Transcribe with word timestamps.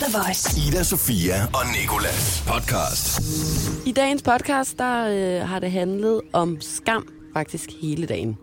The 0.00 0.18
Voice. 0.18 0.68
Ida, 0.68 0.82
Sofia 0.82 1.34
og 1.44 1.60
Nikolas 1.80 2.44
podcast. 2.46 3.20
I 3.86 3.92
dagens 3.92 4.22
podcast, 4.22 4.78
der 4.78 5.08
øh, 5.42 5.48
har 5.48 5.58
det 5.58 5.70
handlet 5.70 6.20
om 6.32 6.60
skam 6.60 7.08
faktisk 7.34 7.70
hele 7.82 8.06
dagen. 8.06 8.36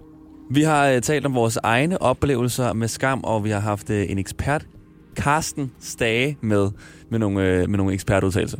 Vi 0.51 0.61
har 0.61 0.87
øh, 0.87 1.01
talt 1.01 1.25
om 1.25 1.35
vores 1.35 1.57
egne 1.63 2.01
oplevelser 2.01 2.73
med 2.73 2.87
skam, 2.87 3.23
og 3.23 3.43
vi 3.43 3.49
har 3.49 3.59
haft 3.59 3.89
øh, 3.89 4.11
en 4.11 4.17
ekspert, 4.17 4.67
Karsten 5.15 5.71
Stage, 5.79 6.37
med 6.41 6.71
med 7.09 7.19
nogle, 7.19 7.41
øh, 7.43 7.69
med 7.69 7.77
nogle 7.77 7.93
ekspertudtalelser. 7.93 8.57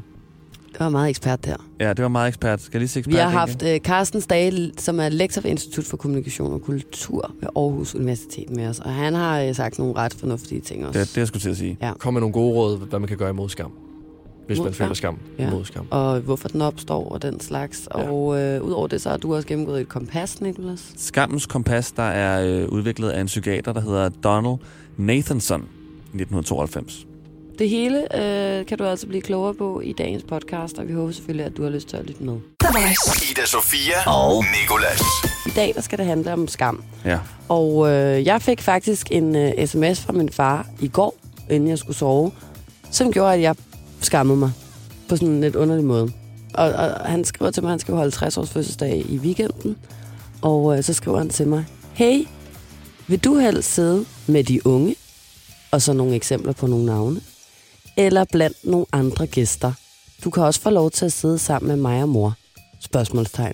Det 0.81 0.85
var 0.85 0.89
meget 0.89 1.09
ekspert 1.09 1.45
der. 1.45 1.55
Ja, 1.79 1.89
det 1.89 2.03
var 2.03 2.09
meget 2.09 2.27
ekspert. 2.27 2.61
Skal 2.61 2.77
jeg 2.77 2.79
lige 2.79 2.89
se 2.89 2.99
ekspert? 2.99 3.13
Vi 3.13 3.19
har 3.19 3.29
haft 3.29 3.63
øh, 3.63 3.79
Carsten 3.79 4.21
Stage, 4.21 4.71
som 4.77 4.99
er 4.99 5.09
lektor 5.09 5.41
ved 5.41 5.51
Institut 5.51 5.85
for 5.85 5.97
Kommunikation 5.97 6.53
og 6.53 6.61
Kultur 6.61 7.31
ved 7.41 7.49
Aarhus 7.55 7.95
Universitet 7.95 8.49
med 8.49 8.67
os. 8.67 8.79
Og 8.79 8.93
han 8.93 9.13
har 9.13 9.41
øh, 9.41 9.55
sagt 9.55 9.79
nogle 9.79 9.95
ret 9.95 10.13
fornuftige 10.13 10.61
ting 10.61 10.87
også. 10.87 10.99
Det, 10.99 11.09
det 11.09 11.17
jeg 11.17 11.27
skulle 11.27 11.41
til 11.41 11.49
at 11.49 11.57
sige. 11.57 11.77
Ja. 11.81 11.93
Kom 11.99 12.13
med 12.13 12.21
nogle 12.21 12.33
gode 12.33 12.53
råd, 12.53 12.77
hvad 12.77 12.99
man 12.99 13.07
kan 13.07 13.17
gøre 13.17 13.29
imod 13.29 13.49
skam. 13.49 13.71
Hvis 14.47 14.57
Mod 14.57 14.65
man 14.65 14.73
føler 14.73 14.93
skam? 14.93 15.17
Ja. 15.39 15.49
Mod 15.49 15.65
skam. 15.65 15.87
Og 15.89 16.19
hvorfor 16.19 16.47
den 16.47 16.61
opstår 16.61 17.09
og 17.09 17.21
den 17.21 17.39
slags. 17.39 17.87
Ja. 17.95 18.09
Og 18.09 18.41
øh, 18.41 18.63
udover 18.63 18.87
det, 18.87 19.01
så 19.01 19.09
har 19.09 19.17
du 19.17 19.35
også 19.35 19.47
gennemgået 19.47 19.81
et 19.81 19.89
kompas, 19.89 20.41
Nicolas. 20.41 20.93
Skammens 20.97 21.45
kompas, 21.45 21.91
der 21.91 22.03
er 22.03 22.61
øh, 22.61 22.69
udviklet 22.69 23.09
af 23.09 23.21
en 23.21 23.27
psykiater, 23.27 23.73
der 23.73 23.81
hedder 23.81 24.09
Donald 24.09 24.57
Nathanson 24.97 25.61
i 26.13 26.21
1992. 26.21 27.07
Det 27.59 27.69
hele 27.69 28.17
øh, 28.17 28.65
kan 28.65 28.77
du 28.77 28.83
altså 28.83 29.07
blive 29.07 29.21
klogere 29.21 29.53
på 29.53 29.79
i 29.81 29.93
dagens 29.93 30.23
podcast, 30.23 30.77
og 30.77 30.87
vi 30.87 30.93
håber 30.93 31.11
selvfølgelig, 31.11 31.45
at 31.45 31.57
du 31.57 31.63
har 31.63 31.69
lyst 31.69 31.87
til 31.87 31.97
at 31.97 32.05
lytte 32.05 32.23
med. 32.23 32.37
Ida, 33.31 33.45
Sofia 33.45 34.09
og 34.09 34.43
Nikolas. 34.61 35.01
I 35.45 35.49
dag 35.55 35.71
der 35.75 35.81
skal 35.81 35.97
det 35.97 36.05
handle 36.05 36.33
om 36.33 36.47
skam. 36.47 36.83
Ja. 37.05 37.19
Og 37.49 37.89
øh, 37.89 38.25
jeg 38.25 38.41
fik 38.41 38.61
faktisk 38.61 39.07
en 39.11 39.35
øh, 39.35 39.67
sms 39.67 39.99
fra 40.01 40.13
min 40.13 40.29
far 40.29 40.67
i 40.79 40.87
går, 40.87 41.15
inden 41.49 41.69
jeg 41.69 41.77
skulle 41.77 41.97
sove, 41.97 42.31
som 42.91 43.11
gjorde, 43.11 43.33
at 43.33 43.41
jeg 43.41 43.55
skammede 44.01 44.37
mig 44.39 44.51
på 45.09 45.15
sådan 45.15 45.29
en 45.29 45.41
lidt 45.41 45.55
underlig 45.55 45.85
måde. 45.85 46.11
Og, 46.53 46.69
og 46.71 47.09
han 47.09 47.23
skriver 47.25 47.51
til 47.51 47.63
mig, 47.63 47.69
at 47.69 47.71
han 47.71 47.79
skal 47.79 47.93
holde 47.93 48.11
60 48.11 48.37
års 48.37 48.49
fødselsdag 48.49 49.05
i 49.09 49.17
weekenden. 49.17 49.77
Og 50.41 50.77
øh, 50.77 50.83
så 50.83 50.93
skriver 50.93 51.17
han 51.17 51.29
til 51.29 51.47
mig, 51.47 51.65
Hey, 51.93 52.27
vil 53.07 53.19
du 53.19 53.37
helst 53.37 53.73
sidde 53.73 54.05
med 54.27 54.43
de 54.43 54.67
unge? 54.67 54.95
Og 55.71 55.81
så 55.81 55.93
nogle 55.93 56.15
eksempler 56.15 56.53
på 56.53 56.67
nogle 56.67 56.85
navne. 56.85 57.21
Eller 57.97 58.25
blandt 58.31 58.57
nogle 58.63 58.85
andre 58.91 59.27
gæster. 59.27 59.71
Du 60.23 60.29
kan 60.29 60.43
også 60.43 60.61
få 60.61 60.69
lov 60.69 60.91
til 60.91 61.05
at 61.05 61.11
sidde 61.11 61.39
sammen 61.39 61.67
med 61.67 61.75
mig 61.77 62.01
og 62.03 62.09
mor. 62.09 62.33
Spørgsmålstegn. 62.79 63.53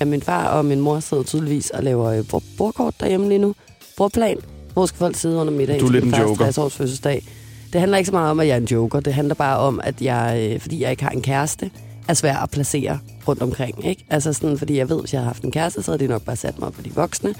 Ja, 0.00 0.04
min 0.04 0.22
far 0.22 0.48
og 0.48 0.64
min 0.64 0.80
mor 0.80 1.00
sidder 1.00 1.22
tydeligvis 1.22 1.70
og 1.70 1.82
laver 1.82 2.04
øh, 2.10 2.24
bord- 2.28 2.42
bordkort 2.58 2.94
derhjemme 3.00 3.28
lige 3.28 3.38
nu. 3.38 3.54
Bordplan. 3.96 4.38
Hvor 4.72 4.86
skal 4.86 4.98
folk 4.98 5.16
sidde 5.16 5.36
under 5.36 5.52
middagen? 5.52 5.80
Du 5.80 5.86
er 5.86 5.92
lidt 5.92 6.04
en 6.04 6.14
joker. 6.14 6.34
60 6.44 6.58
års 6.58 6.74
fødselsdag. 6.74 7.24
Det 7.72 7.80
handler 7.80 7.98
ikke 7.98 8.06
så 8.06 8.12
meget 8.12 8.30
om, 8.30 8.40
at 8.40 8.46
jeg 8.46 8.52
er 8.54 8.56
en 8.60 8.64
joker. 8.64 9.00
Det 9.00 9.14
handler 9.14 9.34
bare 9.34 9.58
om, 9.58 9.80
at 9.84 10.02
jeg, 10.02 10.48
øh, 10.54 10.60
fordi 10.60 10.82
jeg 10.82 10.90
ikke 10.90 11.02
har 11.02 11.10
en 11.10 11.22
kæreste, 11.22 11.70
er 12.08 12.14
svær 12.14 12.36
at 12.36 12.50
placere 12.50 12.98
rundt 13.28 13.42
omkring. 13.42 13.86
Ikke? 13.86 14.04
Altså 14.10 14.32
sådan, 14.32 14.58
fordi 14.58 14.76
jeg 14.78 14.88
ved, 14.88 15.00
hvis 15.00 15.12
jeg 15.12 15.20
havde 15.20 15.26
haft 15.26 15.42
en 15.44 15.50
kæreste, 15.50 15.82
så 15.82 15.90
havde 15.90 16.04
de 16.04 16.08
nok 16.08 16.22
bare 16.22 16.36
sat 16.36 16.58
mig 16.58 16.72
på 16.72 16.82
de 16.82 16.90
voksne. 16.94 17.34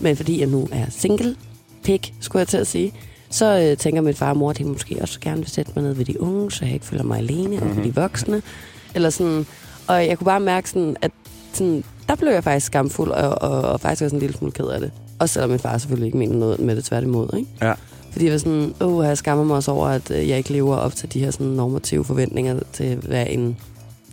Men 0.00 0.16
fordi 0.16 0.40
jeg 0.40 0.46
nu 0.48 0.68
er 0.72 0.84
single, 0.90 1.36
pik, 1.82 2.14
skulle 2.20 2.40
jeg 2.40 2.48
til 2.48 2.56
at 2.56 2.66
sige, 2.66 2.92
så 3.32 3.60
øh, 3.70 3.76
tænker 3.76 4.00
min 4.00 4.14
far 4.14 4.30
og 4.30 4.36
mor, 4.36 4.50
at 4.50 4.58
de 4.58 4.64
måske 4.64 4.98
også 5.00 5.20
gerne 5.20 5.38
vil 5.38 5.48
sætte 5.48 5.72
mig 5.74 5.84
ned 5.84 5.92
ved 5.92 6.04
de 6.04 6.20
unge, 6.20 6.50
så 6.50 6.64
jeg 6.64 6.74
ikke 6.74 6.86
føler 6.86 7.02
mig 7.02 7.18
alene, 7.18 7.56
mm-hmm. 7.56 7.70
og 7.70 7.76
ved 7.76 7.84
de 7.84 7.94
voksne. 7.94 8.42
Eller 8.94 9.10
sådan, 9.10 9.46
og 9.86 10.06
jeg 10.06 10.18
kunne 10.18 10.24
bare 10.24 10.40
mærke, 10.40 10.70
sådan, 10.70 10.96
at 11.02 11.10
sådan, 11.52 11.84
der 12.08 12.14
blev 12.14 12.32
jeg 12.32 12.44
faktisk 12.44 12.66
skamfuld, 12.66 13.10
og, 13.10 13.42
og, 13.42 13.62
og 13.62 13.80
faktisk 13.80 14.02
også 14.02 14.16
en 14.16 14.20
lille 14.20 14.36
smule 14.36 14.52
ked 14.52 14.64
af 14.66 14.80
det. 14.80 14.90
Også 15.18 15.32
selvom 15.32 15.50
min 15.50 15.58
far 15.58 15.78
selvfølgelig 15.78 16.06
ikke 16.06 16.18
mener 16.18 16.34
noget 16.36 16.60
med 16.60 16.76
det 16.76 16.84
tværtimod. 16.84 17.28
Ikke? 17.36 17.48
Ja. 17.62 17.72
Fordi 18.12 18.24
jeg 18.24 18.32
var 18.32 18.38
sådan, 18.38 18.74
åh, 18.80 19.04
jeg 19.06 19.18
skammer 19.18 19.44
mig 19.44 19.56
også 19.56 19.70
over, 19.70 19.88
at 19.88 20.10
øh, 20.10 20.28
jeg 20.28 20.38
ikke 20.38 20.52
lever 20.52 20.76
op 20.76 20.94
til 20.94 21.12
de 21.12 21.20
her 21.20 21.30
sådan, 21.30 21.46
normative 21.46 22.04
forventninger 22.04 22.60
til, 22.72 22.96
hvad 22.96 23.26
en 23.30 23.56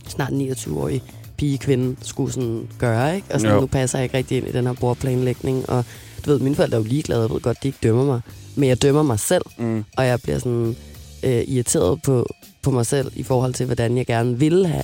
snart 0.07 0.29
29-årig 0.31 1.03
pige 1.37 1.57
kvinde 1.57 1.95
skulle 2.01 2.33
sådan 2.33 2.67
gøre. 2.77 3.15
Ikke? 3.15 3.27
Og 3.33 3.39
sådan, 3.39 3.55
Jo. 3.55 3.61
nu 3.61 3.67
passer 3.67 3.99
jeg 3.99 4.03
ikke 4.03 4.17
rigtig 4.17 4.37
ind 4.37 4.47
i 4.47 4.51
den 4.51 4.65
her 4.65 4.73
bordplanlægning. 4.73 5.69
Og 5.69 5.85
du 6.25 6.31
ved, 6.31 6.39
mine 6.39 6.55
forældre 6.55 6.77
er 6.77 6.81
jo 6.81 6.87
ligeglade, 6.87 7.21
jeg 7.21 7.29
ved 7.29 7.39
godt, 7.41 7.63
de 7.63 7.67
ikke 7.67 7.79
dømmer 7.83 8.05
mig. 8.05 8.21
Men 8.59 8.69
jeg 8.69 8.81
dømmer 8.81 9.03
mig 9.03 9.19
selv, 9.19 9.41
Mm. 9.57 9.83
og 9.97 10.05
jeg 10.05 10.21
bliver 10.21 10.39
sådan 10.39 10.75
øh, 11.23 11.43
irriteret 11.47 12.01
på, 12.01 12.27
på 12.61 12.71
mig 12.71 12.85
selv 12.85 13.11
i 13.15 13.23
forhold 13.23 13.53
til, 13.53 13.65
hvordan 13.65 13.97
jeg 13.97 14.05
gerne 14.05 14.39
ville 14.39 14.67
have 14.67 14.83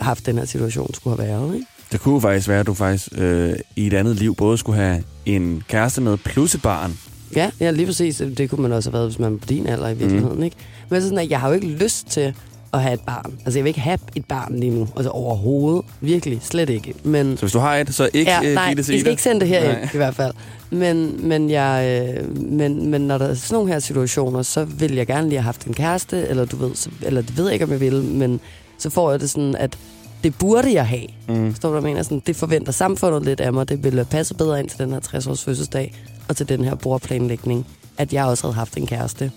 haft 0.00 0.26
den 0.26 0.38
her 0.38 0.44
situation 0.44 0.94
skulle 0.94 1.16
have 1.22 1.28
været. 1.28 1.54
Ikke? 1.54 1.66
Det 1.92 2.00
kunne 2.00 2.20
faktisk 2.20 2.48
være, 2.48 2.60
at 2.60 2.66
du 2.66 2.74
faktisk 2.74 3.08
øh, 3.16 3.52
i 3.76 3.86
et 3.86 3.94
andet 3.94 4.16
liv 4.16 4.34
både 4.36 4.58
skulle 4.58 4.78
have 4.80 5.02
en 5.26 5.62
kæreste 5.68 6.00
med 6.00 6.16
plus 6.16 6.54
et 6.54 6.62
barn. 6.62 6.98
Ja, 7.36 7.50
ja, 7.60 7.70
lige 7.70 7.86
præcis. 7.86 8.22
Det 8.36 8.50
kunne 8.50 8.62
man 8.62 8.72
også 8.72 8.90
have 8.90 8.94
været, 8.98 9.08
hvis 9.08 9.18
man 9.18 9.32
var 9.32 9.38
på 9.38 9.46
din 9.46 9.66
alder 9.66 9.88
i 9.88 9.94
virkeligheden. 9.94 10.36
Mm. 10.38 10.42
Ikke? 10.42 10.56
Men 10.88 11.00
så 11.00 11.06
sådan, 11.06 11.18
at 11.18 11.30
jeg 11.30 11.40
har 11.40 11.48
jo 11.48 11.54
ikke 11.54 11.66
lyst 11.66 12.06
til 12.06 12.34
at 12.74 12.82
have 12.82 12.94
et 12.94 13.00
barn. 13.00 13.32
Altså, 13.44 13.58
jeg 13.58 13.64
vil 13.64 13.68
ikke 13.70 13.80
have 13.80 13.98
et 14.16 14.24
barn 14.24 14.58
lige 14.58 14.70
nu. 14.70 14.88
Altså 14.96 15.10
overhovedet. 15.10 15.84
Virkelig. 16.00 16.38
Slet 16.42 16.70
ikke. 16.70 16.94
Men, 17.04 17.36
Så 17.36 17.42
hvis 17.42 17.52
du 17.52 17.58
har 17.58 17.76
et, 17.76 17.94
så 17.94 18.08
ikke 18.14 18.30
ja, 18.30 18.48
øh, 18.48 18.54
nej, 18.54 18.68
giv 18.68 18.76
det 18.76 18.82
I 18.82 18.84
til 18.84 18.84
skal 18.84 19.00
Ida. 19.00 19.10
ikke 19.10 19.22
sende 19.22 19.40
det 19.40 19.48
her 19.48 19.70
ind, 19.78 19.88
i 19.94 19.96
hvert 19.96 20.14
fald. 20.14 20.32
Men, 20.70 21.28
men, 21.28 21.50
jeg, 21.50 22.02
øh, 22.18 22.36
men, 22.42 22.90
men 22.90 23.00
når 23.00 23.18
der 23.18 23.26
er 23.28 23.34
sådan 23.34 23.54
nogle 23.54 23.72
her 23.72 23.78
situationer, 23.78 24.42
så 24.42 24.64
vil 24.64 24.94
jeg 24.94 25.06
gerne 25.06 25.28
lige 25.28 25.38
have 25.38 25.44
haft 25.44 25.64
en 25.64 25.74
kæreste, 25.74 26.28
eller 26.28 26.44
du 26.44 26.56
ved, 26.56 26.74
så, 26.74 26.90
eller 27.02 27.22
det 27.22 27.36
ved 27.36 27.44
jeg 27.44 27.52
ikke, 27.52 27.64
om 27.64 27.70
jeg 27.70 27.80
vil, 27.80 28.02
men 28.02 28.40
så 28.78 28.90
får 28.90 29.10
jeg 29.10 29.20
det 29.20 29.30
sådan, 29.30 29.56
at 29.56 29.78
det 30.24 30.34
burde 30.38 30.74
jeg 30.74 30.86
have. 30.86 31.06
Mm. 31.28 31.50
Forstår 31.52 31.68
du, 31.68 31.72
hvad 31.72 31.82
jeg 31.82 31.94
mener? 31.94 32.02
Sådan, 32.02 32.22
det 32.26 32.36
forventer 32.36 32.72
samfundet 32.72 33.24
lidt 33.24 33.40
af 33.40 33.52
mig. 33.52 33.68
Det 33.68 33.84
ville 33.84 34.04
passe 34.04 34.34
bedre 34.34 34.60
ind 34.60 34.68
til 34.68 34.78
den 34.78 34.90
her 34.92 35.00
60-års 35.00 35.44
fødselsdag, 35.44 35.94
og 36.28 36.36
til 36.36 36.48
den 36.48 36.64
her 36.64 36.74
bordplanlægning, 36.74 37.66
at 37.98 38.12
jeg 38.12 38.24
også 38.24 38.42
havde 38.46 38.54
haft 38.54 38.76
en 38.76 38.86
kæreste. 38.86 39.30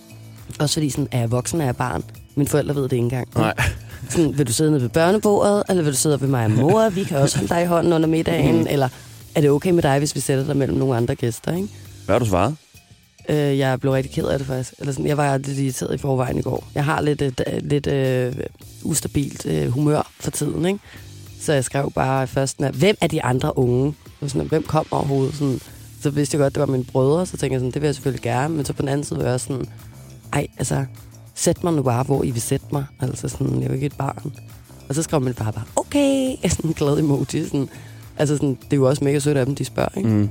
Også 0.58 0.74
fordi, 0.74 0.90
sådan, 0.90 1.08
er 1.12 1.18
jeg 1.18 1.30
voksen, 1.30 1.60
er 1.60 1.64
jeg 1.64 1.76
barn? 1.76 2.04
Mine 2.38 2.48
forældre 2.48 2.74
ved 2.74 2.82
det 2.82 2.92
ikke 2.92 3.02
engang. 3.02 3.28
Nej. 3.34 3.54
Sådan, 4.08 4.38
vil 4.38 4.46
du 4.46 4.52
sidde 4.52 4.70
nede 4.70 4.82
ved 4.82 4.88
børnebordet, 4.88 5.62
eller 5.68 5.82
vil 5.82 5.92
du 5.92 5.96
sidde 5.96 6.20
ved 6.20 6.28
mig 6.28 6.44
og 6.44 6.50
mor? 6.50 6.88
Vi 6.88 7.04
kan 7.04 7.16
også 7.16 7.38
holde 7.38 7.54
dig 7.54 7.62
i 7.62 7.66
hånden 7.66 7.92
under 7.92 8.08
middagen. 8.08 8.66
Eller 8.66 8.88
er 9.34 9.40
det 9.40 9.50
okay 9.50 9.70
med 9.70 9.82
dig, 9.82 9.98
hvis 9.98 10.14
vi 10.14 10.20
sætter 10.20 10.44
dig 10.44 10.56
mellem 10.56 10.78
nogle 10.78 10.96
andre 10.96 11.14
gæster? 11.14 11.56
Ikke? 11.56 11.68
Hvad 12.04 12.14
har 12.14 12.18
du 12.18 12.24
svaret? 12.24 12.56
Øh, 13.28 13.58
jeg 13.58 13.80
blev 13.80 13.92
rigtig 13.92 14.12
ked 14.12 14.24
af 14.24 14.38
det 14.38 14.46
faktisk. 14.46 14.74
Eller 14.78 14.92
sådan, 14.92 15.06
jeg 15.06 15.16
var 15.16 15.36
lidt 15.36 15.58
irriteret 15.58 15.94
i 15.94 15.98
forvejen 15.98 16.38
i 16.38 16.42
går. 16.42 16.68
Jeg 16.74 16.84
har 16.84 17.00
lidt, 17.00 17.22
et, 17.22 17.40
lidt 17.62 17.86
øh, 17.86 18.34
ustabilt 18.82 19.46
øh, 19.46 19.68
humør 19.68 20.10
for 20.20 20.30
tiden, 20.30 20.66
ikke? 20.66 20.78
Så 21.40 21.52
jeg 21.52 21.64
skrev 21.64 21.92
bare 21.94 22.26
først, 22.26 22.62
at, 22.62 22.74
hvem 22.74 22.96
er 23.00 23.06
de 23.06 23.22
andre 23.22 23.58
unge? 23.58 23.94
Sådan, 24.26 24.48
hvem 24.48 24.62
kom 24.62 24.86
overhovedet? 24.90 25.34
Sådan, 25.34 25.60
så 26.02 26.10
vidste 26.10 26.34
jeg 26.34 26.42
godt, 26.42 26.54
det 26.54 26.60
var 26.60 26.66
mine 26.66 26.84
brødre, 26.84 27.26
så 27.26 27.36
tænkte 27.36 27.52
jeg 27.52 27.60
sådan, 27.60 27.72
det 27.72 27.82
vil 27.82 27.88
jeg 27.88 27.94
selvfølgelig 27.94 28.22
gerne. 28.22 28.54
Men 28.54 28.64
så 28.64 28.72
på 28.72 28.82
den 28.82 28.88
anden 28.88 29.04
side 29.04 29.18
var 29.18 29.24
jeg 29.24 29.34
også 29.34 29.46
sådan, 29.46 29.66
ej, 30.32 30.46
altså, 30.58 30.84
sæt 31.38 31.64
mig 31.64 31.72
nu 31.72 31.82
bare, 31.82 32.02
hvor 32.02 32.24
I 32.24 32.30
vil 32.30 32.42
sætte 32.42 32.66
mig. 32.72 32.84
Altså 33.00 33.28
sådan, 33.28 33.54
jeg 33.56 33.62
er 33.62 33.68
jo 33.68 33.74
ikke 33.74 33.86
et 33.86 33.96
barn. 33.96 34.32
Og 34.88 34.94
så 34.94 35.02
skrev 35.02 35.20
min 35.20 35.34
far 35.34 35.50
bare, 35.50 35.64
okay, 35.76 36.36
sådan 36.50 36.70
en 36.70 36.74
glad 36.74 36.98
emoji. 36.98 37.44
Sådan, 37.44 37.68
altså 38.18 38.36
sådan, 38.36 38.54
det 38.64 38.72
er 38.72 38.76
jo 38.76 38.88
også 38.88 39.04
mega 39.04 39.18
sødt 39.18 39.36
af 39.36 39.46
dem, 39.46 39.54
de 39.54 39.64
spørger, 39.64 39.88
ikke? 39.96 40.08
Mm. 40.08 40.30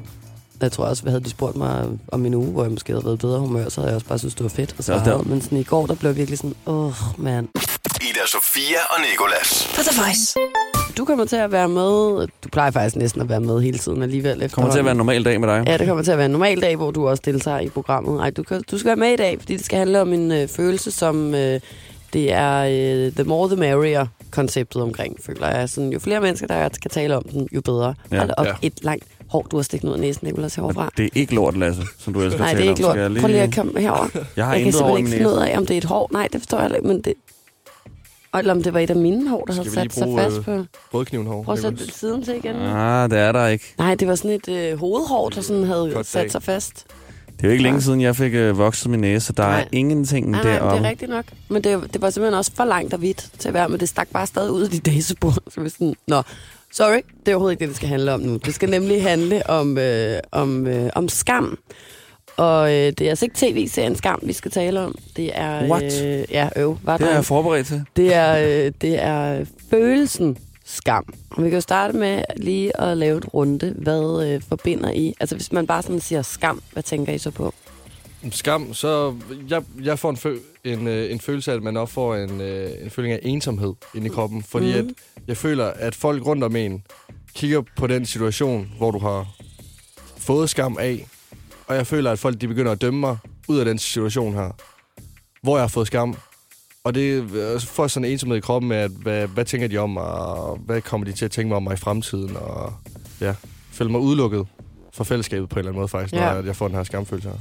Jeg 0.61 0.71
tror 0.71 0.85
også, 0.85 1.09
havde 1.09 1.23
de 1.23 1.29
spurgt 1.29 1.55
mig 1.55 1.85
om 2.07 2.25
en 2.25 2.33
uge, 2.33 2.51
hvor 2.51 2.63
jeg 2.63 2.71
måske 2.71 2.93
havde 2.93 3.05
været 3.05 3.19
bedre 3.19 3.39
humør, 3.39 3.69
så 3.69 3.81
havde 3.81 3.89
jeg 3.89 3.95
også 3.95 4.07
bare 4.07 4.19
synes, 4.19 4.35
det 4.35 4.43
var 4.43 4.49
fedt. 4.49 4.75
Og 4.77 4.83
så 4.83 4.93
Ja, 4.93 5.03
det- 5.17 5.25
men 5.27 5.41
sådan, 5.41 5.57
i 5.57 5.63
går, 5.63 5.85
der 5.85 5.95
blev 5.95 6.09
jeg 6.09 6.17
virkelig 6.17 6.37
sådan, 6.37 6.55
åh, 6.65 6.85
oh, 6.85 6.93
mand. 7.23 7.47
Ida, 8.01 8.19
Sofia 8.31 8.79
og 8.89 9.01
Nikolas. 9.11 9.63
For 9.67 9.81
The 9.81 10.01
Voice. 10.01 10.37
Du 10.97 11.05
kommer 11.05 11.25
til 11.25 11.35
at 11.35 11.51
være 11.51 11.69
med, 11.69 12.27
du 12.43 12.49
plejer 12.51 12.71
faktisk 12.71 12.95
næsten 12.95 13.21
at 13.21 13.29
være 13.29 13.39
med 13.39 13.61
hele 13.61 13.77
tiden 13.77 14.03
alligevel. 14.03 14.49
Kommer 14.51 14.71
til 14.71 14.79
at 14.79 14.85
være 14.85 14.91
en 14.91 14.97
normal 14.97 15.25
dag 15.25 15.39
med 15.39 15.47
dig. 15.47 15.63
Ja, 15.67 15.77
det 15.77 15.87
kommer 15.87 16.03
til 16.03 16.11
at 16.11 16.17
være 16.17 16.25
en 16.25 16.31
normal 16.31 16.61
dag, 16.61 16.75
hvor 16.75 16.91
du 16.91 17.07
også 17.07 17.23
deltager 17.25 17.59
i 17.59 17.69
programmet. 17.69 18.21
Ej, 18.21 18.29
du, 18.29 18.43
kan, 18.43 18.63
du 18.71 18.77
skal 18.77 18.87
være 18.87 18.95
med 18.95 19.13
i 19.13 19.15
dag, 19.15 19.39
fordi 19.39 19.57
det 19.57 19.65
skal 19.65 19.77
handle 19.77 20.01
om 20.01 20.13
en 20.13 20.31
øh, 20.31 20.47
følelse, 20.47 20.91
som 20.91 21.35
øh, 21.35 21.59
det 22.13 22.33
er 22.33 22.57
øh, 22.59 23.11
the 23.11 23.23
more 23.23 23.47
the 23.47 23.55
merrier 23.57 24.05
konceptet 24.31 24.81
omkring, 24.81 25.17
føler 25.25 25.47
jeg. 25.47 25.69
Sådan, 25.69 25.89
jo 25.89 25.99
flere 25.99 26.21
mennesker, 26.21 26.47
der 26.47 26.69
skal 26.73 26.91
tale 26.91 27.17
om 27.17 27.23
den, 27.23 27.47
jo 27.51 27.61
bedre. 27.61 27.93
Ja. 28.11 28.17
Hold 28.17 28.29
op, 28.37 28.45
Ja. 28.45 28.51
et 28.61 28.73
langt 28.81 29.03
hår, 29.27 29.47
du 29.51 29.55
har 29.55 29.63
stikket 29.63 29.87
ud 29.87 29.93
af 29.93 29.99
næsen, 29.99 30.27
Nicolas, 30.27 30.55
herovre. 30.55 30.89
Det 30.97 31.05
er 31.05 31.09
ikke 31.15 31.35
lort, 31.35 31.57
Lasse, 31.57 31.81
som 31.97 32.13
du 32.13 32.21
elsker 32.21 32.39
Nej, 32.39 32.53
det 32.53 32.65
er 32.65 32.69
ikke 32.69 32.81
lort. 32.81 32.97
Jeg 32.97 33.11
Prøv 33.19 33.27
lige 33.27 33.41
at 33.41 33.55
komme 33.55 33.79
herover. 33.81 34.07
Jeg 34.35 34.45
har 34.45 34.53
jeg 34.53 34.63
kan 34.63 34.73
simpelthen 34.73 34.97
ikke 34.97 35.17
finde 35.17 35.29
ud 35.29 35.37
af, 35.37 35.57
om 35.57 35.65
det 35.65 35.73
er 35.73 35.77
et 35.77 35.85
hår. 35.85 36.09
Nej, 36.11 36.27
det 36.33 36.41
forstår 36.41 36.59
jeg 36.61 36.71
ikke, 36.75 36.87
men 36.87 37.01
det... 37.01 37.13
Eller 38.35 38.51
om 38.53 38.63
det 38.63 38.73
var 38.73 38.79
et 38.79 38.89
af 38.89 38.95
mine 38.95 39.29
hår, 39.29 39.45
der 39.45 39.53
havde 39.53 39.71
sat 39.71 39.93
sig 39.93 40.07
fast 40.17 40.37
øh, 40.37 40.43
på... 40.43 40.63
Brødkniven 40.91 41.27
hår. 41.27 41.43
Prøv 41.43 41.53
at 41.53 41.59
sætte 41.59 41.85
det 41.85 41.93
siden 41.93 42.23
til 42.23 42.35
igen. 42.35 42.55
Ah, 42.55 43.09
det 43.09 43.19
er 43.19 43.31
der 43.31 43.47
ikke. 43.47 43.73
Nej, 43.77 43.95
det 43.95 44.07
var 44.07 44.15
sådan 44.15 44.31
et 44.31 44.49
øh, 44.49 44.79
hovedhår, 44.79 45.29
der 45.29 45.41
sådan 45.41 45.63
havde 45.63 45.89
Flot 45.91 46.05
sat 46.05 46.21
dag. 46.23 46.31
sig 46.31 46.43
fast. 46.43 46.85
Det 47.37 47.43
er 47.43 47.47
jo 47.47 47.51
ikke 47.51 47.63
længe 47.63 47.81
siden, 47.81 48.01
jeg 48.01 48.15
fik 48.15 48.33
øh, 48.33 48.57
vokset 48.57 48.89
min 48.89 48.99
næse, 48.99 49.25
så 49.25 49.33
der 49.33 49.43
Nej. 49.43 49.59
er 49.61 49.65
ingenting 49.71 50.29
Nej, 50.31 50.43
nej, 50.43 50.59
men 50.59 50.69
det 50.71 50.85
er 50.85 50.89
rigtigt 50.89 51.11
nok. 51.11 51.25
Men 51.49 51.63
det, 51.63 51.93
det 51.93 52.01
var 52.01 52.09
simpelthen 52.09 52.37
også 52.37 52.51
for 52.55 52.65
langt 52.65 52.93
og 52.93 53.01
vidt 53.01 53.29
til 53.39 53.47
at 53.47 53.53
være, 53.53 53.69
men 53.69 53.79
det 53.79 53.89
stak 53.89 54.07
bare 54.13 54.27
stadig 54.27 54.51
ud 54.51 54.61
af 54.63 54.69
de 54.69 54.79
dæsebord. 54.79 55.37
Så 55.53 55.61
vi 55.61 55.69
sådan, 55.69 55.93
nå, 56.07 56.21
sorry, 56.73 56.99
det 57.25 57.31
er 57.31 57.35
overhovedet 57.35 57.53
ikke 57.53 57.59
det, 57.61 57.67
det 57.69 57.75
skal 57.75 57.89
handle 57.89 58.13
om 58.13 58.19
nu. 58.19 58.37
Det 58.37 58.53
skal 58.53 58.69
nemlig 58.69 59.03
handle 59.03 59.49
om, 59.49 59.77
øh, 59.77 60.19
om, 60.31 60.67
øh, 60.67 60.89
om 60.95 61.09
skam. 61.09 61.57
Og 62.37 62.69
øh, 62.73 62.75
det 62.91 63.01
er 63.01 63.09
altså 63.09 63.25
ikke 63.25 63.35
tv-serien 63.37 63.95
Skam, 63.95 64.19
vi 64.23 64.33
skal 64.33 64.51
tale 64.51 64.79
om. 64.79 64.95
Det 65.15 65.31
er... 65.33 65.67
What? 65.69 66.03
Øh, 66.05 66.25
ja, 66.31 66.49
øv. 66.55 66.77
Var 66.83 66.97
Det 66.97 67.07
er 67.09 67.13
jeg 67.13 67.25
forberedt 67.25 67.67
til. 67.67 67.83
Det 67.95 68.13
er, 68.13 68.65
øh, 68.65 68.71
det 68.81 69.03
er 69.03 69.45
følelsen 69.69 70.37
skam. 70.65 71.13
Og 71.29 71.43
vi 71.43 71.49
kan 71.49 71.57
jo 71.57 71.61
starte 71.61 71.97
med 71.97 72.23
lige 72.35 72.81
at 72.81 72.97
lave 72.97 73.17
et 73.17 73.33
runde. 73.33 73.73
Hvad 73.77 74.27
øh, 74.27 74.41
forbinder 74.49 74.91
I? 74.91 75.13
Altså 75.19 75.35
hvis 75.35 75.51
man 75.51 75.67
bare 75.67 75.81
sådan 75.81 75.99
siger 76.01 76.21
skam, 76.21 76.61
hvad 76.73 76.83
tænker 76.83 77.13
I 77.13 77.17
så 77.17 77.31
på? 77.31 77.53
Skam, 78.31 78.73
så 78.73 79.15
jeg, 79.49 79.61
jeg 79.83 79.99
får 79.99 80.09
en, 80.09 80.17
fø, 80.17 80.37
en, 80.63 80.87
øh, 80.87 81.11
en 81.11 81.19
følelse 81.19 81.51
af, 81.51 81.55
at 81.55 81.63
man 81.63 81.77
også 81.77 81.93
får 81.93 82.15
en, 82.15 82.41
øh, 82.41 82.69
en 82.83 82.89
følelse 82.89 83.13
af 83.13 83.19
ensomhed 83.23 83.73
inde 83.95 84.07
i 84.07 84.09
kroppen. 84.09 84.43
Fordi 84.43 84.65
Mhm. 84.81 84.87
at 84.89 84.95
jeg 85.27 85.37
føler, 85.37 85.65
at 85.65 85.95
folk 85.95 86.25
rundt 86.25 86.43
om 86.43 86.55
en 86.55 86.83
kigger 87.35 87.61
på 87.77 87.87
den 87.87 88.05
situation, 88.05 88.69
hvor 88.77 88.91
du 88.91 88.99
har 88.99 89.27
fået 90.17 90.49
skam 90.49 90.77
af. 90.79 91.07
Og 91.67 91.75
jeg 91.75 91.87
føler, 91.87 92.11
at 92.11 92.19
folk 92.19 92.41
de 92.41 92.47
begynder 92.47 92.71
at 92.71 92.81
dømme 92.81 92.99
mig 92.99 93.17
ud 93.47 93.57
af 93.57 93.65
den 93.65 93.77
situation 93.77 94.33
her, 94.33 94.49
hvor 95.43 95.57
jeg 95.57 95.63
har 95.63 95.67
fået 95.67 95.87
skam. 95.87 96.15
Og 96.83 96.95
det 96.95 97.33
øh, 97.33 97.61
får 97.61 97.87
sådan 97.87 98.05
en 98.05 98.11
ensomhed 98.11 98.37
i 98.37 98.41
kroppen 98.41 98.69
med, 98.69 98.77
at 98.77 98.91
hvad, 98.91 99.27
hvad 99.27 99.45
tænker 99.45 99.67
de 99.67 99.77
om 99.77 99.89
mig, 99.89 100.03
og 100.03 100.57
hvad 100.65 100.81
kommer 100.81 101.05
de 101.05 101.11
til 101.11 101.25
at 101.25 101.31
tænke 101.31 101.47
mig 101.47 101.55
om 101.57 101.63
mig 101.63 101.73
i 101.73 101.77
fremtiden, 101.77 102.35
og 102.37 102.73
ja, 103.21 103.33
føler 103.71 103.91
mig 103.91 104.01
udelukket 104.01 104.45
fra 104.93 105.03
fællesskabet 105.03 105.49
på 105.49 105.55
en 105.55 105.59
eller 105.59 105.69
anden 105.69 105.79
måde 105.79 105.87
faktisk, 105.87 106.13
når 106.13 106.21
Ja. 106.21 106.29
jeg, 106.33 106.45
jeg 106.45 106.55
får 106.55 106.67
den 106.67 106.75
her 106.77 106.83
skamfølelse 106.83 107.29
her. 107.29 107.35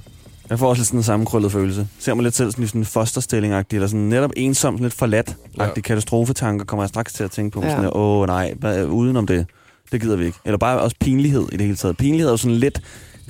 Jeg 0.50 0.58
får 0.58 0.68
også 0.68 0.80
lidt 0.80 0.86
sådan 0.86 1.00
en 1.00 1.04
sammenkrøllet 1.04 1.52
følelse. 1.52 1.88
Ser 1.98 2.14
mig 2.14 2.22
lidt 2.22 2.34
selv 2.34 2.50
sådan 2.50 2.64
i 2.64 2.66
sådan 2.66 2.80
en 2.80 2.84
fosterstilling 2.84 3.64
eller 3.70 3.86
sådan 3.86 4.00
netop 4.00 4.30
ensom, 4.36 4.74
sådan 4.74 4.82
lidt 4.84 4.94
forladt 4.94 5.36
Ja. 5.58 5.64
ja. 5.64 5.80
katastrofetanker, 5.80 6.64
kommer 6.64 6.82
jeg 6.84 6.88
straks 6.88 7.12
til 7.12 7.24
at 7.24 7.30
tænke 7.30 7.54
på. 7.54 7.60
Ja. 7.60 7.66
Ja. 7.68 7.76
Sådan, 7.76 7.90
åh 7.94 8.26
nej, 8.26 8.54
hvad, 8.58 8.84
udenom 8.86 9.26
det, 9.26 9.46
det 9.92 10.00
gider 10.00 10.16
vi 10.16 10.24
ikke. 10.26 10.38
Eller 10.44 10.58
bare 10.58 10.80
også 10.80 10.96
pinlighed 11.00 11.48
i 11.52 11.56
det 11.56 11.60
hele 11.60 11.76
taget. 11.76 11.96
Pinlighed 11.96 12.26
er 12.28 12.32
jo 12.32 12.36
sådan 12.36 12.56
lidt 12.56 12.82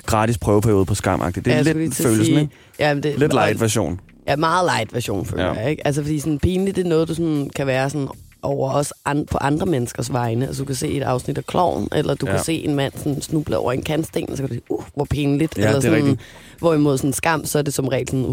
gratis 0.07 0.37
prøveperiode 0.37 0.85
på 0.85 0.95
skam 0.95 1.21
-agtigt. 1.21 1.31
Det 1.31 1.47
er 1.47 1.51
Ja, 1.55 1.61
lidt 1.61 1.95
følelsen, 1.95 2.25
sige- 2.25 2.39
ikke? 2.41 2.53
Ja, 2.79 2.93
men 2.93 3.03
det, 3.03 3.19
Lidt 3.19 3.33
light 3.33 3.61
version. 3.61 3.99
Ja, 4.27 4.35
meget 4.35 4.69
light 4.75 4.93
version, 4.93 5.25
føler. 5.25 5.45
Ja. 5.45 5.51
jeg. 5.53 5.69
Ikke? 5.69 5.87
Altså, 5.87 6.01
fordi 6.01 6.19
sådan 6.19 6.39
pinligt, 6.39 6.75
det 6.75 6.85
er 6.85 6.89
noget, 6.89 7.07
du 7.07 7.13
sådan, 7.15 7.49
kan 7.55 7.67
være 7.67 7.89
sådan 7.89 8.07
over 8.41 8.71
os 8.73 8.93
an, 9.05 9.25
på 9.31 9.37
andre 9.41 9.65
menneskers 9.65 10.13
vegne. 10.13 10.47
Altså, 10.47 10.61
du 10.61 10.65
kan 10.65 10.75
se 10.75 10.87
et 10.91 11.03
afsnit 11.03 11.37
af 11.37 11.45
Kloven, 11.45 11.87
eller 11.91 12.13
du 12.13 12.25
ja. 12.25 12.31
kan 12.35 12.43
se 12.43 12.53
en 12.53 12.75
mand 12.75 12.93
sådan, 12.95 13.21
snuble 13.21 13.57
over 13.57 13.71
en 13.71 13.81
kantsten, 13.81 14.29
og 14.29 14.37
så 14.37 14.43
kan 14.43 14.47
du 14.47 14.53
sige, 14.53 14.63
uh, 14.69 14.83
hvor 14.95 15.05
pinligt. 15.05 15.57
Ja, 15.57 15.61
eller 15.61 15.71
det 15.71 15.77
er 15.77 15.81
sådan, 15.91 15.97
rigtigt. 16.05 16.19
Hvorimod 16.59 16.97
sådan 16.97 17.13
skam, 17.13 17.45
så 17.45 17.57
er 17.57 17.61
det 17.61 17.73
som 17.73 17.87
regel 17.87 18.07
sådan 18.09 18.25
100% 18.25 18.29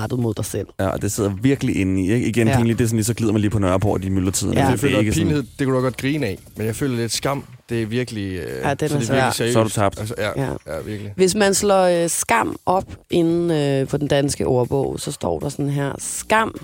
rettet 0.00 0.18
mod 0.18 0.34
dig 0.34 0.44
selv. 0.44 0.66
Ja, 0.80 0.88
og 0.88 1.02
det 1.02 1.12
sidder 1.12 1.30
virkelig 1.42 1.76
inde 1.76 2.02
i. 2.04 2.12
Ikke? 2.12 2.26
Igen, 2.26 2.48
Ja. 2.48 2.56
pinligt, 2.56 2.78
det 2.78 2.84
er 2.84 2.88
sådan 2.88 3.04
så 3.04 3.14
glider 3.14 3.32
man 3.32 3.40
lige 3.40 3.50
på 3.50 3.58
Nørreport 3.58 4.04
i 4.04 4.08
myldretiden. 4.08 4.54
Ja. 4.54 4.60
Ja, 4.60 4.70
Altså, 4.70 4.86
jeg 4.86 4.90
føler, 4.90 4.90
det 4.90 4.96
er 4.96 4.98
at 4.98 5.04
ikke 5.04 5.12
sådan, 5.14 5.26
pinlighed, 5.26 5.44
det 5.58 5.66
kunne 5.66 5.76
du 5.76 5.82
godt 5.82 5.96
grine 5.96 6.26
af. 6.26 6.38
Men 6.56 6.66
jeg 6.66 6.76
føler 6.76 6.96
lidt 6.96 7.12
skam, 7.12 7.44
det 7.68 7.82
er 7.82 7.86
virkelig... 7.86 8.32
Øh, 8.36 8.46
Ja, 8.64 8.74
den 8.74 8.88
så 8.88 8.94
er 8.94 8.98
det 8.98 9.06
svær. 9.06 9.14
virkelig 9.16 9.34
seriøst. 9.34 9.52
Så 9.52 9.58
er 9.60 9.64
du 9.64 9.70
tabt. 9.70 9.98
Altså, 10.00 10.14
ja, 10.18 10.28
Ja. 10.36 10.42
ja. 10.66 10.74
ja, 10.76 10.80
virkelig. 10.86 11.12
Hvis 11.16 11.34
man 11.34 11.54
slår 11.54 12.02
øh, 12.04 12.10
skam 12.10 12.56
op 12.66 12.84
inden 13.10 13.50
øh, 13.50 13.88
på 13.88 13.96
den 13.96 14.08
danske 14.08 14.46
ordbog, 14.46 15.00
så 15.00 15.12
står 15.12 15.38
der 15.38 15.48
sådan 15.48 15.70
her. 15.70 15.92
Skam, 15.98 16.54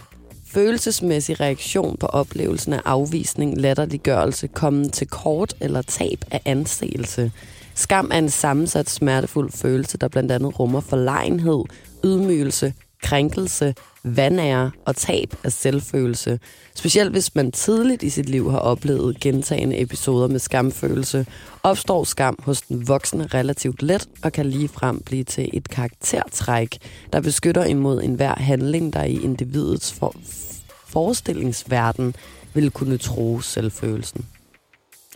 følelsesmæssig 0.57 1.41
reaktion 1.41 1.97
på 1.97 2.07
oplevelsen 2.07 2.73
af 2.73 2.81
afvisning, 2.85 3.61
latterliggørelse, 3.61 4.47
kommen 4.47 4.91
til 4.91 5.07
kort 5.07 5.55
eller 5.61 5.83
tab 5.83 6.25
af 6.31 6.41
anseelse. 6.45 7.33
Skam 7.75 8.11
er 8.13 8.19
en 8.19 8.31
sammensat 8.31 8.91
smertefuld 8.91 9.53
følelse, 9.53 9.99
der 9.99 10.09
blandt 10.09 10.33
andet 10.33 10.59
rummer 10.61 10.81
forlegenhed, 10.81 11.65
ydmygelse, 12.05 12.75
krænkelse, 13.07 13.75
vandære 14.05 14.71
og 14.85 14.97
tab 14.97 15.35
af 15.45 15.53
selvfølelse. 15.53 16.41
Specielt 16.75 17.11
hvis 17.13 17.35
man 17.35 17.53
tidligt 17.53 18.03
i 18.03 18.11
sit 18.11 18.29
liv 18.29 18.51
har 18.51 18.59
oplevet 18.59 19.21
gentagende 19.21 19.81
episoder 19.81 20.29
med 20.29 20.39
skamfølelse, 20.39 21.27
opstår 21.63 22.05
skam 22.05 22.39
hos 22.43 22.63
den 22.63 22.89
voksne 22.89 23.27
relativt 23.27 23.83
let 23.83 24.09
og 24.23 24.33
kan 24.33 24.47
ligefrem 24.47 25.01
blive 25.01 25.25
til 25.25 25.51
et 25.53 25.69
karaktertræk, 25.69 26.79
der 27.13 27.21
beskytter 27.21 27.65
imod 27.65 28.03
enhver 28.03 28.35
handling, 28.35 28.93
der 28.93 29.05
i 29.05 29.21
individets 29.23 29.93
for- 29.93 30.15
forestillingsverden 30.89 32.15
vil 32.55 32.71
kunne 32.71 32.99
tro 32.99 33.41
selvfølelsen. 33.41 34.25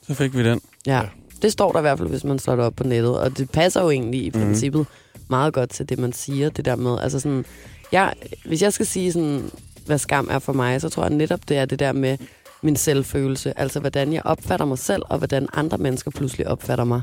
Så 0.06 0.14
fik 0.14 0.36
vi 0.36 0.44
den. 0.44 0.60
Ja, 0.86 0.96
Ja. 0.96 1.02
det 1.42 1.52
står 1.52 1.72
der 1.72 1.78
i 1.78 1.82
hvert 1.82 1.98
fald, 1.98 2.08
hvis 2.08 2.24
man 2.24 2.38
slår 2.38 2.56
det 2.56 2.64
op 2.64 2.76
på 2.76 2.84
nettet, 2.84 3.18
og 3.18 3.38
det 3.38 3.50
passer 3.50 3.82
jo 3.82 3.90
egentlig 3.90 4.24
i 4.24 4.30
Mhm. 4.30 4.40
princippet 4.42 4.86
meget 5.28 5.52
godt 5.54 5.70
til 5.70 5.88
det, 5.88 5.98
man 5.98 6.12
siger, 6.12 6.50
det 6.50 6.64
der 6.64 6.76
med, 6.76 6.98
altså 7.00 7.20
sådan, 7.20 7.44
jeg, 7.92 8.14
hvis 8.44 8.62
jeg 8.62 8.72
skal 8.72 8.86
sige 8.86 9.12
sådan, 9.12 9.50
hvad 9.86 9.98
skam 9.98 10.28
er 10.30 10.38
for 10.38 10.52
mig, 10.52 10.80
så 10.80 10.88
tror 10.88 11.02
jeg 11.02 11.12
netop, 11.12 11.48
det 11.48 11.56
er 11.56 11.64
det 11.64 11.78
der 11.78 11.92
med 11.92 12.18
min 12.62 12.76
selvfølelse, 12.76 13.58
altså 13.58 13.80
hvordan 13.80 14.12
jeg 14.12 14.22
opfatter 14.24 14.66
mig 14.66 14.78
selv, 14.78 15.02
og 15.08 15.18
hvordan 15.18 15.48
andre 15.52 15.78
mennesker 15.78 16.10
pludselig 16.10 16.48
opfatter 16.48 16.84
mig. 16.84 17.02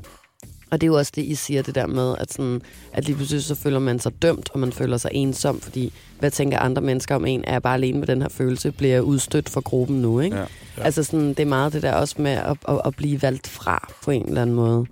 Og 0.71 0.81
det 0.81 0.87
er 0.87 0.91
jo 0.91 0.97
også 0.97 1.11
det, 1.15 1.23
I 1.23 1.35
siger, 1.35 1.61
det 1.61 1.75
der 1.75 1.87
med, 1.87 2.15
at, 2.19 2.33
sådan, 2.33 2.61
at 2.93 3.05
lige 3.05 3.15
pludselig 3.15 3.43
så 3.43 3.55
føler 3.55 3.79
man 3.79 3.99
sig 3.99 4.21
dømt, 4.21 4.49
og 4.53 4.59
man 4.59 4.71
føler 4.71 4.97
sig 4.97 5.11
ensom, 5.13 5.61
fordi 5.61 5.93
hvad 6.19 6.31
tænker 6.31 6.59
andre 6.59 6.81
mennesker 6.81 7.15
om 7.15 7.25
en? 7.25 7.43
Er 7.47 7.51
jeg 7.51 7.61
bare 7.61 7.73
alene 7.73 7.99
med 7.99 8.07
den 8.07 8.21
her 8.21 8.29
følelse? 8.29 8.71
Bliver 8.71 8.93
jeg 8.93 9.03
udstødt 9.03 9.49
fra 9.49 9.61
gruppen 9.61 10.01
nu, 10.01 10.19
ikke? 10.19 10.35
Ja. 10.35 10.45
Ja. 10.77 10.83
Altså 10.83 11.03
sådan, 11.03 11.29
det 11.29 11.39
er 11.39 11.45
meget 11.45 11.73
det 11.73 11.81
der 11.81 11.93
også 11.93 12.15
med 12.17 12.31
at, 12.31 12.57
at, 12.67 12.81
at 12.85 12.95
blive 12.95 13.21
valgt 13.21 13.47
fra 13.47 13.93
på 14.03 14.11
en 14.11 14.27
eller 14.27 14.41
anden 14.41 14.55
måde. 14.55 14.85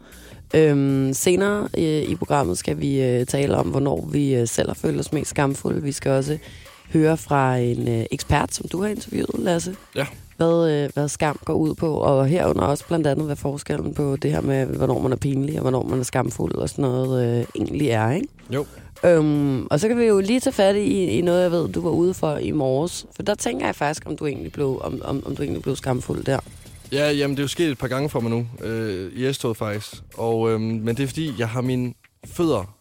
Øhm, 0.55 1.13
senere 1.13 1.67
øh, 1.77 2.01
i 2.01 2.15
programmet 2.15 2.57
skal 2.57 2.79
vi 2.79 3.01
øh, 3.01 3.25
tale 3.25 3.57
om, 3.57 3.67
hvornår 3.67 4.07
vi 4.11 4.35
øh, 4.35 4.47
selv 4.47 4.69
har 4.69 4.73
følt 4.73 4.99
os 4.99 5.13
mest 5.13 5.29
skamfulde. 5.29 5.83
Vi 5.83 5.91
skal 5.91 6.11
også 6.11 6.37
høre 6.93 7.17
fra 7.17 7.57
en 7.57 7.87
øh, 7.87 8.05
ekspert, 8.11 8.53
som 8.53 8.67
du 8.67 8.81
har 8.81 8.89
interviewet, 8.89 9.39
Lasse. 9.39 9.75
Ja. 9.95 10.05
Hvad, 10.37 10.71
øh, 10.71 10.89
hvad 10.93 11.07
skam 11.07 11.39
går 11.45 11.53
ud 11.53 11.75
på, 11.75 11.93
og 11.93 12.27
herunder 12.27 12.61
også 12.61 12.87
blandt 12.87 13.07
andet, 13.07 13.25
hvad 13.25 13.35
forskellen 13.35 13.93
på 13.93 14.15
det 14.15 14.31
her 14.31 14.41
med, 14.41 14.65
hvornår 14.65 14.99
man 14.99 15.11
er 15.11 15.15
pinlig, 15.15 15.55
og 15.55 15.61
hvornår 15.61 15.83
man 15.83 15.99
er 15.99 16.03
skamfuld, 16.03 16.55
og 16.55 16.69
sådan 16.69 16.81
noget 16.81 17.39
øh, 17.39 17.45
egentlig 17.55 17.89
er, 17.89 18.11
ikke? 18.11 18.27
Jo. 18.49 18.65
Øhm, 19.05 19.65
og 19.65 19.79
så 19.79 19.87
kan 19.87 19.97
vi 19.97 20.03
jo 20.03 20.19
lige 20.19 20.39
tage 20.39 20.53
fat 20.53 20.75
i, 20.75 21.05
i 21.05 21.21
noget, 21.21 21.43
jeg 21.43 21.51
ved, 21.51 21.67
du 21.67 21.81
var 21.81 21.89
ude 21.89 22.13
for 22.13 22.37
i 22.37 22.51
morges. 22.51 23.05
For 23.15 23.23
der 23.23 23.35
tænker 23.35 23.65
jeg 23.65 23.75
faktisk, 23.75 24.03
om 24.05 24.17
du 24.17 24.25
egentlig 24.25 24.51
blev, 24.51 24.81
om, 24.83 25.01
om, 25.03 25.23
om 25.25 25.35
du 25.35 25.41
egentlig 25.41 25.61
blev 25.61 25.75
skamfuld 25.75 26.23
der. 26.23 26.39
Ja, 26.95 27.11
jamen 27.11 27.37
det 27.37 27.41
er 27.41 27.43
jo 27.43 27.47
sket 27.47 27.71
et 27.71 27.77
par 27.77 27.87
gange 27.87 28.09
for 28.09 28.19
mig 28.19 28.31
nu, 28.31 28.47
øh, 28.61 29.11
i 29.13 29.33
S-toget 29.33 29.57
faktisk. 29.57 30.03
Og, 30.13 30.51
øhm, 30.51 30.61
men 30.61 30.97
det 30.97 31.03
er 31.03 31.07
fordi, 31.07 31.33
jeg 31.37 31.49
har 31.49 31.61
mine 31.61 31.93
fødder 32.25 32.75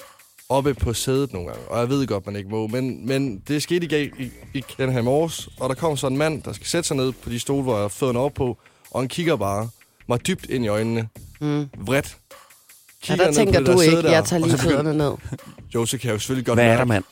oppe 0.49 0.75
på 0.75 0.93
sædet 0.93 1.33
nogle 1.33 1.49
gange. 1.49 1.69
Og 1.69 1.79
jeg 1.79 1.89
ved 1.89 2.07
godt, 2.07 2.27
man 2.27 2.37
ikke 2.37 2.49
må. 2.49 2.67
Men, 2.67 3.07
men 3.07 3.43
det 3.49 3.63
skete 3.63 4.05
i, 4.05 4.11
i, 4.19 4.31
i 4.55 4.65
den 4.79 4.93
her 4.93 5.03
morges. 5.03 5.49
Og 5.61 5.69
der 5.69 5.75
kom 5.75 5.97
så 5.97 6.07
en 6.07 6.17
mand, 6.17 6.43
der 6.43 6.53
skal 6.53 6.67
sætte 6.67 6.89
sig 6.89 6.97
ned 6.97 7.13
på 7.13 7.31
de 7.31 7.41
stole, 7.41 7.63
hvor 7.63 7.73
jeg 7.73 7.81
har 7.81 7.89
fødderne 7.89 8.19
op 8.19 8.35
på. 8.35 8.59
Og 8.91 9.01
han 9.01 9.09
kigger 9.09 9.37
bare 9.37 9.69
mig 10.09 10.27
dybt 10.27 10.47
ind 10.51 10.65
i 10.65 10.69
øjnene. 10.69 11.09
Mm. 11.41 11.69
Vredt. 11.77 12.17
Ja, 13.09 13.17
der 13.17 13.33
tænker 13.33 13.61
du 13.61 13.81
ikke, 13.81 14.03
der, 14.03 14.11
jeg 14.11 14.25
tager 14.25 14.47
lige 14.47 14.59
fødderne 14.59 14.97
ned. 14.97 15.13
Jo, 15.75 15.87
så 15.87 15.99
kan 15.99 16.09
jeg 16.09 16.15
jo 16.15 16.19
selvfølgelig 16.19 16.47
godt 16.47 16.57
Hvad 16.57 16.65
er 16.67 16.69
mærke, 16.69 16.79
der, 16.79 16.85
mand? 16.85 17.05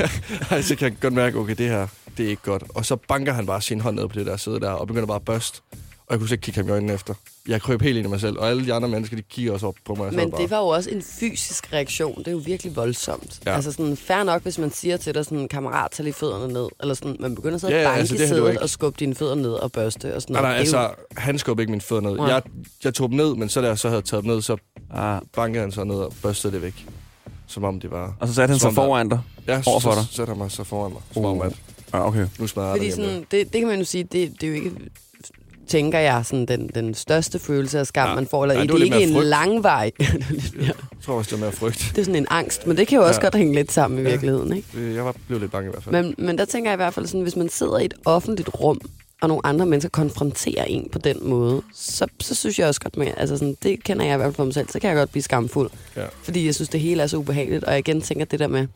Ej, 0.50 0.62
så 0.62 0.76
kan 0.76 0.88
jeg 0.88 1.00
godt 1.00 1.14
mærke, 1.14 1.38
okay, 1.38 1.54
det 1.58 1.68
her, 1.68 1.86
det 2.16 2.24
er 2.26 2.30
ikke 2.30 2.42
godt. 2.42 2.62
Og 2.68 2.86
så 2.86 2.96
banker 2.96 3.32
han 3.32 3.46
bare 3.46 3.62
sin 3.62 3.80
hånd 3.80 3.96
ned 3.96 4.08
på 4.08 4.18
det 4.18 4.26
der 4.26 4.36
sæde 4.36 4.60
der, 4.60 4.70
og 4.70 4.86
begynder 4.86 5.06
bare 5.06 5.16
at 5.16 5.24
børste. 5.24 5.60
Og 6.10 6.14
jeg 6.14 6.20
kunne 6.20 6.32
ikke 6.32 6.42
kigge 6.42 6.60
ham 6.60 6.68
i 6.68 6.72
øjnene 6.72 6.92
efter. 6.92 7.14
Jeg 7.48 7.62
krøb 7.62 7.82
helt 7.82 7.96
ind 7.98 8.06
i 8.06 8.10
mig 8.10 8.20
selv, 8.20 8.38
og 8.38 8.48
alle 8.48 8.66
de 8.66 8.72
andre 8.74 8.88
mennesker, 8.88 9.16
de 9.16 9.22
kigger 9.22 9.52
også 9.52 9.66
op 9.66 9.74
på 9.84 9.94
mig. 9.94 10.14
Men 10.14 10.30
det 10.30 10.50
var 10.50 10.58
jo 10.58 10.66
også 10.66 10.90
en 10.90 11.02
fysisk 11.02 11.72
reaktion. 11.72 12.18
Det 12.18 12.26
er 12.28 12.32
jo 12.32 12.38
virkelig 12.38 12.76
voldsomt. 12.76 13.40
Ja. 13.44 13.50
Ja. 13.50 13.56
Altså 13.56 13.72
sådan, 13.72 13.96
fair 13.96 14.22
nok, 14.22 14.42
hvis 14.42 14.58
man 14.58 14.70
siger 14.70 14.96
til 14.96 15.14
dig 15.14 15.24
sådan, 15.24 15.48
kammerat, 15.48 15.90
tag 15.90 16.04
lige 16.04 16.12
fødderne 16.14 16.52
ned. 16.52 16.68
Eller 16.80 16.94
sådan, 16.94 17.16
man 17.20 17.34
begynder 17.34 17.58
så 17.58 17.66
at 17.66 17.72
Ja, 17.72 17.78
ja, 17.80 17.84
banke 17.86 17.98
altså, 18.00 18.14
det 18.16 18.28
sædet 18.28 18.48
ikke. 18.50 18.62
og 18.62 18.70
skubbe 18.70 18.96
dine 19.00 19.14
fødder 19.14 19.34
ned 19.34 19.50
og 19.52 19.72
børste 19.72 20.14
og 20.16 20.22
sådan 20.22 20.34
Nej, 20.34 20.42
nej, 20.42 20.52
altså, 20.52 20.90
han 21.16 21.38
skubbede 21.38 21.62
ikke 21.62 21.70
mine 21.70 21.80
fødder 21.80 22.02
ned. 22.02 22.16
Nej. 22.16 22.26
Jeg, 22.26 22.42
jeg 22.84 22.94
tog 22.94 23.08
dem 23.08 23.16
ned, 23.16 23.34
men 23.34 23.48
så 23.48 23.60
da 23.60 23.66
jeg 23.66 23.78
så 23.78 23.88
havde 23.88 24.02
taget 24.02 24.24
dem 24.24 24.32
ned, 24.32 24.42
så 24.42 24.56
Ah. 24.94 25.20
bankede 25.36 25.60
han 25.62 25.72
så 25.72 25.84
ned 25.84 25.94
og 25.96 26.12
børstede 26.22 26.52
det 26.52 26.62
væk. 26.62 26.86
Som 27.46 27.64
om 27.64 27.80
det 27.80 27.90
var... 27.90 28.14
Og 28.20 28.28
så 28.28 28.34
satte 28.34 28.52
han 28.52 28.58
sig 28.58 28.72
foran 28.74 29.08
dig. 29.08 29.20
Ja, 29.46 29.62
Over 29.66 29.80
for 29.80 29.90
så, 29.92 29.98
dig? 30.00 30.06
så 30.10 30.14
sætter 30.16 30.34
han 30.34 30.38
mig 30.38 30.50
så 30.50 30.64
foran 30.64 30.92
mig. 30.92 31.02
Som 31.12 31.24
Uh. 31.24 31.30
om, 31.30 31.40
at 31.42 31.52
Ah, 31.92 32.06
okay. 32.06 32.26
nu 32.38 32.46
smadrer 32.46 32.72
Fordi 32.74 32.86
det 32.86 32.94
sådan, 32.94 33.26
det, 33.30 33.52
det 33.52 33.60
kan 33.60 33.66
man 33.66 33.78
jo 33.78 33.84
sige, 33.84 34.04
det, 34.04 34.32
det 34.40 34.42
er 34.42 34.48
jo 34.48 34.54
ikke 34.54 34.72
tænker 35.70 35.98
jeg, 35.98 36.22
sådan 36.24 36.46
den, 36.46 36.70
den 36.74 36.94
største 36.94 37.38
følelse 37.38 37.78
af 37.78 37.86
skam, 37.86 38.08
Ja. 38.08 38.14
man 38.14 38.26
får. 38.26 38.44
Eller 38.44 38.54
Ja, 38.54 38.60
ja, 38.60 38.66
det 38.66 38.72
det, 38.74 38.80
er 38.80 38.84
ikke 38.84 39.02
en 39.08 39.14
frygt. 39.14 39.26
langvej. 39.26 39.90
Jeg 40.60 40.72
tror 41.04 41.14
også, 41.14 41.30
det 41.30 41.40
var 41.40 41.46
mere 41.46 41.52
frygt. 41.56 41.92
det 41.94 41.98
er 42.00 42.04
sådan 42.04 42.16
en 42.16 42.26
angst, 42.30 42.66
men 42.66 42.76
det 42.76 42.88
kan 42.88 42.98
jo 42.98 43.04
også 43.06 43.20
Ja. 43.20 43.26
godt 43.26 43.34
hænge 43.34 43.54
lidt 43.54 43.72
sammen 43.72 43.98
i 43.98 44.02
Ja. 44.02 44.08
virkeligheden. 44.10 44.56
Ikke? 44.56 44.68
Det- 44.74 44.94
Jeg 44.94 45.04
var 45.04 45.14
blevet 45.26 45.40
lidt 45.40 45.52
bange 45.52 45.68
i 45.68 45.70
hvert 45.72 45.82
fald. 45.84 45.94
Men, 46.02 46.14
men 46.18 46.38
der 46.38 46.44
tænker 46.44 46.70
jeg 46.70 46.74
i 46.74 46.82
hvert 46.82 46.94
fald 46.94 47.06
sådan, 47.06 47.20
hvis 47.20 47.36
man 47.36 47.48
sidder 47.48 47.78
i 47.78 47.84
et 47.84 47.94
offentligt 48.04 48.50
rum, 48.60 48.80
og 49.22 49.28
nogle 49.28 49.46
andre 49.46 49.66
mennesker 49.66 49.88
konfronterer 49.90 50.64
en 50.64 50.88
på 50.92 50.98
den 50.98 51.16
måde, 51.28 51.62
så, 51.74 52.06
så 52.20 52.34
synes 52.34 52.58
jeg 52.58 52.68
også 52.68 52.80
godt, 52.80 52.96
med, 52.96 53.06
altså 53.16 53.36
sådan, 53.38 53.56
det 53.62 53.84
kender 53.84 54.04
jeg 54.04 54.14
i 54.14 54.16
hvert 54.16 54.26
fald 54.26 54.34
for 54.34 54.44
mig 54.44 54.54
selv, 54.54 54.68
så 54.68 54.78
kan 54.80 54.90
jeg 54.90 54.96
godt 54.96 55.10
blive 55.10 55.22
skamfuld. 55.22 55.70
Ja. 55.96 56.02
Fordi 56.22 56.46
jeg 56.46 56.54
synes, 56.54 56.68
det 56.68 56.80
hele 56.80 57.02
er 57.02 57.06
så 57.06 57.16
ubehageligt, 57.16 57.64
og 57.64 57.70
jeg 57.72 57.78
igen 57.78 58.00
tænker 58.00 58.24
det 58.24 58.38
der 58.38 58.48
med, 58.48 58.66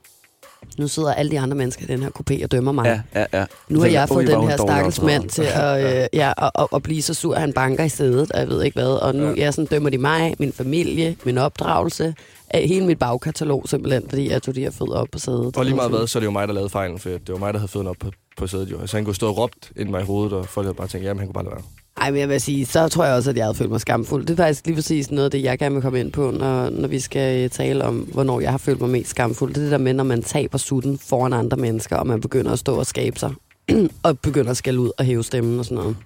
nu 0.78 0.88
sidder 0.88 1.12
alle 1.14 1.30
de 1.30 1.40
andre 1.40 1.56
mennesker 1.56 1.84
i 1.84 1.86
den 1.86 2.02
her 2.02 2.10
kopé 2.20 2.44
og 2.44 2.52
dømmer 2.52 2.72
mig. 2.72 2.84
Ja, 3.14 3.20
ja, 3.32 3.38
ja. 3.40 3.44
Nu 3.68 3.80
har 3.80 3.86
jeg 3.86 4.08
fået 4.08 4.18
"Ui, 4.28 4.32
hvor 4.32 4.40
den 4.40 4.44
er 4.44 4.50
her 4.50 4.56
stakkels 4.56 4.98
opdraget." 4.98 5.20
mand 5.22 5.30
til 5.30 5.42
at, 5.42 5.84
øh, 6.02 6.06
ja, 6.12 6.32
at, 6.38 6.50
at, 6.58 6.66
at 6.74 6.82
blive 6.82 7.02
så 7.02 7.14
sur, 7.14 7.34
at 7.34 7.40
han 7.40 7.52
banker 7.52 7.84
i 7.84 7.88
sædet, 7.88 8.32
og 8.32 8.40
jeg 8.40 8.48
ved 8.48 8.62
ikke 8.62 8.74
hvad. 8.80 8.90
Og 9.02 9.14
nu 9.14 9.24
Ja. 9.26 9.34
jeg 9.36 9.54
sådan, 9.54 9.66
dømmer 9.66 9.90
de 9.90 9.98
mig, 9.98 10.34
min 10.38 10.52
familie, 10.52 11.16
min 11.24 11.38
opdragelse, 11.38 12.14
af 12.50 12.68
hele 12.68 12.86
mit 12.86 12.98
bagkatalog 12.98 13.64
simpelthen, 13.68 14.02
fordi 14.08 14.30
jeg 14.30 14.42
tog 14.42 14.54
de 14.54 14.60
her 14.60 14.70
fødder 14.70 14.96
op 14.96 15.08
på 15.12 15.18
sædet. 15.18 15.56
Og 15.56 15.64
lige 15.64 15.74
meget 15.76 15.90
hvad, 15.90 16.06
så 16.06 16.18
er 16.18 16.20
det 16.20 16.24
jo 16.26 16.30
mig, 16.30 16.48
der 16.48 16.54
lavede 16.54 16.70
fejlen, 16.70 16.98
for 16.98 17.08
det 17.08 17.20
var 17.28 17.36
mig, 17.38 17.52
der 17.54 17.58
havde 17.58 17.68
fødderne 17.70 17.90
op 17.90 17.96
på, 18.00 18.10
på 18.36 18.46
sædet 18.46 18.70
jo. 18.70 18.80
Altså 18.80 18.96
han 18.96 19.04
kunne 19.04 19.14
stå 19.14 19.28
og 19.28 19.38
råbt 19.38 19.72
ind 19.76 19.88
i 19.88 19.92
mig 19.92 20.00
i 20.02 20.04
hovedet, 20.04 20.32
og 20.32 20.46
folk 20.46 20.64
havde 20.64 20.74
bare 20.74 20.88
tænkt, 20.88 21.06
jamen 21.06 21.18
han 21.18 21.28
kunne 21.28 21.34
bare 21.34 21.44
lade 21.44 21.54
være. 21.54 21.64
Ej, 21.96 22.10
men 22.10 22.20
jeg 22.20 22.28
vil 22.28 22.40
sige, 22.40 22.66
så 22.66 22.88
tror 22.88 23.04
jeg 23.04 23.14
også, 23.14 23.30
at 23.30 23.36
jeg 23.36 23.44
havde 23.44 23.54
følt 23.54 23.70
mig 23.70 23.80
skamfuld. 23.80 24.26
Det 24.26 24.32
er 24.40 24.44
faktisk 24.44 24.66
lige 24.66 24.74
præcis 24.74 25.10
noget 25.10 25.24
af 25.24 25.30
det, 25.30 25.42
jeg 25.42 25.58
gerne 25.58 25.74
vil 25.74 25.82
komme 25.82 26.00
ind 26.00 26.12
på, 26.12 26.30
når, 26.30 26.70
når 26.70 26.88
vi 26.88 27.00
skal 27.00 27.44
øh, 27.44 27.50
tale 27.50 27.84
om, 27.84 27.96
hvornår 27.96 28.40
jeg 28.40 28.50
har 28.50 28.58
følt 28.58 28.80
mig 28.80 28.90
mest 28.90 29.10
skamfuld. 29.10 29.54
Det 29.54 29.60
er 29.60 29.62
det 29.62 29.72
der 29.72 29.78
med, 29.78 29.94
når 29.94 30.04
man 30.04 30.22
taber 30.22 30.58
sutten 30.58 30.98
foran 30.98 31.32
andre 31.32 31.56
mennesker, 31.56 31.96
og 31.96 32.06
man 32.06 32.20
begynder 32.20 32.52
at 32.52 32.58
stå 32.58 32.78
og 32.78 32.86
skabe 32.86 33.18
sig, 33.18 33.32
og 34.02 34.18
begynder 34.18 34.50
at 34.50 34.56
skælde 34.56 34.80
ud 34.80 34.90
og 34.98 35.04
hæve 35.04 35.24
stemmen 35.24 35.58
og 35.58 35.64
sådan 35.64 35.76
noget. 35.76 35.96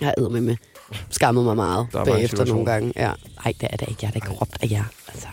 Jeg 0.00 0.14
har 0.18 0.28
med 0.28 0.40
med 0.40 0.56
skammet 1.10 1.44
mig 1.44 1.56
meget 1.56 1.86
Der 1.92 2.00
er 2.00 2.04
bagefter 2.04 2.44
nogle 2.44 2.66
gange. 2.66 2.92
Ja. 2.96 3.10
Ej, 3.44 3.52
det 3.60 3.68
er 3.70 3.76
det 3.76 3.88
ikke. 3.88 3.98
Jeg 4.02 4.10
da 4.12 4.16
ikke 4.16 4.30
råbt 4.30 4.56
af 4.62 4.70
jer. 4.70 4.84
Altså. 5.08 5.28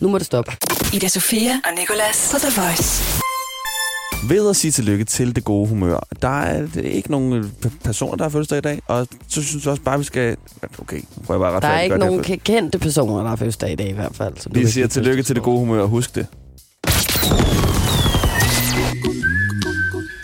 Nu 0.00 0.08
må 0.08 0.18
det 0.18 0.26
stoppe. 0.26 0.52
Ida 0.92 1.08
Sofia 1.08 1.60
og 1.64 1.70
Nicolas 1.78 2.30
på 2.32 2.38
The 2.38 2.60
Voice. 2.62 3.20
Ved 4.28 4.48
at 4.50 4.56
sige 4.56 4.70
tillykke 4.70 5.04
til 5.04 5.36
det 5.36 5.44
gode 5.44 5.68
humør. 5.68 6.06
Der 6.22 6.28
er 6.28 6.66
ikke 6.82 7.10
nogen 7.10 7.32
øh, 7.32 7.44
personer, 7.84 8.16
der 8.16 8.24
har 8.24 8.28
fødselsdag 8.28 8.58
i 8.58 8.60
dag, 8.60 8.82
og 8.86 9.08
så 9.28 9.42
synes 9.42 9.64
jeg 9.64 9.70
også 9.70 9.82
bare, 9.82 9.98
vi 9.98 10.04
skal... 10.04 10.36
Okay, 10.78 10.96
jeg 11.34 11.40
bare 11.40 11.52
ret 11.52 11.62
Der 11.62 11.68
er 11.68 11.80
ikke 11.80 11.98
nogen 11.98 12.24
kendte 12.24 12.78
personer, 12.78 13.22
der 13.22 13.28
har 13.28 13.36
fødselsdag 13.36 13.72
i 13.72 13.74
dag 13.74 13.88
i 13.88 13.92
hvert 13.92 14.14
fald. 14.14 14.34
Så 14.36 14.48
Vi 14.52 14.66
siger 14.66 14.68
sige 14.70 14.86
tillykke 14.86 15.22
til 15.22 15.34
det 15.34 15.42
gode 15.42 15.58
humør, 15.58 15.84
husk 15.84 16.14
det. 16.14 16.26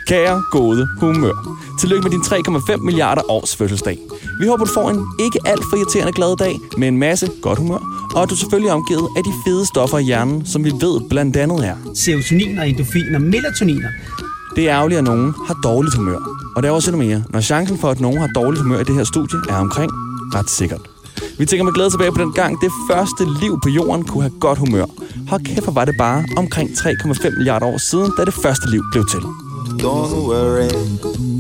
Kære 0.07 0.43
gode 0.51 0.89
humør. 1.01 1.33
Tillykke 1.81 2.03
med 2.03 2.11
din 2.11 2.21
3,5 2.21 2.77
milliarder 2.77 3.31
års 3.31 3.57
fødselsdag. 3.57 3.99
Vi 4.41 4.47
håber, 4.47 4.65
du 4.65 4.71
får 4.75 4.91
en 4.91 5.07
ikke 5.25 5.39
alt 5.45 5.65
for 5.71 5.77
irriterende 5.77 6.13
glad 6.13 6.37
dag 6.37 6.61
med 6.77 6.89
en 6.89 6.99
masse 6.99 7.29
godt 7.43 7.59
humør, 7.59 7.79
og 8.15 8.23
at 8.23 8.31
du 8.31 8.37
selvfølgelig 8.37 8.69
er 8.69 8.75
omgivet 8.75 9.09
af 9.17 9.25
de 9.25 9.33
fede 9.47 9.67
stoffer 9.67 9.99
i 9.99 10.03
hjernen, 10.03 10.47
som 10.47 10.65
vi 10.65 10.73
ved 10.81 11.01
blandt 11.09 11.37
andet 11.37 11.67
er. 11.67 11.77
serotonin 11.95 12.59
og 12.59 12.69
endorfin 12.69 13.15
og 13.15 13.23
melatoniner. 13.23 13.89
Det 14.57 14.69
er 14.69 14.77
ærgerligt, 14.77 14.99
at 14.99 15.05
nogen 15.05 15.35
har 15.47 15.57
dårligt 15.63 15.95
humør. 15.97 16.19
Og 16.57 16.63
det 16.63 16.69
er 16.69 16.73
også 16.73 16.91
endnu 16.91 17.07
mere, 17.07 17.23
når 17.31 17.41
chancen 17.41 17.79
for, 17.79 17.89
at 17.91 18.01
nogen 18.01 18.19
har 18.19 18.29
dårligt 18.35 18.63
humør 18.63 18.81
i 18.81 18.85
det 18.85 18.95
her 18.95 19.05
studie, 19.05 19.39
er 19.49 19.57
omkring 19.57 19.91
ret 20.35 20.51
sikkert. 20.51 20.81
Vi 21.39 21.47
tænker 21.47 21.65
med 21.65 21.73
glæde 21.73 21.91
tilbage 21.91 22.13
på 22.13 22.23
den 22.23 22.33
gang, 22.33 22.61
det 22.61 22.73
første 22.91 23.25
liv 23.41 23.59
på 23.63 23.69
jorden 23.69 24.05
kunne 24.05 24.23
have 24.23 24.41
godt 24.41 24.59
humør. 24.59 24.85
Hold 25.29 25.45
kæft, 25.45 25.65
hvor 25.65 25.73
var 25.73 25.85
det 25.85 25.95
bare 25.99 26.25
omkring 26.37 26.71
3,5 26.71 27.37
milliarder 27.37 27.67
år 27.67 27.79
siden, 27.79 28.13
da 28.17 28.25
det 28.25 28.35
første 28.35 28.71
liv 28.71 28.83
blev 28.93 29.05
til. 29.07 29.21
Don't 29.85 30.15
worry. 30.31 31.40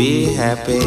Be 0.00 0.26
happy. 0.36 0.80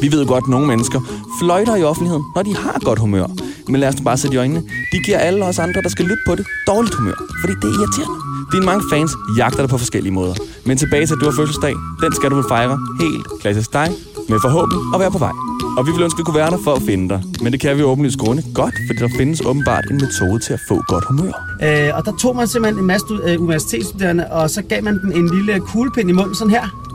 Vi 0.00 0.12
ved 0.12 0.26
godt, 0.26 0.44
at 0.44 0.48
nogle 0.48 0.66
mennesker 0.66 1.00
fløjter 1.40 1.76
i 1.76 1.82
offentligheden, 1.82 2.24
når 2.34 2.42
de 2.42 2.56
har 2.56 2.78
godt 2.84 2.98
humør. 2.98 3.26
Men 3.68 3.80
lad 3.80 3.88
os 3.88 3.98
nu 3.98 4.04
bare 4.04 4.16
sætte 4.16 4.34
i 4.34 4.38
øjnene. 4.38 4.62
De 4.92 4.98
giver 5.06 5.18
alle 5.18 5.44
os 5.44 5.58
andre, 5.58 5.82
der 5.82 5.88
skal 5.88 6.04
lytte 6.04 6.22
på 6.26 6.34
det, 6.34 6.46
dårligt 6.66 6.94
humør. 6.94 7.14
Fordi 7.40 7.52
det 7.62 7.68
er 7.70 7.74
irriterende. 7.78 8.16
Dine 8.52 8.64
mange 8.66 8.84
fans 8.92 9.10
jagter 9.36 9.60
dig 9.60 9.68
på 9.68 9.78
forskellige 9.78 10.12
måder. 10.12 10.34
Men 10.66 10.78
tilbage 10.78 11.06
til, 11.06 11.14
at 11.14 11.20
du 11.20 11.24
har 11.24 11.32
fødselsdag, 11.32 11.74
den 12.02 12.12
skal 12.14 12.30
du 12.30 12.34
vel 12.34 12.44
fejre 12.48 12.78
helt 13.00 13.26
klassisk 13.40 13.72
dig, 13.72 13.88
med 14.28 14.38
forhåbentlig 14.40 14.80
at 14.94 15.00
være 15.00 15.10
på 15.10 15.18
vej. 15.18 15.32
Og 15.78 15.86
vi 15.86 15.90
vil 15.92 16.02
ønske, 16.02 16.16
at 16.16 16.18
vi 16.18 16.24
kunne 16.24 16.40
være 16.42 16.50
der 16.50 16.58
for 16.64 16.74
at 16.74 16.82
finde 16.82 17.08
dig. 17.08 17.22
Men 17.42 17.52
det 17.52 17.60
kan 17.60 17.76
vi 17.76 17.82
åbenlyst 17.82 18.18
grunde 18.18 18.42
godt, 18.54 18.74
fordi 18.86 18.98
der 19.04 19.08
findes 19.16 19.40
åbenbart 19.46 19.84
en 19.90 19.96
metode 19.96 20.38
til 20.46 20.52
at 20.52 20.60
få 20.68 20.82
godt 20.88 21.04
humør. 21.04 21.32
Øh, 21.62 21.90
og 21.96 22.04
der 22.04 22.12
tog 22.22 22.36
man 22.36 22.48
simpelthen 22.48 22.80
en 22.82 22.86
masse 22.86 23.06
øh, 23.24 23.40
universitetsstuderende, 23.40 24.26
og 24.30 24.50
så 24.50 24.62
gav 24.62 24.84
man 24.84 24.94
dem 25.02 25.12
en 25.14 25.26
lille 25.36 25.60
kuglepind 25.60 26.10
i 26.10 26.12
munden, 26.12 26.34
sådan 26.34 26.50
her. 26.50 26.89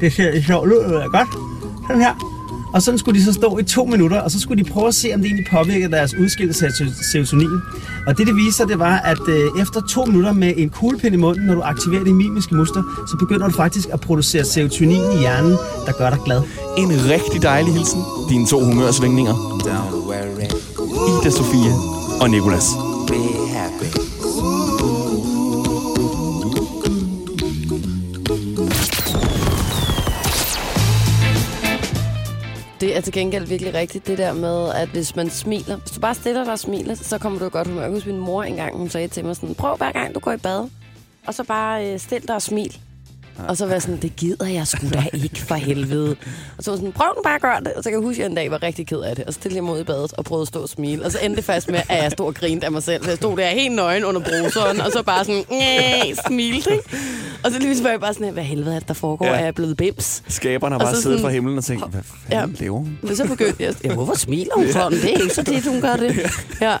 Det 0.00 0.12
ser 0.12 0.42
sjovt 0.42 0.72
ud, 0.72 0.84
det 0.84 1.02
er 1.02 1.08
godt. 1.08 1.28
Sådan 1.86 2.02
her. 2.02 2.14
Og 2.74 2.82
sådan 2.82 2.98
skulle 2.98 3.20
de 3.20 3.24
så 3.24 3.32
stå 3.32 3.58
i 3.58 3.62
to 3.62 3.84
minutter, 3.84 4.20
og 4.20 4.30
så 4.30 4.40
skulle 4.40 4.64
de 4.64 4.70
prøve 4.70 4.88
at 4.88 4.94
se, 4.94 5.10
om 5.14 5.20
det 5.20 5.26
egentlig 5.26 5.46
påvirkede 5.50 5.92
deres 5.92 6.14
udskillelse 6.14 6.66
af 6.66 6.72
serotonin. 7.12 7.60
Og 8.06 8.18
det, 8.18 8.26
det 8.26 8.36
viser, 8.36 8.66
det 8.66 8.78
var, 8.78 8.96
at 8.96 9.28
øh, 9.28 9.62
efter 9.62 9.80
to 9.80 10.04
minutter 10.04 10.32
med 10.32 10.54
en 10.56 10.70
kuglepind 10.70 11.14
i 11.14 11.18
munden, 11.18 11.46
når 11.46 11.54
du 11.54 11.60
aktiverer 11.62 12.04
de 12.04 12.14
mimiske 12.14 12.54
muskler, 12.54 12.82
så 13.10 13.16
begynder 13.16 13.48
du 13.48 13.52
faktisk 13.52 13.88
at 13.92 14.00
producere 14.00 14.44
serotonin 14.44 15.12
i 15.14 15.18
hjernen, 15.18 15.52
der 15.86 15.92
gør 15.98 16.10
dig 16.10 16.18
glad. 16.24 16.42
En 16.78 16.88
rigtig 17.10 17.42
dejlig 17.42 17.74
hilsen. 17.74 18.00
Dine 18.28 18.46
to 18.46 18.64
humørsvingninger. 18.64 19.34
Ida 21.20 21.30
Sofia 21.30 21.72
og 22.20 22.30
Nikolas. 22.30 22.68
Be 23.08 23.14
happy. 23.54 24.09
Det 32.80 32.96
er 32.96 33.00
til 33.00 33.12
gengæld 33.12 33.46
virkelig 33.46 33.74
rigtigt, 33.74 34.06
det 34.06 34.18
der 34.18 34.32
med, 34.32 34.72
at 34.74 34.88
hvis 34.88 35.16
man 35.16 35.30
smiler, 35.30 35.76
hvis 35.76 35.90
du 35.90 36.00
bare 36.00 36.14
stiller 36.14 36.44
dig 36.44 36.52
og 36.52 36.58
smiler, 36.58 36.94
så 36.94 37.18
kommer 37.18 37.38
du 37.38 37.46
i 37.46 37.48
godt 37.50 37.68
humør. 37.68 37.82
Jeg 37.82 37.90
husker, 37.90 38.12
min 38.12 38.20
mor 38.20 38.42
engang, 38.42 38.76
hun 38.76 38.88
sagde 38.88 39.08
til 39.08 39.24
mig 39.24 39.36
sådan, 39.36 39.54
prøv 39.54 39.76
hver 39.76 39.92
gang 39.92 40.14
du 40.14 40.20
går 40.20 40.32
i 40.32 40.36
bad, 40.36 40.68
og 41.26 41.34
så 41.34 41.44
bare 41.44 41.92
øh, 41.92 41.98
stil 41.98 42.28
dig 42.28 42.34
og 42.34 42.42
smil. 42.42 42.78
Og 43.48 43.56
så 43.56 43.64
var 43.66 43.72
jeg 43.72 43.82
sådan, 43.82 43.96
det 44.02 44.16
gider 44.16 44.46
jeg 44.46 44.66
sgu 44.66 44.88
da 44.94 45.04
ikke 45.12 45.40
for 45.40 45.54
helvede. 45.54 46.16
Og 46.58 46.64
så 46.64 46.70
var 46.70 46.76
jeg 46.76 46.78
sådan, 46.80 46.92
prøv 46.92 47.06
nu 47.16 47.22
bare 47.22 47.34
at 47.34 47.40
gøre 47.42 47.60
det. 47.60 47.72
Og 47.72 47.82
så 47.82 47.90
kan 47.90 47.98
jeg 47.98 48.06
huske, 48.06 48.18
at 48.22 48.24
jeg 48.24 48.30
en 48.30 48.36
dag 48.36 48.50
var 48.50 48.62
rigtig 48.62 48.86
ked 48.86 48.98
af 48.98 49.16
det. 49.16 49.24
Og 49.24 49.32
så 49.32 49.40
stillede 49.40 49.56
jeg 49.56 49.64
mig 49.64 49.74
ud 49.74 49.80
i 49.80 49.84
badet 49.84 50.12
og 50.12 50.24
prøvede 50.24 50.42
at 50.42 50.48
stå 50.48 50.62
og 50.62 50.68
smile. 50.68 51.04
Og 51.04 51.12
så 51.12 51.18
endte 51.22 51.36
det 51.36 51.44
fast 51.44 51.68
med, 51.70 51.80
at 51.88 52.02
jeg 52.02 52.10
stod 52.12 52.26
og 52.26 52.34
grinede 52.34 52.66
af 52.66 52.72
mig 52.72 52.82
selv. 52.82 53.02
Så 53.04 53.10
jeg 53.10 53.16
stod 53.16 53.36
der 53.36 53.46
helt 53.46 53.74
nøgen 53.74 54.04
under 54.04 54.20
bruseren, 54.20 54.80
og 54.80 54.92
så 54.92 55.02
bare 55.02 55.24
sådan, 55.24 55.44
Næh, 55.50 56.14
smilte, 56.26 56.70
ikke? 56.72 56.84
Og 57.44 57.52
så 57.52 57.58
lige 57.58 57.84
var 57.84 57.90
jeg 57.90 58.00
bare 58.00 58.14
sådan, 58.14 58.32
hvad 58.32 58.42
helvede 58.42 58.74
er 58.74 58.78
det, 58.78 58.88
der 58.88 58.94
foregår? 58.94 59.26
Ja. 59.26 59.32
Er 59.32 59.44
jeg 59.44 59.54
blevet 59.54 59.76
bims? 59.76 60.22
Skaberen 60.28 60.72
har 60.72 60.78
bare 60.78 60.94
så 60.94 61.02
siddet 61.02 61.18
sådan- 61.18 61.22
fra 61.30 61.32
himlen 61.34 61.58
og 61.58 61.64
tænkt, 61.64 61.90
hvad 61.90 62.00
fanden 62.28 62.54
Ja. 62.58 62.64
laver 62.64 62.78
hun? 62.78 62.98
Men 63.02 63.16
så 63.16 63.26
begyndte 63.28 63.62
jeg, 63.64 63.74
ja, 63.84 63.94
hvorfor 63.94 64.14
smiler 64.14 64.52
hun 64.56 64.72
sådan? 64.72 64.92
Det 64.92 65.04
er 65.04 65.22
ikke 65.22 65.34
så 65.34 65.42
tit, 65.44 65.66
hun 65.66 65.80
gør 65.80 65.96
det. 65.96 66.30
Ja. 66.60 66.76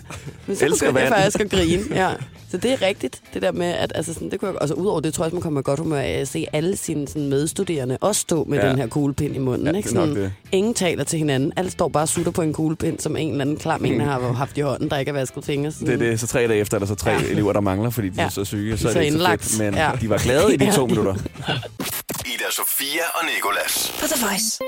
Men 0.46 0.56
så 0.56 0.64
Elsker 0.64 0.86
begyndte 0.92 1.14
jeg 1.14 1.22
faktisk 1.22 1.40
at 1.40 1.50
grine. 1.50 1.82
Ja. 1.90 2.10
Så 2.50 2.56
det 2.56 2.72
er 2.72 2.82
rigtigt, 2.82 3.22
det 3.34 3.42
der 3.42 3.52
med, 3.52 3.66
at 3.66 3.92
altså 3.94 4.14
sådan, 4.14 4.30
det 4.30 4.40
kunne 4.40 4.48
jeg, 4.50 4.58
altså 4.60 4.74
udover 4.74 5.00
det, 5.00 5.14
tror 5.14 5.24
jeg 5.24 5.26
også, 5.26 5.34
man 5.34 5.42
kommer 5.42 5.62
godt 5.62 5.80
humør 5.80 5.98
af 6.00 6.10
at 6.10 6.28
se 6.28 6.46
alle 6.52 6.76
sine 6.76 7.08
sådan, 7.08 7.28
medstuderende 7.28 7.98
også 8.00 8.20
stå 8.20 8.44
med 8.44 8.58
Ja. 8.58 8.68
den 8.68 8.78
her 8.78 8.86
kuglepind 8.86 9.34
i 9.36 9.38
munden. 9.38 9.66
Ja, 9.66 9.72
ikke? 9.72 9.86
det 9.88 9.94
nok 9.94 10.08
Sådan, 10.08 10.22
det. 10.22 10.32
ingen 10.52 10.74
taler 10.74 11.04
til 11.04 11.18
hinanden. 11.18 11.52
Alle 11.56 11.70
står 11.70 11.88
bare 11.88 12.02
og 12.04 12.08
sutter 12.08 12.32
på 12.32 12.42
en 12.42 12.52
kuglepind, 12.52 12.98
som 12.98 13.16
en 13.16 13.30
eller 13.30 13.40
anden 13.44 13.56
klam 13.56 13.84
en 13.84 14.00
har 14.00 14.32
haft 14.32 14.58
i 14.58 14.60
hånden, 14.60 14.90
der 14.90 14.98
ikke 14.98 15.12
har 15.12 15.18
vasket 15.18 15.44
fingre. 15.44 15.72
Sådan. 15.72 15.86
Det 15.86 15.94
er 15.94 16.10
det, 16.10 16.20
så 16.20 16.26
tre 16.26 16.40
dage 16.48 16.60
efter, 16.60 16.76
er 16.76 16.78
der 16.78 16.86
så 16.86 16.94
tre 16.94 17.10
Ja. 17.10 17.18
elever, 17.30 17.52
der 17.52 17.60
mangler, 17.60 17.90
fordi 17.90 18.08
de 18.08 18.14
Ja. 18.18 18.24
er 18.24 18.28
så 18.28 18.44
syge. 18.44 18.78
Så 18.78 18.88
De 18.88 18.94
er 18.94 19.00
det 19.00 19.10
så 19.10 19.14
indlagt. 19.14 19.42
fedt, 19.44 19.58
men 19.58 19.74
Ja. 19.74 19.90
de 20.00 20.10
var 20.10 20.18
glade 20.18 20.54
i 20.54 20.56
de 20.56 20.72
to 20.76 20.86
minutter. 20.86 21.14
Ida 22.26 22.50
Sofia 22.50 23.02
og 23.14 23.20
Nikolas. 23.34 23.92
På 24.00 24.06
The 24.06 24.26
Voice. 24.26 24.58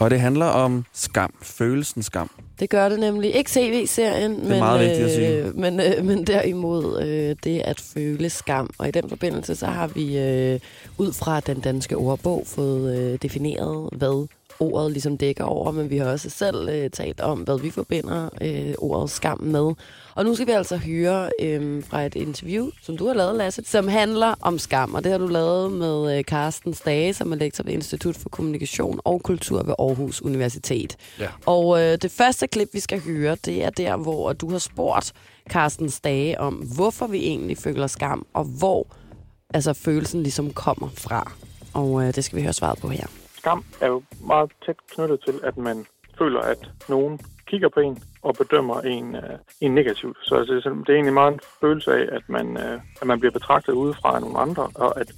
Og 0.00 0.10
det 0.10 0.20
handler 0.20 0.46
om 0.46 0.84
skam. 0.94 1.34
Følelsen 1.42 2.02
skam. 2.02 2.30
Det 2.60 2.70
gør 2.70 2.88
det 2.88 3.00
nemlig. 3.00 3.34
Ikke 3.34 3.50
CV-serien, 3.50 4.48
men, 4.48 4.62
øh, 4.62 5.56
men, 5.56 5.80
øh, 5.80 6.04
men 6.04 6.26
derimod 6.26 7.02
øh, 7.02 7.36
det 7.44 7.60
at 7.60 7.80
føle 7.80 8.30
skam. 8.30 8.70
Og 8.78 8.88
i 8.88 8.90
den 8.90 9.08
forbindelse, 9.08 9.54
så 9.54 9.66
har 9.66 9.86
vi 9.86 10.18
øh, 10.18 10.60
ud 10.98 11.12
fra 11.12 11.40
den 11.40 11.60
danske 11.60 11.96
ordbog 11.96 12.42
fået 12.46 12.96
øh, 12.96 13.18
defineret, 13.22 13.88
hvad 13.92 14.26
ordet 14.60 14.92
ligesom 14.92 15.16
dækker 15.16 15.44
over, 15.44 15.70
men 15.70 15.90
vi 15.90 15.98
har 15.98 16.10
også 16.10 16.30
selv 16.30 16.68
øh, 16.68 16.90
talt 16.90 17.20
om, 17.20 17.38
hvad 17.38 17.58
vi 17.60 17.70
forbinder 17.70 18.28
øh, 18.42 18.74
ordet 18.78 19.10
skam 19.10 19.40
med. 19.40 19.74
Og 20.14 20.24
nu 20.24 20.34
skal 20.34 20.46
vi 20.46 20.52
altså 20.52 20.76
høre 20.76 21.30
øh, 21.42 21.84
fra 21.84 22.02
et 22.02 22.14
interview, 22.14 22.70
som 22.82 22.96
du 22.96 23.06
har 23.06 23.14
lavet, 23.14 23.36
Lasse, 23.36 23.62
som 23.64 23.88
handler 23.88 24.34
om 24.40 24.58
skam. 24.58 24.94
Og 24.94 25.04
det 25.04 25.12
har 25.12 25.18
du 25.18 25.26
lavet 25.26 25.72
med 25.72 26.18
øh, 26.18 26.24
Carsten 26.24 26.74
Stage, 26.74 27.14
som 27.14 27.32
er 27.32 27.36
lektor 27.36 27.64
ved 27.64 27.72
Institut 27.72 28.16
for 28.16 28.28
Kommunikation 28.28 29.00
og 29.04 29.22
Kultur 29.22 29.62
ved 29.62 29.74
Aarhus 29.78 30.22
Universitet. 30.22 30.96
Ja. 31.20 31.28
Og 31.46 31.82
øh, 31.82 31.98
det 32.02 32.10
første 32.10 32.46
klip, 32.46 32.68
vi 32.72 32.80
skal 32.80 33.00
høre, 33.00 33.36
det 33.44 33.64
er 33.64 33.70
der, 33.70 33.96
hvor 33.96 34.32
du 34.32 34.50
har 34.50 34.58
spurgt 34.58 35.12
Carsten 35.50 35.90
Stage 35.90 36.40
om, 36.40 36.54
hvorfor 36.54 37.06
vi 37.06 37.18
egentlig 37.18 37.58
føler 37.58 37.86
skam, 37.86 38.26
og 38.34 38.44
hvor 38.44 38.86
altså, 39.54 39.72
følelsen 39.72 40.22
ligesom 40.22 40.52
kommer 40.52 40.88
fra. 40.94 41.32
Og 41.74 42.02
øh, 42.02 42.14
det 42.14 42.24
skal 42.24 42.36
vi 42.36 42.42
høre 42.42 42.52
svaret 42.52 42.78
på 42.78 42.88
her 42.88 43.06
skam 43.40 43.64
er 43.80 43.86
jo 43.86 44.02
meget 44.32 44.50
tæt 44.66 44.76
knyttet 44.92 45.18
til, 45.26 45.36
at 45.42 45.56
man 45.56 45.86
føler, 46.18 46.40
at 46.40 46.62
nogen 46.88 47.20
kigger 47.46 47.68
på 47.68 47.80
en 47.80 47.96
og 48.22 48.34
bedømmer 48.34 48.80
en, 48.80 49.16
øh, 49.16 49.36
en 49.60 49.74
negativt. 49.74 50.16
Så 50.22 50.34
altså, 50.34 50.54
det 50.54 50.88
er 50.88 50.94
egentlig 50.94 51.14
meget 51.14 51.32
en 51.32 51.40
følelse 51.60 51.90
af, 51.92 52.16
at 52.16 52.24
man, 52.28 52.46
øh, 52.64 52.80
at 53.00 53.06
man 53.06 53.20
bliver 53.20 53.32
betragtet 53.32 53.72
udefra 53.72 54.14
af 54.14 54.20
nogle 54.20 54.38
andre, 54.38 54.64
og 54.74 55.00
at, 55.00 55.12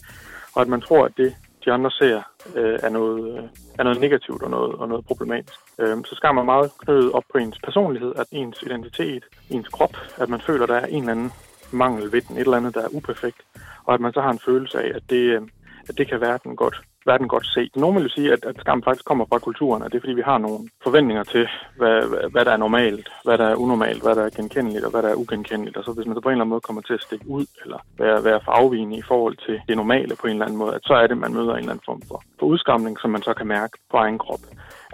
og 0.54 0.62
at 0.62 0.68
man 0.68 0.80
tror, 0.80 1.04
at 1.04 1.12
det, 1.16 1.34
de 1.64 1.72
andre 1.72 1.90
ser, 1.90 2.22
øh, 2.56 2.78
er, 2.82 2.88
noget, 2.88 3.38
øh, 3.38 3.44
er 3.78 3.82
noget 3.82 4.00
negativt 4.00 4.42
og 4.42 4.50
noget, 4.50 4.74
og 4.74 4.88
noget 4.88 5.04
problematisk. 5.06 5.58
Øh, 5.78 6.04
så 6.04 6.14
skam 6.14 6.38
er 6.38 6.42
meget 6.42 6.70
knyttet 6.78 7.12
op 7.12 7.24
på 7.32 7.38
ens 7.38 7.58
personlighed, 7.64 8.12
at 8.16 8.26
ens 8.30 8.62
identitet, 8.62 9.24
ens 9.50 9.68
krop, 9.68 9.94
at 10.16 10.28
man 10.28 10.40
føler, 10.40 10.66
der 10.66 10.74
er 10.74 10.86
en 10.86 11.02
eller 11.02 11.12
anden 11.12 11.32
mangel 11.70 12.12
ved 12.12 12.22
den, 12.22 12.36
et 12.36 12.40
eller 12.40 12.56
andet, 12.56 12.74
der 12.74 12.82
er 12.82 12.94
uperfekt, 12.98 13.40
og 13.84 13.94
at 13.94 14.00
man 14.00 14.12
så 14.12 14.20
har 14.20 14.30
en 14.30 14.44
følelse 14.48 14.78
af, 14.78 14.92
at 14.94 15.02
det, 15.10 15.24
øh, 15.36 15.42
at 15.88 15.98
det 15.98 16.08
kan 16.08 16.20
verden 16.20 16.56
godt, 16.56 16.82
verden 17.06 17.28
godt 17.28 17.46
se. 17.46 17.70
Nogle 17.76 17.94
vil 17.94 18.08
jo 18.08 18.14
sige, 18.16 18.32
at, 18.32 18.44
at 18.44 18.56
skam 18.60 18.82
faktisk 18.82 19.04
kommer 19.04 19.24
fra 19.30 19.38
kulturen, 19.38 19.82
og 19.82 19.92
det 19.92 19.96
er 19.96 20.00
fordi, 20.00 20.12
vi 20.12 20.30
har 20.30 20.38
nogle 20.38 20.58
forventninger 20.84 21.24
til, 21.24 21.48
hvad, 21.76 22.08
hvad, 22.10 22.30
hvad 22.32 22.44
der 22.44 22.52
er 22.52 22.56
normalt, 22.56 23.08
hvad 23.24 23.38
der 23.38 23.46
er 23.48 23.54
unormalt, 23.54 24.02
hvad 24.02 24.14
der 24.14 24.24
er 24.24 24.36
genkendeligt 24.36 24.84
og 24.84 24.90
hvad 24.90 25.02
der 25.02 25.08
er 25.08 25.22
ugenkendeligt. 25.24 25.76
Og 25.76 25.84
så 25.84 25.92
hvis 25.92 26.06
man 26.06 26.14
så 26.14 26.20
på 26.20 26.28
en 26.28 26.32
eller 26.32 26.44
anden 26.44 26.54
måde 26.54 26.66
kommer 26.68 26.82
til 26.82 26.94
at 26.94 27.02
stikke 27.02 27.28
ud, 27.28 27.46
eller 27.62 27.78
være, 27.98 28.24
være 28.24 28.40
for 28.44 28.52
afvigende 28.52 28.96
i 28.96 29.02
forhold 29.02 29.36
til 29.46 29.60
det 29.68 29.76
normale 29.76 30.16
på 30.20 30.26
en 30.26 30.32
eller 30.32 30.46
anden 30.46 30.58
måde, 30.58 30.74
at 30.74 30.80
så 30.84 30.94
er 30.94 31.06
det, 31.06 31.18
man 31.18 31.34
møder 31.34 31.52
en 31.52 31.58
eller 31.58 31.72
anden 31.72 31.88
form 31.90 32.02
for, 32.08 32.22
for 32.38 32.46
udskamning, 32.46 32.98
som 33.00 33.10
man 33.10 33.22
så 33.22 33.34
kan 33.34 33.46
mærke 33.46 33.78
på 33.90 33.96
egen 33.96 34.18
krop. 34.18 34.44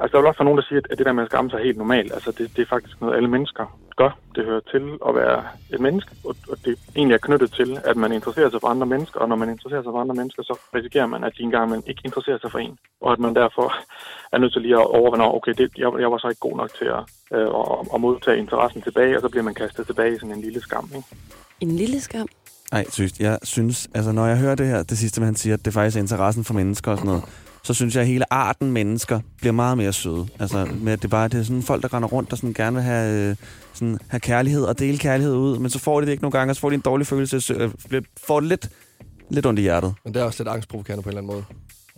Altså, 0.01 0.13
der 0.13 0.19
er 0.19 0.23
jo 0.23 0.29
også 0.29 0.45
nogen, 0.45 0.59
der 0.59 0.65
siger, 0.69 0.81
at 0.91 0.99
det 0.99 1.07
der 1.07 1.13
med 1.13 1.23
at 1.23 1.31
skamme 1.31 1.51
sig 1.51 1.59
er 1.59 1.65
helt 1.65 1.79
normalt. 1.79 2.13
Altså, 2.13 2.31
det, 2.39 2.57
det 2.57 2.63
er 2.63 2.67
faktisk 2.67 3.01
noget, 3.01 3.17
alle 3.17 3.31
mennesker 3.31 3.65
gør. 3.97 4.19
Det 4.35 4.45
hører 4.45 4.61
til 4.73 4.85
at 5.09 5.15
være 5.15 5.39
et 5.75 5.81
menneske, 5.81 6.11
og, 6.25 6.37
og 6.51 6.57
det 6.65 6.79
egentlig 6.97 7.15
er 7.15 7.27
knyttet 7.27 7.51
til, 7.53 7.71
at 7.85 7.97
man 7.97 8.13
interesserer 8.13 8.51
sig 8.51 8.61
for 8.61 8.69
andre 8.69 8.87
mennesker, 8.87 9.21
og 9.21 9.29
når 9.29 9.37
man 9.37 9.51
interesserer 9.51 9.83
sig 9.83 9.93
for 9.93 10.01
andre 10.01 10.15
mennesker, 10.15 10.43
så 10.43 10.55
risikerer 10.75 11.07
man, 11.07 11.25
at 11.25 11.33
de 11.39 11.43
engang 11.43 11.71
man 11.71 11.83
ikke 11.87 12.03
interesserer 12.05 12.39
sig 12.39 12.51
for 12.51 12.59
en, 12.59 12.79
og 13.01 13.13
at 13.13 13.19
man 13.19 13.35
derfor 13.35 13.67
er 14.33 14.39
nødt 14.39 14.53
til 14.53 14.63
lige 14.63 14.75
at 14.75 14.91
overvinde, 14.99 15.25
okay, 15.39 15.53
det, 15.59 15.67
jeg, 15.79 15.91
jeg 16.01 16.11
var 16.13 16.19
så 16.19 16.29
ikke 16.29 16.47
god 16.49 16.57
nok 16.57 16.71
til 16.79 16.89
at, 16.99 17.03
øh, 17.37 17.49
at, 17.61 17.67
at 17.95 18.01
modtage 18.01 18.39
interessen 18.39 18.83
tilbage, 18.83 19.17
og 19.17 19.23
så 19.23 19.29
bliver 19.29 19.45
man 19.45 19.55
kastet 19.55 19.87
tilbage 19.87 20.15
i 20.15 20.19
sådan 20.19 20.35
en 20.37 20.41
lille 20.41 20.61
skam. 20.61 20.91
Ikke? 20.97 21.09
En 21.61 21.71
lille 21.71 22.01
skam. 22.01 22.29
Nej, 22.73 22.85
synes, 22.91 23.21
jeg 23.21 23.39
synes, 23.43 23.89
altså 23.95 24.13
når 24.13 24.27
jeg 24.27 24.39
hører 24.39 24.55
det 24.55 24.67
her, 24.67 24.83
det 24.83 24.99
sidste, 24.99 25.25
han 25.25 25.35
siger, 25.35 25.55
at 25.55 25.65
det 25.65 25.73
faktisk 25.73 25.97
er 25.97 26.01
interessen 26.01 26.45
for 26.45 26.55
mennesker 26.55 26.91
og 26.91 26.99
sådan 26.99 27.07
noget, 27.07 27.25
så 27.69 27.75
synes 27.75 27.95
jeg, 27.95 28.01
at 28.01 28.07
hele 28.09 28.33
arten 28.33 28.73
mennesker 28.73 29.21
bliver 29.41 29.53
meget 29.53 29.77
mere 29.77 29.93
søde. 29.93 30.27
Altså, 30.39 30.69
med 30.81 30.93
at 30.93 31.03
det 31.03 31.11
bare 31.11 31.29
det 31.29 31.41
er 31.41 31.43
sådan 31.43 31.63
folk, 31.63 31.83
der 31.83 31.95
render 31.95 32.09
rundt 32.09 32.33
og 32.33 32.39
sådan 32.39 32.53
gerne 32.53 32.75
vil 32.77 32.83
have, 32.83 33.31
øh, 33.31 33.37
sådan, 33.75 33.99
have 34.09 34.21
kærlighed 34.21 34.63
og 34.63 34.79
dele 34.79 34.99
kærlighed 34.99 35.35
ud, 35.35 35.59
men 35.59 35.71
så 35.71 35.79
får 35.79 36.01
de 36.01 36.07
det 36.07 36.13
ikke 36.13 36.23
nogle 36.23 36.39
gange, 36.39 36.53
og 36.53 36.55
så 36.57 36.61
får 36.61 36.71
de 36.71 36.75
en 36.75 36.81
dårlig 36.81 37.07
følelse, 37.07 37.41
så 37.41 37.55
øh, 37.91 38.03
får 38.27 38.41
det 38.41 38.49
lidt, 38.49 38.69
lidt 39.31 39.47
ondt 39.47 39.59
i 39.59 39.63
hjertet. 39.63 39.95
Men 40.05 40.15
det 40.15 40.21
er 40.21 40.25
også 40.25 40.43
lidt 40.43 40.49
angstprovokerende 40.49 41.03
på 41.03 41.09
en 41.09 41.17
eller 41.17 41.21
anden 41.21 41.35
måde. 41.35 41.45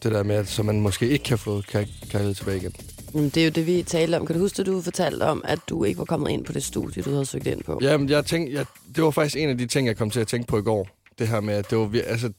Det 0.02 0.12
der 0.12 0.22
med, 0.22 0.34
at 0.36 0.48
så 0.48 0.62
man 0.62 0.80
måske 0.80 1.08
ikke 1.08 1.24
kan 1.24 1.38
få 1.38 1.60
kær- 1.60 2.08
kærlighed 2.10 2.34
tilbage 2.34 2.56
igen. 2.56 2.72
Jamen, 3.14 3.28
det 3.28 3.36
er 3.40 3.44
jo 3.44 3.50
det, 3.50 3.66
vi 3.66 3.82
talte 3.82 4.16
om. 4.16 4.26
Kan 4.26 4.36
du 4.36 4.40
huske, 4.40 4.60
at 4.60 4.66
du 4.66 4.80
fortalte 4.80 5.22
om, 5.22 5.42
at 5.44 5.58
du 5.68 5.84
ikke 5.84 5.98
var 5.98 6.04
kommet 6.04 6.30
ind 6.30 6.44
på 6.44 6.52
det 6.52 6.64
studie, 6.64 7.02
du 7.02 7.10
havde 7.10 7.26
søgt 7.26 7.46
ind 7.46 7.64
på? 7.64 7.78
Jamen, 7.82 8.08
jeg 8.08 8.24
tænkte, 8.24 8.54
jeg, 8.54 8.64
det 8.96 9.04
var 9.04 9.10
faktisk 9.10 9.36
en 9.36 9.48
af 9.48 9.58
de 9.58 9.66
ting, 9.66 9.86
jeg 9.86 9.96
kom 9.96 10.10
til 10.10 10.20
at 10.20 10.26
tænke 10.26 10.46
på 10.46 10.58
i 10.58 10.62
går. 10.62 10.88
Det 11.18 11.28
her 11.28 11.40
med, 11.40 11.54
at 11.54 11.70
det 11.70 11.78
var, 11.78 11.90
altså, 12.06 12.30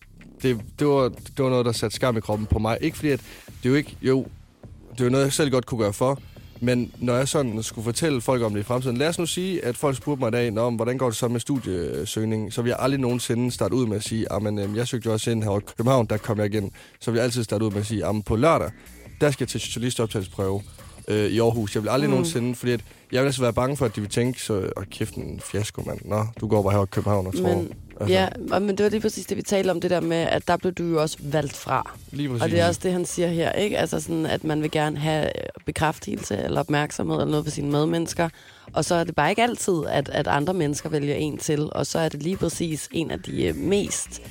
det, 0.44 0.62
det, 0.80 0.88
var, 0.88 1.10
det 1.10 1.44
var 1.44 1.50
noget, 1.50 1.66
der 1.66 1.72
satte 1.72 1.96
skam 1.96 2.18
i 2.18 2.20
kroppen 2.20 2.46
på 2.46 2.60
mig. 2.60 2.78
Ikke 2.82 2.98
fordi, 2.98 3.10
at 3.10 3.20
det 3.48 3.66
er 3.66 3.70
jo 3.70 3.76
ikke, 3.76 3.98
jo, 4.02 4.26
det 4.92 5.02
er 5.02 5.04
jo 5.04 5.10
noget, 5.10 5.26
jeg 5.26 5.34
selv 5.34 5.52
godt 5.52 5.66
kunne 5.66 5.82
gøre 5.82 5.94
for. 5.94 6.20
Men 6.64 6.92
når 6.98 7.16
jeg 7.16 7.28
sådan 7.28 7.64
skulle 7.64 7.86
fortælle 7.86 8.22
folk 8.22 8.42
om 8.42 8.54
det 8.54 8.60
i 8.60 8.64
fremtiden, 8.64 8.98
lad 8.98 9.08
os 9.08 9.20
nu 9.20 9.26
sige, 9.26 9.66
at 9.66 9.78
folk 9.78 9.98
spurgte 9.98 10.20
mig 10.20 10.28
i 10.28 10.32
dag, 10.32 10.58
om, 10.58 10.76
hvordan 10.76 10.98
går 10.98 11.06
det 11.06 11.16
så 11.16 11.28
med 11.28 11.40
studiesøgning, 11.40 12.54
så 12.54 12.62
vil 12.62 12.70
jeg 12.70 12.78
aldrig 12.80 13.00
nogensinde 13.00 13.52
starte 13.52 13.76
ud 13.76 13.88
med 13.88 13.98
at 13.98 14.04
sige, 14.04 14.32
at 14.32 14.76
jeg 14.76 14.88
søgte 14.88 15.08
jo 15.08 15.14
også 15.14 15.32
ind 15.32 15.44
her 15.44 15.58
i 15.58 15.62
København, 15.78 16.06
der 16.06 16.18
kom 16.18 16.38
jeg 16.38 16.46
igen. 16.46 16.72
Så 17.00 17.12
vil 17.12 17.18
jeg 17.18 17.26
altid 17.26 17.44
starte 17.44 17.66
ud 17.66 17.72
med 17.72 17.80
at 17.80 17.86
sige, 17.86 18.06
at 18.06 18.26
på 18.26 18.36
lørdag, 18.36 18.72
der 19.22 19.32
skal 19.32 19.44
jeg 19.44 19.50
til 19.50 19.62
journalistoptagelsesprøve 19.62 20.62
øh, 21.08 21.26
i 21.26 21.40
Aarhus. 21.40 21.76
Jeg 21.76 21.84
vil 21.84 21.90
aldrig 21.90 22.10
mm. 22.10 22.12
nogensinde, 22.12 22.56
fordi 22.56 22.72
at 22.72 22.82
jeg 23.12 23.22
vil 23.22 23.26
altså 23.26 23.42
være 23.42 23.54
bange 23.54 23.78
for, 23.78 23.86
at 23.86 23.96
de 23.96 24.02
vil 24.02 24.10
tænke, 24.10 24.42
så, 24.42 24.72
åh 24.78 24.84
kæft 24.92 25.16
en 25.16 25.40
fiasko, 25.52 25.84
mand. 25.88 26.00
Nå, 26.06 26.26
du 26.42 26.48
går 26.48 26.64
bare 26.64 26.74
her 26.74 26.84
i 26.84 26.86
København 26.92 27.28
og 27.28 27.38
tror. 27.38 27.56
Men, 27.56 27.74
altså, 28.02 28.14
ja, 28.50 28.60
men 28.60 28.70
det 28.70 28.84
var 28.84 28.90
lige 28.90 29.02
præcis 29.02 29.26
det, 29.26 29.38
vi 29.38 29.42
talte 29.42 29.72
om, 29.72 29.82
det 29.82 29.92
der 29.92 30.00
med, 30.00 30.18
at 30.18 30.48
der 30.48 30.58
blev 30.58 30.74
du 30.74 30.84
jo 30.84 31.02
også 31.02 31.18
valgt 31.20 31.58
fra. 31.58 31.92
lige 32.12 32.30
præcis. 32.30 32.44
Og 32.44 32.50
det 32.50 32.60
er 32.60 32.68
også 32.68 32.80
det, 32.84 32.92
han 32.92 33.06
siger 33.06 33.28
her, 33.28 33.52
ikke? 33.52 33.78
Altså 33.78 34.00
sådan, 34.00 34.26
at 34.26 34.44
man 34.44 34.62
vil 34.62 34.72
gerne 34.72 34.98
have 34.98 35.26
øh, 35.26 35.44
bekræftelse 35.66 36.38
eller 36.38 36.60
opmærksomhed 36.60 37.16
eller 37.16 37.32
noget 37.32 37.46
for 37.46 37.52
sine 37.52 37.72
medmennesker. 37.72 38.30
Og 38.74 38.86
så 38.86 38.96
er 38.96 39.04
det 39.04 39.16
bare 39.16 39.30
ikke 39.30 39.44
altid, 39.44 39.86
at, 39.90 40.10
at 40.10 40.28
andre 40.28 40.54
mennesker 40.54 40.90
vælger 40.90 41.16
en 41.16 41.38
til. 41.38 41.70
Og 41.72 41.86
så 41.86 42.00
er 42.00 42.10
det 42.10 42.24
lige 42.24 42.38
præcis 42.38 42.90
en 42.92 43.12
af 43.12 43.20
de 43.20 43.44
øh, 43.44 43.56
mest 43.56 44.22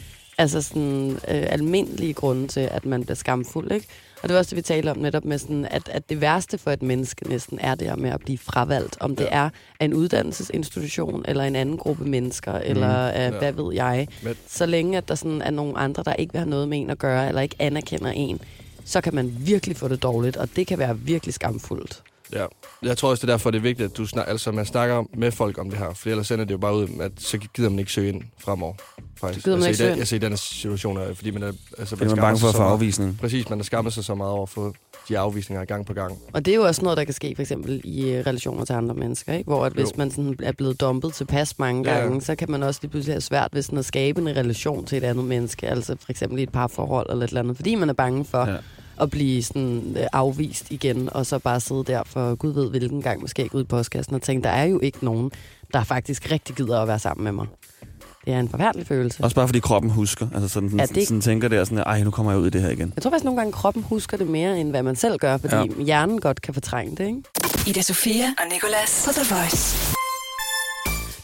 altså 0.40 0.62
sådan, 0.62 1.10
øh, 1.12 1.18
almindelige 1.28 2.14
grunde 2.14 2.48
til, 2.48 2.60
at 2.60 2.86
man 2.86 3.04
bliver 3.04 3.16
skamfuld, 3.16 3.72
ikke? 3.72 3.86
Og 4.22 4.28
det 4.28 4.34
var 4.34 4.38
også 4.38 4.50
det, 4.50 4.56
vi 4.56 4.62
talte 4.62 4.90
om 4.90 4.96
netop 4.98 5.24
med 5.24 5.38
sådan, 5.38 5.64
at, 5.70 5.88
at 5.88 6.08
det 6.08 6.20
værste 6.20 6.58
for 6.58 6.70
et 6.70 6.82
menneske 6.82 7.28
næsten 7.28 7.58
er 7.60 7.74
det 7.74 7.98
med 7.98 8.10
at 8.10 8.20
blive 8.20 8.38
fravalgt. 8.38 8.96
Om 9.00 9.16
det 9.16 9.28
er 9.30 9.50
af 9.80 9.84
en 9.84 9.94
uddannelsesinstitution, 9.94 11.24
eller 11.28 11.44
en 11.44 11.56
anden 11.56 11.76
gruppe 11.76 12.04
mennesker, 12.04 12.52
eller 12.52 12.88
af, 12.88 13.30
Ja. 13.32 13.38
hvad 13.38 13.52
ved 13.52 13.74
jeg. 13.74 14.08
Men- 14.22 14.34
Så 14.48 14.66
længe 14.66 14.98
at 14.98 15.08
der 15.08 15.14
sådan 15.14 15.42
er 15.42 15.50
nogle 15.50 15.78
andre, 15.78 16.02
der 16.06 16.12
ikke 16.14 16.32
vil 16.32 16.38
have 16.40 16.50
noget 16.50 16.68
med 16.68 16.78
en 16.80 16.90
at 16.90 16.98
gøre, 16.98 17.28
eller 17.28 17.40
ikke 17.40 17.56
anerkender 17.58 18.10
en, 18.10 18.40
så 18.84 19.00
kan 19.00 19.14
man 19.14 19.36
virkelig 19.38 19.76
få 19.76 19.88
det 19.88 20.02
dårligt, 20.02 20.36
og 20.36 20.48
det 20.56 20.66
kan 20.66 20.78
være 20.78 20.98
virkelig 20.98 21.34
skamfuldt. 21.34 22.02
Ja. 22.32 22.46
Jeg 22.82 22.96
tror 22.98 23.10
også, 23.10 23.26
det 23.26 23.30
er 23.30 23.34
derfor, 23.34 23.50
det 23.50 23.58
er 23.58 23.62
vigtigt, 23.62 23.90
at 23.90 23.96
du 23.96 24.06
snak, 24.06 24.24
altså, 24.28 24.52
man 24.52 24.66
snakker 24.66 25.04
med 25.16 25.32
folk 25.32 25.58
om 25.58 25.70
det 25.70 25.78
her. 25.78 25.92
For 25.94 26.10
ellers 26.10 26.26
sender 26.26 26.44
det 26.44 26.52
jo 26.52 26.58
bare 26.58 26.74
ud, 26.74 26.88
at 27.00 27.12
så 27.18 27.38
gider 27.54 27.68
man 27.68 27.78
ikke 27.78 27.92
søge 27.92 28.08
ind 28.08 28.22
fremover. 28.38 28.74
Faktisk. 29.20 29.44
gider 29.44 29.56
man 29.56 29.66
altså, 29.66 29.84
ikke 29.84 30.02
i, 30.02 30.04
søge 30.06 30.20
den, 30.20 30.32
altså 30.32 30.46
i 30.46 30.48
den 30.48 30.60
situation, 30.70 30.96
er- 30.96 31.14
fordi 31.14 31.30
man 31.30 31.42
er, 31.42 31.52
altså, 31.78 31.96
Fordi 31.96 32.08
man 32.08 32.18
er 32.18 32.22
bange 32.22 32.38
for 32.40 32.46
at 32.48 32.52
så 32.52 32.58
få 32.58 32.62
afvisning. 32.64 33.18
Præcis, 33.20 33.48
man 33.50 33.58
har 33.58 33.64
skammet 33.64 33.92
sig 33.94 34.04
så 34.04 34.14
meget 34.14 34.32
over 34.32 34.42
at 34.42 34.48
få 34.48 34.74
de 35.08 35.18
afvisninger 35.18 35.64
gang 35.64 35.86
på 35.86 35.92
gang. 35.92 36.18
Og 36.32 36.44
det 36.44 36.52
er 36.52 36.56
jo 36.56 36.62
også 36.62 36.82
noget, 36.82 36.98
der 36.98 37.04
kan 37.04 37.14
ske 37.14 37.32
for 37.36 37.42
eksempel 37.42 37.80
i 37.84 38.10
øh, 38.10 38.26
relationer 38.26 38.64
til 38.64 38.72
andre 38.72 38.94
mennesker, 38.94 39.32
ikke? 39.32 39.48
hvor 39.48 39.64
at 39.66 39.72
hvis 39.72 39.84
Jo. 39.88 39.92
man 39.96 40.10
sådan 40.10 40.36
er 40.42 40.52
blevet 40.52 40.80
dumpet 40.80 41.14
tilpas 41.14 41.58
mange 41.58 41.90
Ja, 41.90 41.96
ja. 41.96 42.02
gange, 42.02 42.20
så 42.20 42.34
kan 42.34 42.50
man 42.50 42.62
også 42.62 42.80
lige 42.82 42.90
pludselig 42.90 43.14
have 43.14 43.20
svært 43.20 43.48
ved 43.52 43.62
sådan 43.62 43.78
at 43.78 43.84
skabe 43.84 44.20
en 44.20 44.28
relation 44.28 44.84
til 44.86 44.98
et 44.98 45.04
andet 45.04 45.24
menneske, 45.24 45.68
altså 45.68 45.96
for 46.00 46.10
eksempel 46.10 46.38
i 46.38 46.42
et 46.42 46.52
parforhold 46.52 47.10
eller 47.10 47.24
et 47.24 47.28
eller 47.28 47.40
andet, 47.40 47.56
fordi 47.56 47.74
man 47.74 47.88
er 47.88 47.92
bange 47.94 48.24
for 48.24 48.46
Ja. 48.50 48.56
At 49.00 49.10
blive 49.10 49.42
sådan 49.42 49.96
øh, 49.96 50.06
afvist 50.12 50.70
igen, 50.70 51.08
og 51.12 51.26
så 51.26 51.38
bare 51.38 51.60
sidde 51.60 51.84
der 51.84 52.02
for 52.06 52.34
gud 52.34 52.52
ved 52.52 52.70
hvilken 52.70 53.02
gang 53.02 53.20
måske 53.20 53.42
ikke 53.42 53.54
ud 53.54 53.60
i 53.62 53.66
postkassen 53.66 54.14
og 54.14 54.22
tænke, 54.22 54.44
der 54.44 54.50
er 54.50 54.64
jo 54.64 54.80
ikke 54.80 55.04
nogen, 55.04 55.30
der 55.72 55.84
faktisk 55.84 56.30
rigtig 56.30 56.54
gider 56.56 56.80
at 56.80 56.88
være 56.88 56.98
sammen 56.98 57.24
med 57.24 57.32
mig. 57.32 57.46
Det 58.24 58.32
er 58.34 58.40
en 58.40 58.48
forfærdelig 58.48 58.86
følelse. 58.86 59.24
Også 59.24 59.34
bare 59.36 59.48
fordi 59.48 59.60
kroppen 59.60 59.90
husker. 59.90 60.26
Altså 60.34 60.48
sådan, 60.48 60.68
den, 60.68 60.78
Ja, 60.80 60.86
det- 60.86 61.08
sådan 61.08 61.20
tænker 61.20 61.48
der 61.48 61.64
sådan, 61.64 61.78
ej, 61.78 62.02
nu 62.04 62.10
kommer 62.10 62.32
jeg 62.32 62.40
ud 62.40 62.46
i 62.46 62.50
det 62.50 62.62
her 62.62 62.70
igen. 62.70 62.92
Jeg 62.96 63.02
tror 63.02 63.10
faktisk 63.10 63.24
nogle 63.24 63.40
gange, 63.40 63.52
kroppen 63.52 63.82
husker 63.82 64.16
det 64.16 64.26
mere, 64.26 64.60
end 64.60 64.70
hvad 64.70 64.82
man 64.82 64.96
selv 64.96 65.18
gør, 65.18 65.36
fordi 65.36 65.54
ja. 65.56 65.84
hjernen 65.84 66.20
godt 66.20 66.42
kan 66.42 66.54
fortrænge 66.54 66.96
det, 66.96 67.06
ikke? 67.06 67.22
Ida 67.66 67.82
Sofia 67.82 68.24
og 68.38 68.44
Nicolas 68.52 69.02
på 69.06 69.12
The 69.12 69.34
Voice. 69.34 69.76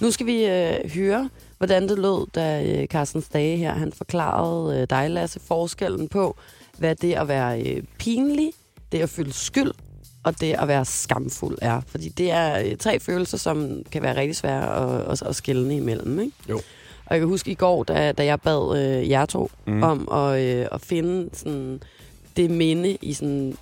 Nu 0.01 0.11
skal 0.11 0.27
vi 0.27 0.45
øh, 0.45 0.91
høre, 0.95 1.31
hvordan 1.59 1.89
det 1.89 1.99
lød, 1.99 2.27
da 2.35 2.65
øh, 2.65 2.87
Carsten 2.87 3.23
Stage 3.23 3.57
her, 3.57 3.73
han 3.75 3.93
forklarede 3.97 4.81
øh, 4.81 4.87
dig, 4.91 5.11
Lasse, 5.11 5.41
forskellen 5.49 6.09
på, 6.09 6.37
hvad 6.79 6.95
det 6.95 7.15
at 7.15 7.29
være 7.29 7.63
øh, 7.63 7.83
pinlig, 7.99 8.51
det 8.93 8.99
at 9.01 9.09
føle 9.11 9.33
skyld, 9.33 9.73
og 10.25 10.41
det 10.41 10.53
at 10.59 10.69
være 10.69 10.85
skamfuld 10.85 11.59
er. 11.63 11.81
Fordi 11.87 12.09
det 12.09 12.31
er 12.31 12.59
øh, 12.65 12.77
tre 12.77 13.01
følelser, 13.01 13.39
som 13.39 13.83
kan 13.93 14.03
være 14.03 14.17
rigtig 14.17 14.37
svære 14.37 14.95
at, 15.01 15.13
at, 15.13 15.23
at 15.29 15.37
skille 15.37 15.77
imellem, 15.77 16.21
ikke? 16.21 16.33
Jo. 16.49 16.57
Og 17.07 17.15
jeg 17.15 17.19
kan 17.19 17.29
huske 17.29 17.51
i 17.51 17.55
går, 17.55 17.85
da, 17.85 18.13
da 18.13 18.25
jeg 18.25 18.41
bad 18.41 18.79
øh, 18.79 19.11
jer 19.11 19.27
to 19.27 19.51
Mm. 19.67 19.83
om 19.83 20.09
at, 20.13 20.41
øh, 20.43 20.67
at 20.73 20.81
finde 20.81 21.31
sådan, 21.33 21.83
det 22.37 22.51
minde 22.51 22.99
i 23.03 23.13
sådan 23.13 23.57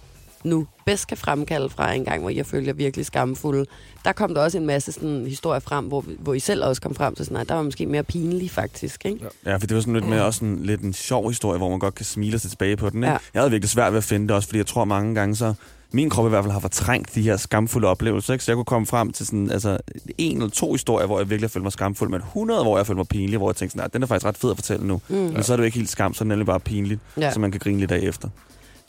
nu 0.44 0.66
bedst 0.84 1.06
kan 1.06 1.16
fremkalde 1.16 1.68
fra 1.68 1.92
en 1.92 2.04
gang, 2.04 2.20
hvor 2.20 2.30
jeg 2.30 2.46
følte 2.46 2.68
jer 2.68 2.74
virkelig 2.74 3.06
skamfulde. 3.06 3.66
Der 4.04 4.12
kom 4.12 4.34
der 4.34 4.42
også 4.42 4.58
en 4.58 4.66
masse 4.66 4.92
sådan, 4.92 5.26
historier 5.26 5.60
frem, 5.60 5.84
hvor, 5.84 6.04
hvor 6.18 6.34
I 6.34 6.40
selv 6.40 6.64
også 6.64 6.82
kom 6.82 6.94
frem 6.94 7.14
til 7.14 7.24
sådan, 7.24 7.40
at 7.40 7.48
der 7.48 7.54
var 7.54 7.62
måske 7.62 7.86
mere 7.86 8.02
pinlig 8.02 8.50
faktisk, 8.50 9.04
ikke? 9.04 9.26
Ja. 9.46 9.56
For 9.56 9.66
det 9.66 9.74
var 9.74 9.80
sådan 9.80 9.94
lidt 9.94 10.08
mere 10.08 10.24
også 10.24 10.44
en, 10.44 10.62
lidt 10.62 10.80
en 10.80 10.92
sjov 10.92 11.28
historie, 11.28 11.58
hvor 11.58 11.68
man 11.70 11.78
godt 11.78 11.94
kan 11.94 12.04
smile 12.04 12.38
sig 12.38 12.50
tilbage 12.50 12.76
på 12.76 12.90
den. 12.90 13.02
Ikke? 13.02 13.12
Ja. 13.12 13.18
Jeg 13.34 13.42
havde 13.42 13.50
virkelig 13.50 13.70
svært 13.70 13.92
ved 13.92 13.98
at 13.98 14.04
finde 14.04 14.28
det 14.28 14.36
også, 14.36 14.48
fordi 14.48 14.58
jeg 14.58 14.66
tror 14.66 14.84
mange 14.84 15.14
gange 15.14 15.36
så, 15.36 15.54
min 15.92 16.10
krop 16.10 16.26
i 16.26 16.28
hvert 16.28 16.44
fald 16.44 16.52
har 16.52 16.60
fortrængt 16.60 17.14
de 17.14 17.22
her 17.22 17.36
skamfulde 17.36 17.88
oplevelser. 17.88 18.32
Ikke? 18.32 18.44
Så 18.44 18.52
jeg 18.52 18.56
kunne 18.56 18.64
komme 18.64 18.86
frem 18.86 19.12
til 19.12 19.26
sådan, 19.26 19.50
altså, 19.50 19.78
en 20.18 20.36
eller 20.36 20.50
to 20.50 20.72
historier, 20.72 21.06
hvor 21.06 21.18
jeg 21.18 21.30
virkelig 21.30 21.48
har 21.48 21.52
følt 21.52 21.62
mig 21.62 21.72
skamfuld, 21.72 22.10
men 22.10 22.20
100, 22.20 22.62
hvor 22.62 22.76
jeg 22.76 22.86
følte 22.86 22.98
mig 22.98 23.08
pinlig, 23.08 23.38
hvor 23.38 23.50
jeg 23.50 23.56
tænkte 23.56 23.72
sådan, 23.72 23.80
"Nej, 23.80 23.88
den 23.92 24.02
er 24.02 24.06
faktisk 24.06 24.26
ret 24.26 24.36
fed 24.36 24.50
at 24.50 24.56
fortælle 24.56 24.86
nu. 24.86 25.00
Mm. 25.08 25.14
Men 25.16 25.42
så 25.42 25.52
er 25.52 25.56
det 25.56 25.62
jo 25.62 25.64
ikke 25.64 25.78
helt 25.78 25.90
skam, 25.90 26.14
så 26.14 26.18
er 26.18 26.24
det 26.24 26.28
nemlig 26.28 26.46
bare 26.46 26.60
pinligt, 26.60 27.00
ja. 27.16 27.32
så 27.32 27.40
man 27.40 27.50
kan 27.50 27.60
grine 27.60 27.80
lidt 27.80 27.92
af 27.92 27.98
efter. 27.98 28.28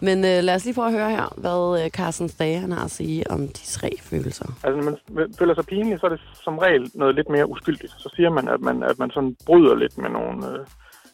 Men 0.08 0.18
øh, 0.32 0.40
lad 0.48 0.56
os 0.56 0.66
lige 0.66 0.76
prøve 0.76 0.88
at 0.88 0.94
høre 1.00 1.10
her, 1.18 1.28
hvad 1.44 1.84
øh, 1.84 1.90
Carsten 1.90 2.30
Stage 2.30 2.60
han 2.60 2.72
har 2.72 2.86
at 2.86 2.92
sige 2.92 3.32
om 3.32 3.40
de 3.48 3.64
tre 3.78 3.90
følelser. 4.02 4.46
Altså, 4.64 4.78
når 4.78 4.84
man 4.84 4.98
føler 5.40 5.56
sig 5.56 5.66
pinlig, 5.66 6.00
så 6.00 6.06
er 6.06 6.10
det 6.10 6.22
som 6.44 6.58
regel 6.58 6.92
noget 6.94 7.16
lidt 7.16 7.30
mere 7.30 7.50
uskyldigt. 7.50 7.92
Så 7.98 8.10
siger 8.16 8.30
man, 8.30 8.48
at 8.48 8.62
man, 8.62 8.84
at 8.84 9.00
man 9.00 9.10
sådan 9.12 9.36
bryder 9.46 9.76
lidt 9.76 9.98
med 9.98 10.10
nogle, 10.10 10.48
øh, 10.50 10.66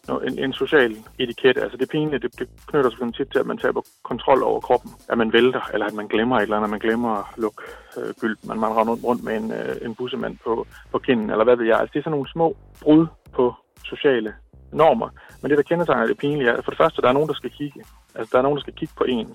no- 0.09 0.23
en, 0.27 0.39
en 0.39 0.53
social 0.53 0.95
etiket. 1.19 1.57
Altså, 1.63 1.77
det 1.77 1.89
pinlige, 1.89 2.19
det, 2.19 2.39
det 2.39 2.47
knytter 2.67 2.89
sig 2.89 3.13
tit 3.17 3.27
til, 3.31 3.39
at 3.39 3.45
man 3.45 3.57
taber 3.57 3.81
kontrol 4.03 4.43
over 4.43 4.59
kroppen. 4.59 4.91
At 5.09 5.17
man 5.17 5.33
vælter, 5.33 5.61
eller 5.73 5.85
at 5.85 5.93
man 5.93 6.07
glemmer 6.07 6.35
et 6.37 6.41
eller 6.41 6.55
andet, 6.55 6.67
at 6.67 6.71
man 6.71 6.79
glemmer 6.79 7.09
at 7.19 7.25
lukke 7.37 7.61
øh, 7.97 8.13
gyld. 8.21 8.37
Man, 8.43 8.59
man 8.59 8.69
render 8.69 8.93
rundt- 8.93 9.03
rundt 9.03 9.23
med 9.23 9.35
en, 9.37 9.51
øh, 9.51 9.75
en 9.85 9.95
bussemand 9.95 10.37
på, 10.45 10.67
på 10.91 10.97
kinden, 10.99 11.29
eller 11.29 11.43
hvad 11.43 11.55
ved 11.55 11.65
jeg. 11.65 11.79
Altså, 11.79 11.91
det 11.93 11.99
er 11.99 12.03
sådan 12.03 12.11
nogle 12.17 12.31
små 12.31 12.57
brud 12.81 13.07
på 13.33 13.53
sociale 13.85 14.33
normer. 14.73 15.09
Men 15.41 15.49
det, 15.49 15.57
der 15.57 15.63
kendetegner 15.63 16.07
det 16.07 16.17
pinlige, 16.17 16.49
er, 16.49 16.57
at 16.57 16.63
for 16.63 16.71
det 16.71 16.77
første, 16.77 17.01
der 17.01 17.07
er 17.07 17.13
nogen, 17.13 17.27
der 17.27 17.33
skal 17.33 17.49
kigge. 17.49 17.83
Altså, 18.15 18.29
der 18.31 18.37
er 18.37 18.41
nogen, 18.41 18.57
der 18.57 18.61
skal 18.61 18.73
kigge 18.73 18.93
på 18.97 19.03
en. 19.03 19.27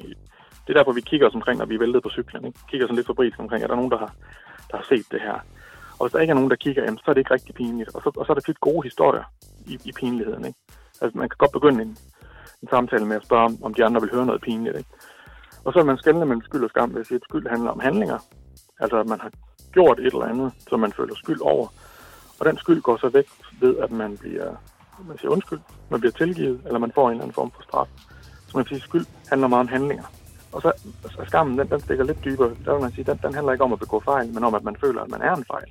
Det 0.66 0.71
er 0.73 0.79
derfor, 0.79 0.92
vi 0.92 1.01
kigger 1.01 1.29
os 1.29 1.35
omkring, 1.35 1.59
når 1.59 1.66
vi 1.66 1.75
er 1.75 1.79
væltet 1.79 2.03
på 2.03 2.11
cyklen. 2.11 2.45
Ikke? 2.45 2.59
Kigger 2.69 2.87
sådan 2.87 2.97
lidt 2.97 3.07
fabrisk 3.07 3.38
omkring, 3.38 3.62
er 3.62 3.66
der 3.66 3.75
nogen, 3.75 3.90
der 3.90 3.99
har, 3.99 4.12
der 4.71 4.77
har 4.77 4.87
set 4.88 5.07
det 5.11 5.21
her. 5.21 5.38
Og 5.99 6.07
hvis 6.07 6.12
der 6.12 6.21
ikke 6.21 6.31
er 6.31 6.35
nogen, 6.35 6.51
der 6.51 6.57
kigger, 6.57 6.83
jamen, 6.85 6.99
så 6.99 7.05
er 7.07 7.14
det 7.14 7.21
ikke 7.21 7.35
rigtig 7.35 7.55
pinligt. 7.55 7.95
Og 7.95 8.03
så, 8.03 8.11
og 8.16 8.27
så 8.27 8.33
er 8.33 8.35
der 8.35 8.40
tit 8.40 8.61
gode 8.61 8.83
historier 8.83 9.25
i, 9.66 9.79
i 9.85 9.92
pinligheden. 9.92 10.45
Ikke? 10.45 10.59
Altså, 11.01 11.19
man 11.19 11.29
kan 11.29 11.37
godt 11.38 11.53
begynde 11.53 11.83
en, 11.83 11.97
en 12.62 12.69
samtale 12.69 13.07
med 13.07 13.16
at 13.16 13.25
spørge, 13.25 13.45
om, 13.45 13.59
om 13.62 13.75
de 13.75 13.85
andre 13.85 14.01
vil 14.01 14.11
høre 14.11 14.27
noget 14.27 14.40
pinligt. 14.40 14.77
Ikke? 14.77 14.90
Og 15.64 15.73
så 15.73 15.79
er 15.79 15.85
man 15.85 15.99
skældende 15.99 16.27
mellem 16.27 16.42
skyld 16.42 16.64
og 16.64 16.71
skam, 16.71 16.90
hvis 16.90 17.11
et 17.11 17.23
skyld 17.29 17.47
handler 17.49 17.71
om 17.71 17.81
handlinger. 17.81 18.19
Altså, 18.81 18.97
at 19.01 19.07
man 19.07 19.21
har 19.21 19.31
gjort 19.73 19.99
et 19.99 20.07
eller 20.07 20.27
andet, 20.33 20.53
som 20.69 20.81
man 20.81 20.92
føler 20.92 21.14
skyld 21.14 21.40
over. 21.40 21.66
Og 22.38 22.47
den 22.47 22.59
skyld 22.59 22.83
går 22.83 22.97
så 22.97 23.09
væk 23.09 23.29
ved, 23.61 23.77
at 23.77 23.90
man 23.90 24.19
bliver 24.19 24.57
man 25.04 25.18
siger 25.18 25.30
undskyld, 25.30 25.61
man 25.90 26.00
bliver 26.00 26.12
tilgivet, 26.12 26.61
eller 26.66 26.78
man 26.78 26.92
får 26.94 27.06
en 27.06 27.12
eller 27.12 27.22
anden 27.22 27.35
form 27.35 27.50
for 27.50 27.62
straf. 27.62 27.88
Så 28.48 28.56
man 28.56 28.66
siger, 28.66 28.80
skyld 28.80 29.06
handler 29.28 29.48
meget 29.48 29.61
om 29.61 29.68
handlinger. 29.68 30.04
Og 30.52 30.62
så 30.62 30.72
så 31.02 31.24
skammen, 31.26 31.59
den, 31.59 31.70
den 31.70 31.80
stikker 31.80 32.04
lidt 32.04 32.24
dybere. 32.24 32.50
Der 32.64 32.72
vil 32.72 32.82
man 32.82 32.92
sige, 32.92 33.04
den, 33.04 33.18
den 33.22 33.35
handler 33.35 33.52
ikke 33.52 33.64
om 33.64 33.72
at 33.72 33.78
begå 33.78 34.00
fejl, 34.00 34.35
men 34.35 34.44
om, 34.44 34.54
at 34.54 34.64
man 34.64 34.76
føler, 34.76 35.02
at 35.02 35.11
man 35.11 35.22
er 35.22 35.35
en 35.35 35.44
fejl. 35.44 35.70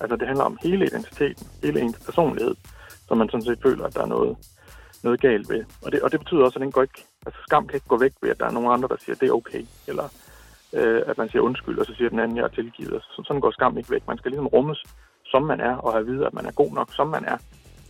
Altså, 0.00 0.16
det 0.16 0.26
handler 0.26 0.44
om 0.44 0.58
hele 0.62 0.86
identiteten, 0.86 1.46
hele 1.62 1.80
ens 1.80 1.98
personlighed, 2.04 2.54
som 3.08 3.18
man 3.18 3.28
sådan 3.28 3.44
set 3.44 3.62
føler, 3.62 3.84
at 3.84 3.94
der 3.94 4.02
er 4.02 4.06
noget, 4.06 4.36
noget 5.02 5.20
galt 5.20 5.48
ved. 5.48 5.64
Og 5.84 5.92
det, 5.92 6.02
og 6.02 6.12
det 6.12 6.20
betyder 6.20 6.44
også, 6.44 6.58
at 6.58 6.62
den 6.62 6.72
går 6.72 6.82
ikke, 6.82 7.04
altså 7.26 7.40
skam 7.46 7.66
kan 7.66 7.74
ikke 7.74 7.88
gå 7.88 7.98
væk 7.98 8.12
ved, 8.22 8.30
at 8.30 8.40
der 8.40 8.46
er 8.46 8.50
nogen 8.50 8.72
andre, 8.72 8.88
der 8.88 8.96
siger, 9.00 9.14
at 9.14 9.20
det 9.20 9.28
er 9.28 9.32
okay, 9.32 9.64
eller 9.86 10.08
øh, 10.72 11.02
at 11.06 11.18
man 11.18 11.28
siger 11.28 11.42
undskyld, 11.42 11.78
og 11.78 11.86
så 11.86 11.94
siger 11.94 12.08
den 12.08 12.18
anden, 12.18 12.36
jeg 12.36 12.44
er 12.44 12.48
tilgivet. 12.48 12.94
Altså, 12.94 13.08
så, 13.16 13.22
sådan 13.26 13.40
går 13.40 13.50
skam 13.50 13.78
ikke 13.78 13.90
væk. 13.90 14.06
Man 14.08 14.18
skal 14.18 14.30
ligesom 14.30 14.46
rummes, 14.46 14.84
som 15.24 15.42
man 15.42 15.60
er, 15.60 15.76
og 15.76 15.92
have 15.92 16.00
at 16.00 16.06
vide, 16.06 16.26
at 16.26 16.34
man 16.34 16.46
er 16.46 16.52
god 16.52 16.72
nok, 16.72 16.88
som 16.92 17.08
man 17.08 17.24
er. 17.24 17.38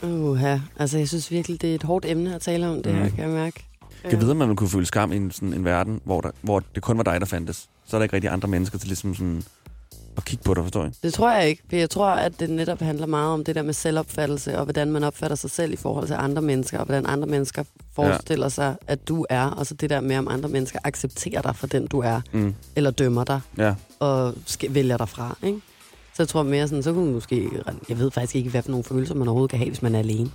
Uha, 0.02 0.58
altså 0.78 0.98
jeg 0.98 1.08
synes 1.08 1.30
virkelig, 1.30 1.62
det 1.62 1.70
er 1.70 1.74
et 1.74 1.82
hårdt 1.82 2.04
emne 2.08 2.34
at 2.34 2.40
tale 2.40 2.68
om, 2.68 2.82
det 2.82 2.92
her, 2.94 3.04
Mm. 3.04 3.10
kan 3.10 3.24
jeg 3.24 3.32
mærke. 3.32 3.64
Jeg 4.02 4.10
kan 4.10 4.20
vide, 4.20 4.30
om 4.30 4.36
man 4.36 4.56
kunne 4.56 4.68
føle 4.70 4.86
skam 4.86 5.12
i 5.12 5.16
en, 5.16 5.30
sådan 5.30 5.52
en 5.54 5.64
verden, 5.64 6.00
hvor, 6.04 6.20
der, 6.20 6.30
hvor 6.42 6.62
det 6.74 6.82
kun 6.82 6.96
var 6.96 7.02
dig, 7.02 7.20
der 7.20 7.26
fandtes. 7.26 7.68
Så 7.86 7.96
er 7.96 7.98
der 7.98 8.02
ikke 8.02 8.14
rigtig 8.16 8.30
andre 8.30 8.48
mennesker 8.48 8.78
til 8.78 8.88
ligesom 8.88 9.14
sådan 9.14 9.42
at 10.16 10.24
kigge 10.24 10.44
på 10.44 10.54
dig, 10.54 10.62
forstår 10.62 10.84
I? 10.86 10.88
Det 11.02 11.14
tror 11.14 11.30
jeg 11.32 11.48
ikke, 11.48 11.62
for 11.68 11.76
jeg 11.76 11.90
tror, 11.90 12.06
at 12.10 12.40
det 12.40 12.50
netop 12.50 12.80
handler 12.80 13.06
meget 13.06 13.28
om 13.32 13.44
det 13.44 13.54
der 13.54 13.62
med 13.62 13.74
selvopfattelse, 13.74 14.58
og 14.58 14.64
hvordan 14.64 14.92
man 14.92 15.04
opfatter 15.04 15.36
sig 15.36 15.50
selv 15.50 15.72
i 15.72 15.76
forhold 15.76 16.06
til 16.06 16.14
andre 16.14 16.42
mennesker, 16.42 16.78
og 16.78 16.84
hvordan 16.84 17.06
andre 17.06 17.26
mennesker 17.28 17.64
forestiller 17.94 18.44
ja. 18.46 18.50
sig, 18.50 18.76
at 18.86 19.08
du 19.08 19.26
er, 19.30 19.46
og 19.46 19.66
så 19.66 19.74
det 19.74 19.90
der 19.90 20.00
med, 20.00 20.16
om 20.18 20.28
andre 20.28 20.48
mennesker 20.48 20.78
accepterer 20.84 21.42
dig 21.42 21.56
for 21.56 21.66
den, 21.66 21.86
du 21.86 22.00
er, 22.00 22.20
Mm. 22.32 22.54
eller 22.76 22.90
dømmer 22.90 23.24
dig, 23.24 23.40
Ja. 23.58 23.74
og 23.98 24.34
vælger 24.68 24.96
dig 24.96 25.08
fra, 25.08 25.36
ikke? 25.42 25.60
Så 26.16 26.22
jeg 26.22 26.28
tror 26.28 26.42
mere 26.42 26.68
sådan, 26.68 26.82
så 26.82 26.92
kunne 26.92 27.04
man 27.04 27.14
måske, 27.14 27.48
jeg 27.88 27.98
ved 27.98 28.10
faktisk 28.10 28.36
ikke, 28.36 28.50
hvad 28.50 28.62
for 28.62 28.70
nogle 28.70 28.84
følelser 28.84 29.14
man 29.14 29.28
overhovedet 29.28 29.50
kan 29.50 29.58
have, 29.58 29.68
hvis 29.70 29.82
man 29.82 29.94
er 29.94 29.98
alene. 29.98 30.30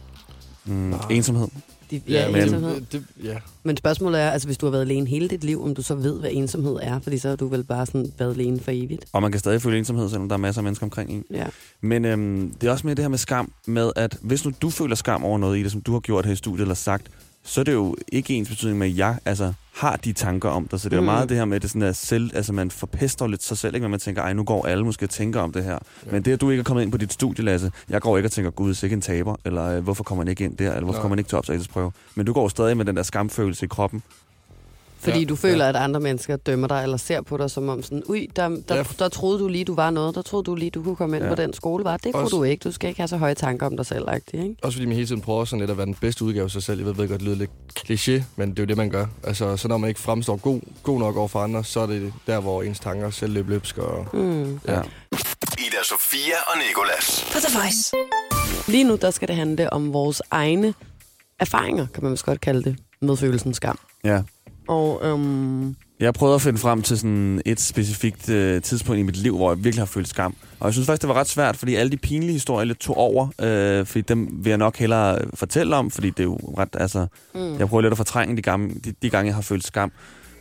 Mm. 0.66 0.94
Ensomhed. 1.10 1.48
De, 1.92 2.02
ja, 2.08 2.26
men- 2.26 2.34
men, 2.34 2.42
ensomhed. 2.44 2.76
Det, 2.76 2.92
det, 2.92 3.04
ja. 3.24 3.38
Men 3.64 3.78
spørgsmålet 3.78 4.22
er, 4.22 4.30
altså 4.30 4.48
hvis 4.48 4.58
du 4.58 4.66
har 4.66 4.72
været 4.72 4.82
alene 4.82 5.08
hele 5.08 5.28
dit 5.28 5.44
liv, 5.44 5.64
om 5.64 5.76
du 5.76 5.82
så 5.82 5.96
ved, 5.96 6.20
hvad 6.20 6.30
ensomhed 6.34 6.78
er, 6.82 7.00
fordi 7.00 7.18
så 7.18 7.30
har 7.30 7.36
du 7.36 7.48
vel 7.48 7.64
bare 7.64 7.86
sådan 7.86 8.12
været 8.20 8.34
alene 8.34 8.60
for 8.60 8.72
evigt. 8.72 9.06
Og 9.14 9.22
man 9.22 9.32
kan 9.32 9.40
stadig 9.40 9.62
føle 9.62 9.78
ensomhed, 9.78 10.10
selvom 10.10 10.30
der 10.30 10.34
er 10.36 10.40
masser 10.40 10.60
af 10.60 10.64
mennesker 10.64 10.86
omkring 10.86 11.10
en. 11.10 11.24
Ja. 11.32 11.46
Men 11.82 12.06
øhm, 12.06 12.54
det 12.62 12.68
er 12.68 12.72
også 12.72 12.88
med 12.88 12.96
det 12.96 13.04
her 13.04 13.10
med 13.10 13.18
skam, 13.18 13.52
med 13.66 13.92
at 13.96 14.18
hvis 14.22 14.46
nu 14.46 14.52
du 14.62 14.70
føler 14.70 14.96
skam 14.96 15.24
over 15.24 15.38
noget 15.38 15.58
i 15.60 15.64
det, 15.64 15.72
som 15.72 15.82
du 15.82 15.94
har 15.94 16.00
gjort 16.00 16.26
her 16.26 16.34
i 16.34 16.36
studiet 16.36 16.62
eller 16.62 16.76
sagt, 16.76 17.08
så 17.50 17.60
er 17.62 17.64
det 17.64 17.74
jo 17.74 17.96
ikke 18.12 18.34
ens 18.34 18.50
betydning 18.50 18.78
med, 18.80 18.88
at 18.88 18.98
jeg 18.98 19.18
altså, 19.26 19.54
har 19.76 19.96
de 19.96 20.14
tanker 20.14 20.50
om 20.50 20.68
dig. 20.68 20.80
Så 20.80 20.90
det 20.90 20.94
er 20.96 20.98
jo 20.98 21.02
Mm. 21.02 21.06
meget 21.06 21.30
det 21.30 21.38
her 21.38 21.46
med, 21.46 21.56
at 21.56 21.62
det 21.62 21.70
sådan 21.70 21.82
er 21.82 21.92
selv, 21.92 22.32
altså 22.36 22.54
man 22.54 22.72
forpester 22.72 23.28
lidt 23.28 23.44
sig 23.44 23.58
selv, 23.58 23.76
ikke? 23.76 23.84
Men 23.84 23.92
man 23.92 24.00
tænker, 24.00 24.22
ej, 24.22 24.34
nu 24.34 24.44
går 24.44 24.66
alle 24.66 24.86
måske 24.86 25.06
og 25.06 25.10
tænker 25.10 25.40
om 25.42 25.52
det 25.52 25.64
her. 25.64 25.72
Ja. 26.06 26.12
Men 26.12 26.22
det, 26.26 26.32
at 26.34 26.42
du 26.42 26.50
ikke 26.50 26.60
er 26.62 26.64
kommet 26.64 26.84
ind 26.84 26.92
på 26.92 26.98
dit 26.98 27.14
studie, 27.14 27.46
Lasse, 27.46 27.72
jeg 27.90 28.02
går 28.02 28.18
ikke 28.18 28.28
og 28.28 28.32
tænker, 28.32 28.52
gud, 28.52 28.74
sikke 28.74 28.94
en 28.94 29.02
taber, 29.02 29.36
eller 29.46 29.80
hvorfor 29.80 30.04
kommer 30.04 30.24
han 30.24 30.28
ikke 30.30 30.44
ind 30.44 30.58
der, 30.58 30.70
eller 30.70 30.84
hvorfor 30.84 30.98
Nej. 30.98 31.02
kommer 31.02 31.16
han 31.16 31.20
ikke 31.20 31.30
til 31.30 31.38
optagelsesprøve. 31.38 31.92
Men 32.16 32.26
du 32.26 32.34
går 32.34 32.48
stadig 32.48 32.78
med 32.78 32.86
den 32.86 32.96
der 32.96 33.04
skamfølelse 33.04 33.66
i 33.66 33.68
kroppen. 33.68 34.04
Fordi 35.02 35.20
Ja, 35.20 35.26
du 35.26 35.36
føler, 35.36 35.64
ja. 35.64 35.70
at 35.70 35.76
andre 35.76 36.00
mennesker 36.00 36.36
dømmer 36.36 36.68
dig, 36.68 36.84
eller 36.84 36.98
ser 36.98 37.22
på 37.22 37.38
dig 37.38 37.52
som 37.52 37.70
om 37.70 37.84
sådan, 37.84 38.04
ui, 38.10 38.30
der, 38.36 38.50
der, 38.70 38.76
Ja. 38.76 38.84
der 39.00 39.10
troede 39.10 39.40
du 39.40 39.48
lige, 39.48 39.66
du 39.66 39.76
var 39.76 39.90
noget, 39.90 40.16
der 40.16 40.22
troede 40.22 40.44
du 40.44 40.56
lige, 40.56 40.72
du 40.72 40.84
kunne 40.84 40.96
komme 40.96 41.16
ind 41.18 41.24
Ja. 41.26 41.30
på 41.30 41.36
den 41.36 41.54
skole, 41.54 41.84
var. 41.84 41.98
Det 41.98 42.14
kunne 42.14 42.24
Også- 42.24 42.36
du 42.36 42.44
ikke, 42.44 42.62
du 42.64 42.72
skal 42.72 42.88
ikke 42.90 43.00
have 43.02 43.08
så 43.08 43.18
høje 43.18 43.34
tanker 43.34 43.66
om 43.66 43.78
dig 43.78 43.86
selv, 43.86 44.06
ikke? 44.34 44.56
Også 44.64 44.76
fordi 44.76 44.86
man 44.86 44.96
hele 44.96 45.08
tiden 45.08 45.22
prøver 45.22 45.46
sådan 45.46 45.60
lidt 45.60 45.72
at 45.72 45.78
være 45.78 45.86
den 45.86 45.96
bedste 45.96 46.26
udgave 46.26 46.44
af 46.44 46.52
sig 46.52 46.64
selv. 46.64 46.80
Jeg 46.80 46.88
ved, 46.88 46.94
ved 46.96 47.08
godt, 47.08 47.20
det 47.20 47.28
lyder 47.28 47.38
lidt 47.38 47.52
kliché, 47.80 48.24
men 48.36 48.50
det 48.50 48.60
er 48.60 48.64
jo 48.64 48.68
det, 48.68 48.78
man 48.78 48.90
gør. 48.90 49.06
Altså, 49.24 49.58
så 49.58 49.68
når 49.68 49.78
man 49.78 49.88
ikke 49.88 50.00
fremstår 50.02 50.36
god, 50.36 50.60
god 50.84 51.00
nok 51.00 51.18
over 51.18 51.28
for 51.28 51.40
andre, 51.40 51.64
så 51.64 51.80
er 51.80 51.86
det 51.86 52.14
der, 52.28 52.40
hvor 52.40 52.64
ens 52.64 52.80
tanker 52.80 53.10
selv 53.10 53.34
løb 53.34 53.50
løbsk. 53.50 53.78
Og, 53.78 54.08
Mm. 54.14 54.60
Ja. 54.68 54.82
Ida 55.58 55.84
Sofia 55.84 56.36
og 56.48 56.58
Nikolas. 56.68 57.26
På 57.34 57.40
The 57.40 57.60
Voice. 57.60 57.96
Lige 58.72 58.84
nu, 58.84 58.96
der 59.02 59.12
skal 59.12 59.28
det 59.28 59.36
handle 59.36 59.74
om 59.74 59.94
vores 59.94 60.22
egne 60.32 60.74
erfaringer, 61.40 61.88
kan 61.94 62.04
man 62.04 62.12
vist 62.12 62.26
godt 62.26 62.42
kalde 62.42 62.64
det, 62.64 62.76
med 63.02 63.18
følelsen 63.18 63.54
skam. 63.54 63.80
ja. 64.04 64.22
Og 64.70 65.00
øhm, 65.04 65.76
Jeg 66.00 66.14
prøvede 66.14 66.36
at 66.36 66.42
finde 66.42 66.60
frem 66.60 66.82
til 66.82 66.98
sådan 67.00 67.42
et 67.46 67.60
specifikt 67.60 68.30
øh, 68.30 68.62
tidspunkt 68.62 69.00
i 69.00 69.04
mit 69.04 69.18
liv, 69.18 69.36
hvor 69.38 69.52
jeg 69.52 69.64
virkelig 69.64 69.82
har 69.82 69.86
følt 69.86 70.08
skam. 70.08 70.36
Og 70.60 70.66
jeg 70.66 70.74
synes 70.74 70.86
faktisk, 70.86 71.02
det 71.02 71.08
var 71.10 71.14
ret 71.16 71.28
svært, 71.30 71.58
fordi 71.58 71.76
alle 71.76 71.92
de 71.92 71.98
pinlige 71.98 72.32
historier 72.34 72.66
lidt 72.66 72.80
tog 72.80 72.98
over. 72.98 73.28
Øh, 73.42 73.86
fordi 73.86 74.02
dem 74.02 74.30
vil 74.44 74.50
jeg 74.50 74.58
nok 74.58 74.78
hellere 74.78 75.20
fortælle 75.34 75.76
om, 75.76 75.92
fordi 75.92 76.10
det 76.10 76.20
er 76.20 76.24
jo 76.24 76.38
ret, 76.58 76.70
altså... 76.74 77.08
mm. 77.36 77.60
Jeg 77.60 77.68
prøver 77.68 77.82
lidt 77.82 77.92
at 77.94 77.98
fortrænge 77.98 78.38
de, 78.38 78.42
gamle, 78.42 78.74
de, 78.86 78.94
de 79.02 79.10
gange, 79.10 79.28
jeg 79.28 79.36
har 79.36 79.42
følt 79.42 79.68
skam. 79.68 79.92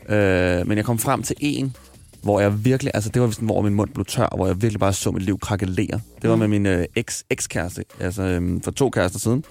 Øh, 0.08 0.66
men 0.68 0.76
jeg 0.76 0.84
kom 0.84 0.98
frem 0.98 1.22
til 1.22 1.36
en, 1.40 1.76
hvor 2.22 2.40
jeg 2.40 2.64
virkelig... 2.64 2.90
Altså, 2.94 3.10
det 3.10 3.22
var 3.22 3.30
sådan, 3.30 3.46
hvor 3.46 3.60
min 3.62 3.74
mund 3.74 3.90
blev 3.94 4.04
tør, 4.06 4.28
hvor 4.36 4.46
jeg 4.46 4.62
virkelig 4.62 4.80
bare 4.80 4.92
så 4.92 5.10
mit 5.10 5.22
liv 5.22 5.38
krakelere. 5.38 6.00
Det 6.22 6.30
var 6.30 6.36
Mm. 6.36 6.40
med 6.40 6.48
min 6.48 6.66
øh, 6.66 6.84
eks, 6.96 7.24
ekskæreste, 7.30 7.84
altså 8.00 8.22
øh, 8.22 8.60
for 8.64 8.70
to 8.70 8.90
kærester 8.90 9.18
siden. 9.18 9.44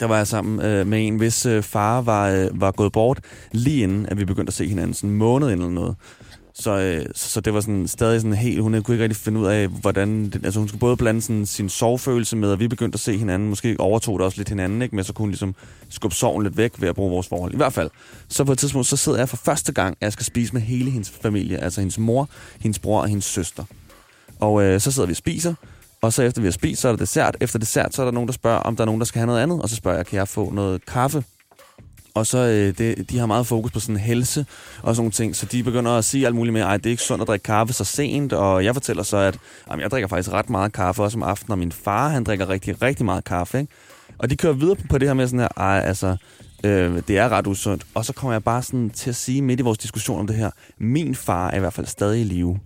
Der 0.00 0.06
var 0.06 0.16
jeg 0.16 0.26
sammen 0.26 0.66
øh, 0.66 0.86
med 0.86 1.06
en, 1.06 1.16
hvis 1.16 1.46
øh, 1.46 1.62
far 1.62 2.00
var, 2.00 2.30
øh, 2.30 2.60
var 2.60 2.70
gået 2.70 2.92
bort, 2.92 3.20
lige 3.52 3.82
inden, 3.82 4.06
at 4.06 4.18
vi 4.18 4.24
begyndte 4.24 4.50
at 4.50 4.54
se 4.54 4.68
hinanden, 4.68 4.94
sådan 4.94 5.10
en 5.10 5.16
måned 5.16 5.50
inden 5.50 5.66
eller 5.66 5.80
noget. 5.80 5.96
Så, 6.54 6.78
øh, 6.78 7.06
så, 7.14 7.30
så 7.30 7.40
det 7.40 7.54
var 7.54 7.60
sådan 7.60 7.88
stadig 7.88 8.20
sådan 8.20 8.34
helt, 8.34 8.62
hun 8.62 8.82
kunne 8.82 8.94
ikke 8.94 9.04
rigtig 9.04 9.16
finde 9.16 9.40
ud 9.40 9.46
af, 9.46 9.68
hvordan, 9.68 10.30
det, 10.30 10.44
altså 10.44 10.60
hun 10.60 10.68
skulle 10.68 10.80
både 10.80 10.96
blande 10.96 11.22
sådan 11.22 11.46
sin 11.46 11.68
sorgfølelse 11.68 12.36
med, 12.36 12.52
at 12.52 12.60
vi 12.60 12.68
begyndte 12.68 12.96
at 12.96 13.00
se 13.00 13.18
hinanden, 13.18 13.48
måske 13.48 13.76
overtog 13.78 14.18
det 14.18 14.24
også 14.24 14.38
lidt 14.38 14.48
hinanden, 14.48 14.82
ikke? 14.82 14.96
men 14.96 15.04
så 15.04 15.12
kunne 15.12 15.22
hun 15.22 15.30
ligesom 15.30 15.54
skubbe 15.88 16.14
sorgen 16.14 16.42
lidt 16.42 16.56
væk 16.56 16.72
ved 16.78 16.88
at 16.88 16.94
bruge 16.94 17.10
vores 17.10 17.28
forhold. 17.28 17.54
I 17.54 17.56
hvert 17.56 17.72
fald, 17.72 17.90
så 18.28 18.44
på 18.44 18.52
et 18.52 18.58
tidspunkt, 18.58 18.86
så 18.86 18.96
sidder 18.96 19.18
jeg 19.18 19.28
for 19.28 19.36
første 19.36 19.72
gang, 19.72 19.96
at 20.00 20.04
jeg 20.04 20.12
skal 20.12 20.26
spise 20.26 20.52
med 20.52 20.62
hele 20.62 20.90
hendes 20.90 21.10
familie, 21.10 21.58
altså 21.58 21.80
hendes 21.80 21.98
mor, 21.98 22.28
hendes 22.60 22.78
bror 22.78 23.00
og 23.00 23.08
hendes 23.08 23.24
søster. 23.24 23.64
Og 24.40 24.62
øh, 24.62 24.80
så 24.80 24.90
sidder 24.90 25.06
vi 25.06 25.12
og 25.12 25.16
spiser, 25.16 25.54
og 26.02 26.12
så 26.12 26.22
efter 26.22 26.40
vi 26.40 26.46
har 26.46 26.52
spist, 26.52 26.80
så 26.80 26.88
er 26.88 26.92
der 26.92 26.96
dessert. 26.96 27.36
Efter 27.40 27.58
dessert, 27.58 27.94
så 27.94 28.02
er 28.02 28.06
der 28.06 28.12
nogen, 28.12 28.26
der 28.26 28.32
spørger, 28.32 28.58
om 28.58 28.76
der 28.76 28.82
er 28.82 28.86
nogen, 28.86 29.00
der 29.00 29.04
skal 29.04 29.18
have 29.18 29.26
noget 29.26 29.40
andet. 29.40 29.62
Og 29.62 29.68
så 29.68 29.76
spørger 29.76 29.98
jeg, 29.98 30.06
kan 30.06 30.16
jeg 30.18 30.28
få 30.28 30.50
noget 30.50 30.86
kaffe? 30.86 31.24
Og 32.14 32.26
så 32.26 32.38
øh, 32.38 32.78
det, 32.78 33.10
de 33.10 33.18
har 33.18 33.26
meget 33.26 33.46
fokus 33.46 33.72
på 33.72 33.80
sådan 33.80 33.96
helse 33.96 34.46
og 34.82 34.94
sådan 34.94 35.00
nogle 35.00 35.12
ting, 35.12 35.36
så 35.36 35.46
de 35.46 35.62
begynder 35.62 35.90
at 35.92 36.04
sige 36.04 36.26
alt 36.26 36.34
muligt 36.34 36.52
med, 36.52 36.62
at 36.62 36.84
det 36.84 36.86
er 36.86 36.90
ikke 36.90 37.02
sundt 37.02 37.22
at 37.22 37.28
drikke 37.28 37.42
kaffe 37.42 37.74
så 37.74 37.84
sent, 37.84 38.32
og 38.32 38.64
jeg 38.64 38.74
fortæller 38.74 39.02
så, 39.02 39.16
at 39.16 39.38
jamen, 39.70 39.82
jeg 39.82 39.90
drikker 39.90 40.08
faktisk 40.08 40.32
ret 40.32 40.50
meget 40.50 40.72
kaffe 40.72 41.02
også 41.02 41.18
om 41.18 41.22
aftenen, 41.22 41.52
og 41.52 41.58
min 41.58 41.72
far, 41.72 42.08
han 42.08 42.24
drikker 42.24 42.48
rigtig, 42.48 42.82
rigtig 42.82 43.04
meget 43.04 43.24
kaffe, 43.24 43.60
ikke? 43.60 43.72
Og 44.18 44.30
de 44.30 44.36
kører 44.36 44.52
videre 44.52 44.76
på 44.90 44.98
det 44.98 45.08
her 45.08 45.14
med 45.14 45.26
sådan 45.26 45.40
her, 45.40 45.48
ej, 45.56 45.80
altså, 45.84 46.16
øh, 46.64 47.02
det 47.08 47.18
er 47.18 47.28
ret 47.28 47.46
usundt. 47.46 47.86
Og 47.94 48.04
så 48.04 48.12
kommer 48.12 48.32
jeg 48.32 48.44
bare 48.44 48.62
sådan 48.62 48.90
til 48.90 49.10
at 49.10 49.16
sige 49.16 49.42
midt 49.42 49.60
i 49.60 49.62
vores 49.62 49.78
diskussion 49.78 50.20
om 50.20 50.26
det 50.26 50.36
her, 50.36 50.50
min 50.78 51.14
far 51.14 51.50
er 51.50 51.56
i 51.56 51.60
hvert 51.60 51.72
fald 51.72 51.86
stadig 51.86 52.20
i 52.20 52.24
live. 52.24 52.60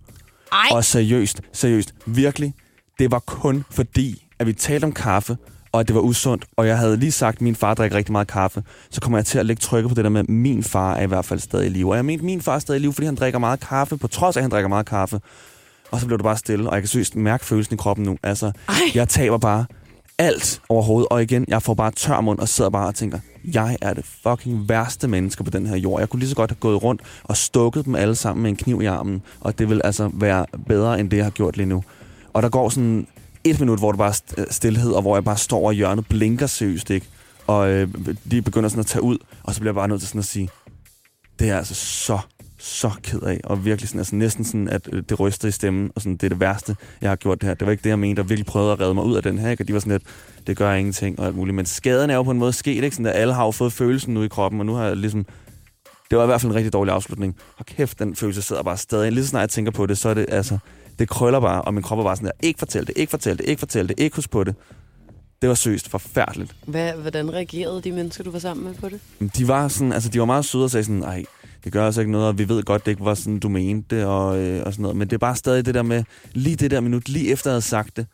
Ej. 0.53 0.59
Og 0.71 0.85
seriøst, 0.85 1.41
seriøst, 1.53 1.95
virkelig, 2.07 2.55
det 2.99 3.11
var 3.11 3.19
kun 3.19 3.65
fordi, 3.71 4.27
at 4.39 4.47
vi 4.47 4.53
talte 4.53 4.85
om 4.85 4.93
kaffe, 4.93 5.37
og 5.73 5.81
at 5.81 5.89
det 5.89 5.95
var 5.95 6.01
usundt, 6.01 6.45
og 6.57 6.67
jeg 6.67 6.79
havde 6.79 6.97
lige 6.97 7.13
sagt, 7.13 7.37
at 7.37 7.41
min 7.41 7.55
far 7.55 7.75
drikker 7.75 7.97
rigtig 7.97 8.13
meget 8.13 8.29
kaffe, 8.29 8.63
så 8.91 9.01
kommer 9.01 9.19
jeg 9.19 9.27
til 9.27 9.39
at 9.39 9.47
lægge 9.47 9.61
trykket 9.61 9.89
på 9.89 9.95
det 9.95 10.05
der 10.05 10.11
med, 10.11 10.21
at 10.21 10.29
min 10.29 10.63
far 10.63 10.95
er 10.95 11.03
i 11.03 11.07
hvert 11.07 11.25
fald 11.25 11.41
stadig 11.41 11.67
i 11.67 11.69
live. 11.69 11.91
Og 11.91 11.97
jeg 11.97 12.05
mente, 12.05 12.25
min 12.25 12.43
far 12.43 12.55
er 12.55 12.59
stadig 12.59 12.79
i 12.79 12.83
live, 12.83 12.93
fordi 12.93 13.07
han 13.07 13.15
drikker 13.15 13.39
meget 13.39 13.61
kaffe, 13.61 13.97
på 13.97 14.09
trods 14.09 14.37
af, 14.37 14.41
at 14.41 14.45
han 14.45 14.51
drikker 14.51 14.69
meget 14.69 14.87
kaffe. 14.87 15.21
Og 15.91 16.01
så 16.01 16.07
blev 16.07 16.19
det 16.19 16.25
bare 16.25 16.37
stille, 16.37 16.69
og 16.69 16.75
jeg 16.75 16.83
kan 16.83 16.89
seriøst 16.89 17.17
mærke 17.17 17.45
følelsen 17.45 17.75
i 17.75 17.77
kroppen 17.77 18.07
nu. 18.07 18.17
Altså, 18.23 18.53
Ej. 18.69 18.75
jeg 18.95 19.09
taber 19.09 19.39
bare 19.39 19.67
alt 20.19 20.61
overhovedet, 20.69 21.09
og 21.09 21.23
igen, 21.23 21.45
jeg 21.49 21.63
får 21.63 21.75
bare 21.75 21.91
tør 21.91 22.21
mund 22.21 22.39
og 22.39 22.49
sidder 22.49 22.71
bare 22.71 22.87
og 22.87 22.95
tænker, 22.95 23.19
jeg 23.45 23.77
er 23.83 23.95
det 23.95 24.05
fucking 24.23 24.69
værste 24.69 25.09
menneske 25.09 25.45
på 25.45 25.51
den 25.51 25.67
her 25.67 25.77
jord. 25.77 26.01
Jeg 26.01 26.09
kunne 26.09 26.21
lige 26.21 26.31
så 26.31 26.37
godt 26.37 26.51
have 26.51 26.57
gået 26.61 26.83
rundt 26.83 27.03
og 27.25 27.37
stukket 27.37 27.85
dem 27.85 27.95
alle 27.95 28.15
sammen 28.15 28.43
med 28.43 28.51
en 28.51 28.57
kniv 28.57 28.83
i 28.83 28.85
armen, 28.85 29.23
og 29.41 29.59
det 29.59 29.69
vil 29.69 29.81
altså 29.85 30.11
være 30.15 30.47
bedre, 30.69 31.01
end 31.01 31.11
det, 31.11 31.17
jeg 31.17 31.25
har 31.25 31.31
gjort 31.31 31.57
lige 31.57 31.67
nu. 31.67 31.85
Og 32.37 32.43
der 32.43 32.49
går 32.49 32.69
sådan 32.69 33.07
et 33.45 33.61
minut, 33.61 33.79
hvor 33.79 33.93
det 33.93 33.99
bare 33.99 34.09
er 34.09 34.41
øh, 34.41 34.47
stillhed, 34.51 34.93
og 34.93 35.03
hvor 35.03 35.17
jeg 35.17 35.25
bare 35.25 35.37
står 35.37 35.59
over 35.59 35.73
i 35.73 35.75
hjørnet, 35.75 36.07
blinker 36.09 36.47
seriøst, 36.47 36.91
ikke? 36.91 37.07
Og 37.47 37.71
øh, 37.71 37.89
de 38.31 38.43
begynder 38.43 38.69
sådan 38.69 38.81
at 38.81 38.87
tage 38.87 39.03
ud, 39.03 39.19
og 39.43 39.55
så 39.55 39.61
bliver 39.61 39.71
jeg 39.71 39.75
bare 39.75 39.89
nødt 39.89 40.01
til 40.01 40.09
sådan 40.09 40.19
at 40.19 40.25
sige, 40.25 40.49
det 41.39 41.45
er 41.45 41.49
jeg 41.49 41.57
altså 41.57 41.75
så, 41.75 42.19
så 42.59 42.91
ked 43.03 43.21
af, 43.21 43.41
og 43.45 43.65
virkelig 43.65 43.89
sådan, 43.89 44.01
altså 44.01 44.17
næsten 44.17 44.45
sådan, 44.45 44.69
at 44.69 44.89
øh, 44.93 45.03
det 45.09 45.21
ryster 45.21 45.49
i 45.49 45.51
stemmen, 45.51 45.91
og 45.95 46.03
sådan, 46.03 46.17
det 46.17 46.23
er 46.23 46.29
det 46.29 46.41
værste, 46.41 46.77
jeg 47.01 47.11
har 47.11 47.17
gjort 47.17 47.41
det 47.41 47.47
her. 47.47 47.55
Det 47.55 47.67
var 47.67 47.73
ikke 47.73 47.85
det, 47.85 47.91
jeg 47.91 47.99
mente, 47.99 48.21
og 48.21 48.29
virkelig 48.29 48.47
prøvede 48.47 48.73
at 48.73 48.81
redde 48.81 48.95
mig 48.95 49.05
ud 49.05 49.17
af 49.17 49.23
den 49.23 49.39
her, 49.39 49.51
ikke? 49.51 49.63
og 49.63 49.69
de 49.69 49.73
var 49.73 49.81
sådan 49.81 49.93
lidt, 49.93 50.03
det 50.47 50.57
gør 50.57 50.73
ingenting, 50.73 51.21
og 51.21 51.27
alt 51.27 51.37
muligt. 51.37 51.55
Men 51.55 51.67
skaden 51.67 52.11
er 52.11 52.15
jo 52.15 52.23
på 52.23 52.31
en 52.31 52.39
måde 52.39 52.53
sket, 52.53 52.85
ikke? 52.85 52.97
Sådan, 52.97 53.07
at 53.07 53.17
alle 53.17 53.35
har 53.35 53.45
jo 53.45 53.51
fået 53.51 53.73
følelsen 53.73 54.15
nu 54.15 54.23
i 54.23 54.29
kroppen, 54.29 54.61
og 54.61 54.67
nu 54.67 54.75
har 54.75 54.87
jeg 54.87 54.97
ligesom, 54.97 55.27
det 56.11 56.19
var 56.19 56.25
i 56.25 56.27
hvert 56.27 56.41
fald 56.41 56.53
en 56.53 56.57
rigtig 56.57 56.73
dårlig 56.73 56.95
afslutning. 56.95 57.37
Og 57.59 57.67
kæft, 57.67 57.99
den 57.99 58.17
følelse 58.17 58.43
sidder 58.43 58.63
bare 58.63 58.77
stadig. 58.77 59.13
Lige 59.13 59.25
så 59.25 59.31
snart 59.31 59.41
jeg 59.41 59.51
tænker 59.51 59.73
på 59.73 59.87
det, 59.87 59.99
så 59.99 60.09
er 60.09 60.15
det, 60.15 60.27
altså, 60.29 60.59
det 60.99 61.09
krøller 61.09 61.41
bare, 61.41 61.63
og 61.63 61.75
min 61.75 61.83
krop 61.83 61.99
er 61.99 62.03
bare 62.03 62.17
sådan 62.17 62.27
der, 62.27 62.47
ikke 62.47 62.59
fortæl 62.59 62.87
det, 62.87 62.93
ikke 62.97 63.11
fortæl 63.11 63.39
det, 63.39 63.49
ikke 63.49 63.61
fortæl 63.61 63.89
det, 63.89 64.01
ikke 64.01 64.17
husk 64.17 64.31
på 64.31 64.45
det. 64.45 64.55
Det 65.43 65.49
var 65.49 65.55
søst 65.55 65.89
forfærdeligt. 65.89 66.57
Hvad, 66.67 66.93
hvordan 66.93 67.33
reagerede 67.33 67.81
de 67.81 67.93
mennesker, 67.93 68.25
du 68.25 68.31
var 68.31 68.39
sammen 68.39 68.67
med 68.67 68.75
på 68.75 68.89
det? 68.89 69.01
De 69.37 69.49
var 69.49 69.69
sådan, 69.69 69.93
altså 69.93 70.09
de 70.09 70.21
var 70.21 70.25
meget 70.25 70.45
søde 70.45 70.65
og 70.65 70.71
sagde 70.71 70.85
sådan, 70.85 71.03
ej, 71.03 71.25
det 71.65 71.73
gør 71.73 71.87
altså 71.87 72.01
ikke 72.01 72.13
noget, 72.13 72.29
og 72.29 72.39
vi 72.39 72.49
ved 72.49 72.63
godt, 72.63 72.87
det 72.87 72.93
ikke 72.93 73.05
var 73.05 73.15
sådan, 73.15 73.39
du 73.39 73.49
mente 73.49 73.97
det, 73.97 74.05
og, 74.05 74.39
øh, 74.39 74.63
og 74.67 74.73
sådan 74.73 74.83
noget. 74.83 74.97
Men 74.97 75.09
det 75.09 75.15
er 75.15 75.19
bare 75.19 75.37
stadig 75.37 75.67
det 75.67 75.75
der 75.75 75.83
med, 75.83 76.05
lige 76.33 76.57
det 76.57 76.71
der 76.71 76.81
minut, 76.81 77.09
lige 77.09 77.33
efter 77.33 77.51
jeg 77.51 77.53
havde 77.53 77.63
sagt 77.63 77.97
det, 77.97 78.07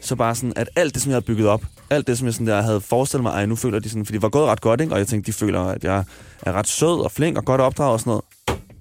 så 0.00 0.16
bare 0.16 0.34
sådan, 0.34 0.52
at 0.56 0.68
alt 0.76 0.94
det, 0.94 1.02
som 1.02 1.10
jeg 1.10 1.14
havde 1.14 1.24
bygget 1.24 1.48
op, 1.48 1.62
alt 1.90 2.06
det, 2.06 2.18
som 2.18 2.26
jeg 2.26 2.34
sådan 2.34 2.46
der 2.46 2.62
havde 2.62 2.80
forestillet 2.80 3.22
mig, 3.22 3.30
ej, 3.30 3.46
nu 3.46 3.56
føler 3.56 3.78
de 3.78 3.88
sådan, 3.88 4.04
fordi 4.04 4.16
det 4.16 4.22
var 4.22 4.28
gået 4.28 4.46
ret 4.46 4.60
godt, 4.60 4.80
ikke? 4.80 4.92
Og 4.92 4.98
jeg 4.98 5.06
tænkte, 5.06 5.26
de 5.26 5.32
føler, 5.32 5.60
at 5.60 5.84
jeg 5.84 6.04
er 6.42 6.52
ret 6.52 6.66
sød 6.68 7.04
og 7.04 7.12
flink 7.12 7.38
og 7.38 7.44
godt 7.44 7.60
opdraget 7.60 7.92
og 7.92 8.00
sådan 8.00 8.10
noget. 8.10 8.24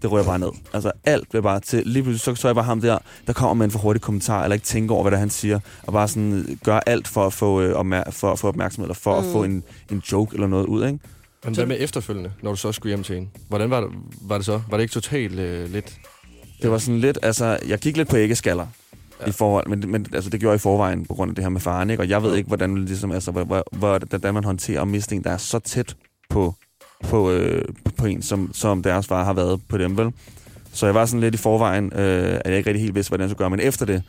Det 0.06 0.12
rører 0.12 0.24
bare 0.24 0.40
ned. 0.40 0.50
Altså 0.74 0.92
alt 1.04 1.30
blev 1.30 1.44
bare 1.44 1.60
til. 1.60 1.84
Lige 1.86 2.04
pludselig 2.04 2.36
så, 2.36 2.42
så 2.42 2.48
jeg 2.48 2.56
bare 2.56 2.66
ham 2.66 2.82
der, 2.82 2.98
der 3.28 3.34
kommer 3.34 3.54
med 3.54 3.66
en 3.66 3.72
for 3.72 3.80
hurtig 3.80 4.02
kommentar, 4.02 4.44
eller 4.44 4.54
ikke 4.54 4.66
tænker 4.66 4.96
over, 4.96 5.04
hvad 5.04 5.12
det 5.12 5.16
er, 5.16 5.20
han 5.20 5.30
siger, 5.30 5.60
og 5.84 5.94
bare 5.94 6.08
sådan 6.08 6.60
gør 6.64 6.80
alt 6.86 7.08
for 7.08 7.26
at 7.26 7.34
få, 7.34 7.62
øh, 7.62 7.80
opmær- 7.80 8.12
for 8.12 8.32
at 8.32 8.40
få 8.40 8.48
opmærksomhed, 8.48 8.86
eller 8.86 8.96
for 8.96 9.22
mm. 9.22 9.28
at 9.28 9.32
få 9.32 9.44
en, 9.44 9.64
en 9.92 10.02
joke 10.12 10.34
eller 10.34 10.48
noget 10.48 10.66
ud, 10.66 10.86
ikke? 10.86 11.00
Men 11.46 11.56
hvad 11.56 11.66
med 11.66 11.78
efterfølgende, 11.80 12.32
når 12.42 12.52
du 12.52 12.58
så 12.58 12.72
skulle 12.72 12.92
hjem 12.92 13.04
til 13.04 13.18
en? 13.18 13.30
Hvordan 13.48 13.70
var 13.70 13.82
det, 13.82 13.90
var 14.22 14.38
det 14.38 14.46
så? 14.46 14.62
Var 14.70 14.78
det 14.78 14.82
ikke 14.82 14.94
totalt 14.94 15.40
øh, 15.40 15.72
lidt... 15.72 15.98
Det 16.62 16.72
var 16.72 16.78
sådan 16.78 17.00
lidt, 17.00 17.20
altså, 17.22 17.58
jeg 17.68 17.80
gik 17.80 17.98
lidt 17.98 18.10
på 18.10 18.18
æggeskaller 18.18 18.68
ja. 19.22 19.28
I 19.28 19.32
forhold, 19.32 19.68
men, 19.68 19.92
men 19.92 20.06
altså, 20.14 20.30
det 20.30 20.40
gjorde 20.40 20.52
jeg 20.52 20.60
i 20.60 20.60
forvejen 20.60 21.06
på 21.06 21.14
grund 21.14 21.32
af 21.32 21.36
det 21.36 21.44
her 21.44 21.50
med 21.50 21.62
faren, 21.62 21.90
ikke? 21.90 22.04
Og 22.04 22.10
jeg 22.10 22.24
ved 22.24 22.36
ikke, 22.36 22.48
hvordan, 22.48 22.86
ligesom, 22.86 23.12
altså, 23.12 23.32
hvor, 23.32 23.44
hvor, 23.44 23.64
hvor, 23.72 24.00
hvordan 24.10 24.34
man 24.34 24.44
håndterer 24.44 24.82
at 24.82 24.88
miste 24.88 25.16
en, 25.16 25.24
der 25.24 25.32
er 25.32 25.38
så 25.38 25.60
tæt 25.60 25.96
på, 26.30 26.56
på, 27.04 27.32
øh, 27.32 27.66
på 27.98 28.06
en, 28.06 28.22
som, 28.22 28.50
som 28.54 28.84
deres 28.84 29.08
far 29.08 29.24
har 29.24 29.34
været 29.34 29.62
på 29.68 29.78
dem, 29.78 29.98
vel? 29.98 30.12
Så 30.74 30.86
jeg 30.86 30.96
var 30.96 31.06
sådan 31.06 31.20
lidt 31.20 31.36
i 31.36 31.38
forvejen, 31.38 31.94
øh, 31.94 32.34
at 32.36 32.42
jeg 32.46 32.58
ikke 32.58 32.70
rigtig 32.70 32.82
helt 32.82 32.96
vidste, 32.96 33.10
hvordan 33.10 33.24
jeg 33.24 33.30
skulle 33.30 33.38
gøre, 33.38 33.50
men 33.50 33.60
efter 33.60 33.86
det, 33.86 34.04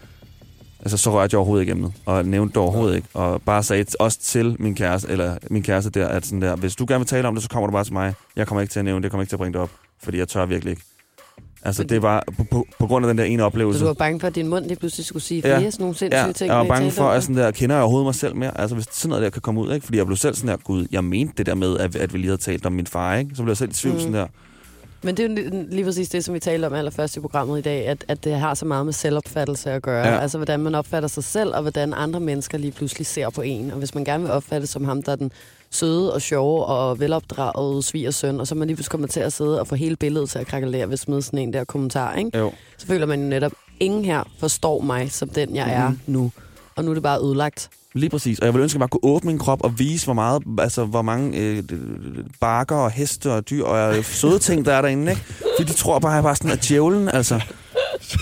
altså, 0.81 0.97
så 0.97 1.13
rørte 1.13 1.35
jeg 1.35 1.39
overhovedet 1.39 1.63
ikke 1.63 1.71
emnet, 1.71 1.93
og 2.07 2.25
nævnte 2.25 2.53
det 2.53 2.63
overhovedet 2.63 2.97
ikke, 2.97 3.09
og 3.15 3.43
bare 3.43 3.63
sagde 3.63 3.85
også 4.01 4.21
til 4.21 4.57
min 4.59 4.75
kæreste, 4.75 5.09
eller 5.09 5.39
min 5.51 5.63
kæreste 5.63 5.91
der, 5.91 6.09
at 6.09 6.27
sådan 6.27 6.43
der, 6.43 6.57
hvis 6.57 6.77
du 6.77 6.85
gerne 6.89 7.01
vil 7.01 7.07
tale 7.07 7.29
om 7.29 7.35
det, 7.35 7.43
så 7.43 7.49
kommer 7.49 7.67
du 7.67 7.73
bare 7.73 7.85
til 7.85 7.93
mig. 7.93 8.15
Jeg 8.37 8.47
kommer 8.47 8.61
ikke 8.61 8.73
til 8.73 8.79
at 8.79 8.85
nævne 8.85 8.99
det, 8.99 9.05
jeg 9.05 9.11
kommer 9.11 9.23
ikke 9.23 9.31
til 9.31 9.37
at 9.37 9.41
bringe 9.41 9.53
det 9.53 9.63
op, 9.63 9.71
fordi 10.03 10.19
jeg 10.19 10.29
tør 10.29 10.47
virkelig 10.47 10.71
ikke. 10.71 10.83
Altså, 11.67 11.85
det 11.85 12.03
var 12.03 12.25
på, 12.37 12.45
på, 12.51 12.67
på 12.79 12.87
grund 12.87 13.07
af 13.07 13.11
den 13.11 13.19
der 13.19 13.25
ene 13.25 13.41
Så 13.41 13.45
oplevelse. 13.47 13.81
du 13.81 13.87
var 13.87 13.93
bange 13.95 14.21
for, 14.21 14.27
at 14.27 14.35
din 14.35 14.49
mund 14.49 14.65
lige 14.67 14.77
pludselig 14.77 15.07
skulle 15.07 15.23
sige 15.23 15.43
Ja. 15.45 15.59
flere 15.59 15.71
sådan 15.71 15.83
nogle 15.85 15.97
sindssyge 15.97 16.27
Ja, 16.27 16.33
ting? 16.33 16.49
jeg 16.49 16.57
var 16.59 16.65
bange 16.65 16.91
for, 16.91 17.09
at 17.09 17.23
sådan 17.23 17.37
der, 17.37 17.51
kender 17.51 17.77
jeg 17.77 17.83
overhovedet 17.83 18.07
mig 18.07 18.15
selv 18.15 18.37
mere? 18.37 18.61
Altså, 18.61 18.75
hvis 18.75 18.87
sådan 18.93 19.09
noget 19.09 19.23
der 19.25 19.31
kan 19.31 19.43
komme 19.43 19.61
ud, 19.61 19.73
ikke? 19.75 19.85
Fordi 19.85 19.99
jeg 19.99 20.07
blev 20.07 20.17
selv 20.17 20.35
sådan 20.35 20.49
der, 20.49 20.57
gud, 20.57 20.87
jeg 20.93 21.05
mente 21.05 21.33
det 21.39 21.47
der 21.47 21.55
med, 21.55 21.79
at, 21.79 21.97
at 21.97 22.13
vi 22.13 22.19
lige 22.19 22.29
havde 22.29 22.41
talt 22.41 22.67
om 22.67 22.73
min 22.73 22.87
far, 22.87 23.17
ikke? 23.17 23.31
Så 23.35 23.43
blev 23.43 23.51
jeg 23.51 23.57
selv 23.57 23.71
i 23.71 23.75
tvivl 23.75 23.95
Mm. 23.95 24.01
sådan 24.01 24.15
der. 24.15 24.27
Men 25.03 25.17
det 25.17 25.25
er 25.25 25.29
jo 25.53 25.65
lige- 25.71 25.85
præcis 25.85 26.09
det, 26.09 26.25
som 26.25 26.35
vi 26.35 26.39
talte 26.41 26.67
om 26.67 26.73
allerførst 26.75 27.17
i 27.17 27.21
programmet 27.21 27.59
i 27.59 27.63
dag, 27.63 27.87
at, 27.87 28.05
at 28.09 28.25
det 28.25 28.33
har 28.35 28.55
så 28.55 28.65
meget 28.65 28.85
med 28.85 28.93
selvopfattelse 28.93 29.71
at 29.71 29.83
gøre. 29.83 30.07
Ja. 30.07 30.15
Ja. 30.15 30.21
Altså, 30.21 30.39
hvordan 30.39 30.61
man 30.61 30.75
opfatter 30.75 31.09
sig 31.09 31.25
selv, 31.25 31.55
og 31.55 31.63
hvordan 31.63 31.95
andre 31.95 32.21
mennesker 32.21 32.59
lige 32.59 32.71
pludselig 32.73 33.07
ser 33.07 33.31
på 33.31 33.43
en. 33.43 33.71
Og 33.71 33.79
hvis 33.79 33.95
man 33.95 34.05
gerne 34.05 34.23
vil 34.23 34.33
opfatte 34.33 34.67
som 34.67 34.85
ham, 34.85 35.03
der 35.03 35.13
er 35.13 35.17
den 35.17 35.33
søde 35.77 36.13
og 36.13 36.23
sjove 36.23 36.65
og 36.65 37.01
velopdragede 37.01 37.83
svigersøn, 37.83 38.41
og 38.41 38.47
så 38.47 38.55
man 38.55 38.67
lige 38.69 38.77
pludselig 38.77 38.91
kommer 38.91 39.07
til 39.09 39.21
at 39.21 39.33
sidde 39.33 39.61
og 39.61 39.67
få 39.67 39.75
hele 39.75 39.97
billedet 39.97 40.31
til 40.31 40.39
at 40.39 40.47
krakelere 40.47 40.91
ved 40.91 40.97
smide 40.97 41.23
sådan 41.23 41.39
en 41.39 41.53
der 41.53 41.65
kommentar, 41.65 42.15
ikke? 42.15 42.39
Jo. 42.39 42.53
så 42.79 42.87
føler 42.87 43.07
man 43.07 43.23
jo 43.23 43.29
netop, 43.29 43.53
ingen 43.81 44.05
her 44.05 44.23
forstår 44.39 44.81
mig 44.81 45.13
som 45.13 45.29
den, 45.29 45.57
jeg 45.57 45.73
er 45.73 45.89
Mhm. 45.89 45.99
nu. 46.07 46.33
Og 46.77 46.85
nu 46.85 46.91
er 46.91 46.95
det 46.95 47.03
bare 47.03 47.21
ødelagt. 47.21 47.71
Lige 47.95 48.11
præcis. 48.11 48.39
Og 48.39 48.45
jeg 48.47 48.55
ville 48.55 48.63
ønske, 48.63 48.77
at 48.77 48.81
jeg 48.81 48.81
bare 48.81 48.99
kunne 49.01 49.11
åbne 49.15 49.27
min 49.31 49.39
krop 49.39 49.65
og 49.65 49.79
vise, 49.79 50.05
hvor 50.07 50.15
meget, 50.15 50.43
altså, 50.59 50.85
hvor 50.85 51.03
mange 51.03 51.39
øh, 51.39 51.63
bakker 52.41 52.77
og 52.77 52.91
heste 52.91 53.33
og 53.33 53.51
dyr 53.51 53.65
og 53.65 53.97
øh, 53.99 54.05
søde 54.05 54.39
ting, 54.39 54.65
der 54.65 54.73
er 54.73 54.83
derinde, 54.83 55.11
ikke? 55.13 55.23
Fordi 55.59 55.71
de 55.71 55.77
tror 55.77 55.99
bare, 55.99 56.13
at 56.13 56.17
jeg 56.17 56.23
bare 56.23 56.37
sådan 56.37 56.51
er 56.51 56.57
djævlen, 56.69 57.09
altså. 57.09 57.41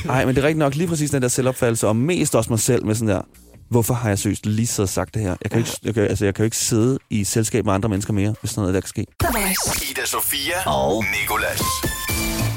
Nej, 0.04 0.24
men 0.26 0.34
det 0.34 0.40
er 0.42 0.46
rigtigt 0.46 0.58
nok 0.58 0.74
lige 0.74 0.88
præcis 0.88 1.10
den 1.10 1.22
der 1.22 1.28
selvopfattelse, 1.28 1.88
og 1.88 1.96
mest 1.96 2.34
også 2.34 2.50
mig 2.52 2.58
selv 2.60 2.86
med 2.86 2.94
sådan 2.94 3.08
der, 3.08 3.20
hvorfor 3.68 3.94
har 3.94 4.08
jeg 4.08 4.18
seriøst 4.18 4.46
lige 4.46 4.66
så 4.66 4.86
sagt 4.86 5.14
det 5.14 5.22
her? 5.22 5.36
Jeg 5.42 5.50
kan, 5.50 5.60
ikke, 5.60 5.70
jeg, 5.84 5.94
kan, 5.94 6.02
altså, 6.02 6.24
jeg 6.24 6.34
kan 6.34 6.42
jo 6.42 6.44
ikke 6.44 6.56
sidde 6.56 6.98
i 7.10 7.24
selskab 7.24 7.64
med 7.64 7.72
andre 7.72 7.88
mennesker 7.88 8.12
mere, 8.12 8.34
hvis 8.40 8.50
sådan 8.50 8.60
noget 8.60 8.74
der 8.74 8.80
kan 8.80 8.88
ske. 8.88 9.06
Ida 9.90 10.06
Sofia 10.06 10.70
og 10.70 11.04
Nikolas. 11.20 11.62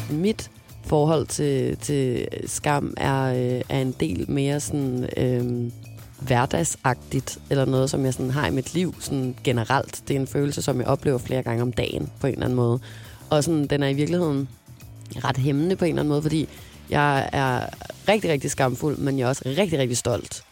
Mit 0.09 0.51
forhold 0.85 1.27
til, 1.27 1.77
til 1.77 2.27
skam 2.45 2.93
er, 2.97 3.23
øh, 3.23 3.61
er 3.69 3.81
en 3.81 3.95
del 3.99 4.31
mere 4.31 4.59
sådan 4.59 5.09
øh, 5.17 5.71
hverdagsagtigt, 6.19 7.39
eller 7.49 7.65
noget, 7.65 7.89
som 7.89 8.05
jeg 8.05 8.13
sådan 8.13 8.31
har 8.31 8.47
i 8.47 8.51
mit 8.51 8.73
liv 8.73 8.95
sådan 8.99 9.35
generelt. 9.43 10.01
Det 10.07 10.15
er 10.15 10.19
en 10.19 10.27
følelse, 10.27 10.61
som 10.61 10.79
jeg 10.79 10.87
oplever 10.87 11.17
flere 11.17 11.43
gange 11.43 11.61
om 11.61 11.73
dagen, 11.73 12.09
på 12.19 12.27
en 12.27 12.33
eller 12.33 12.45
anden 12.45 12.55
måde. 12.55 12.79
Og 13.29 13.43
sådan, 13.43 13.67
den 13.67 13.83
er 13.83 13.87
i 13.87 13.93
virkeligheden 13.93 14.49
ret 15.15 15.37
hæmmende 15.37 15.75
på 15.75 15.85
en 15.85 15.89
eller 15.89 16.01
anden 16.01 16.09
måde, 16.09 16.21
fordi 16.21 16.49
jeg 16.89 17.29
er 17.33 17.61
rigtig, 18.07 18.31
rigtig 18.31 18.51
skamfuld, 18.51 18.97
men 18.97 19.19
jeg 19.19 19.25
er 19.25 19.29
også 19.29 19.41
rigtig, 19.45 19.79
rigtig 19.79 19.97
stolt. 19.97 20.43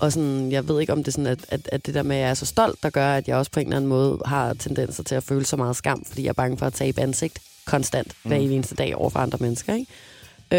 Og 0.00 0.12
sådan, 0.12 0.52
jeg 0.52 0.68
ved 0.68 0.80
ikke, 0.80 0.92
om 0.92 0.98
det 0.98 1.08
er 1.08 1.12
sådan, 1.12 1.26
at, 1.26 1.44
at, 1.48 1.68
at 1.72 1.86
det 1.86 1.94
der 1.94 2.02
med, 2.02 2.16
at 2.16 2.22
jeg 2.22 2.30
er 2.30 2.34
så 2.34 2.46
stolt, 2.46 2.82
der 2.82 2.90
gør, 2.90 3.12
at 3.14 3.28
jeg 3.28 3.36
også 3.36 3.50
på 3.50 3.60
en 3.60 3.66
eller 3.66 3.76
anden 3.76 3.88
måde 3.88 4.18
har 4.24 4.54
tendenser 4.54 5.02
til 5.02 5.14
at 5.14 5.22
føle 5.22 5.44
så 5.44 5.56
meget 5.56 5.76
skam, 5.76 6.04
fordi 6.04 6.22
jeg 6.22 6.28
er 6.28 6.32
bange 6.32 6.56
for 6.58 6.66
at 6.66 6.72
tabe 6.72 7.00
ansigt 7.00 7.38
konstant 7.66 8.12
hver 8.24 8.38
Mm. 8.38 8.50
eneste 8.50 8.74
dag 8.74 8.96
over 8.96 9.10
for 9.10 9.18
andre 9.18 9.38
mennesker. 9.40 9.74
Ikke? 9.74 9.92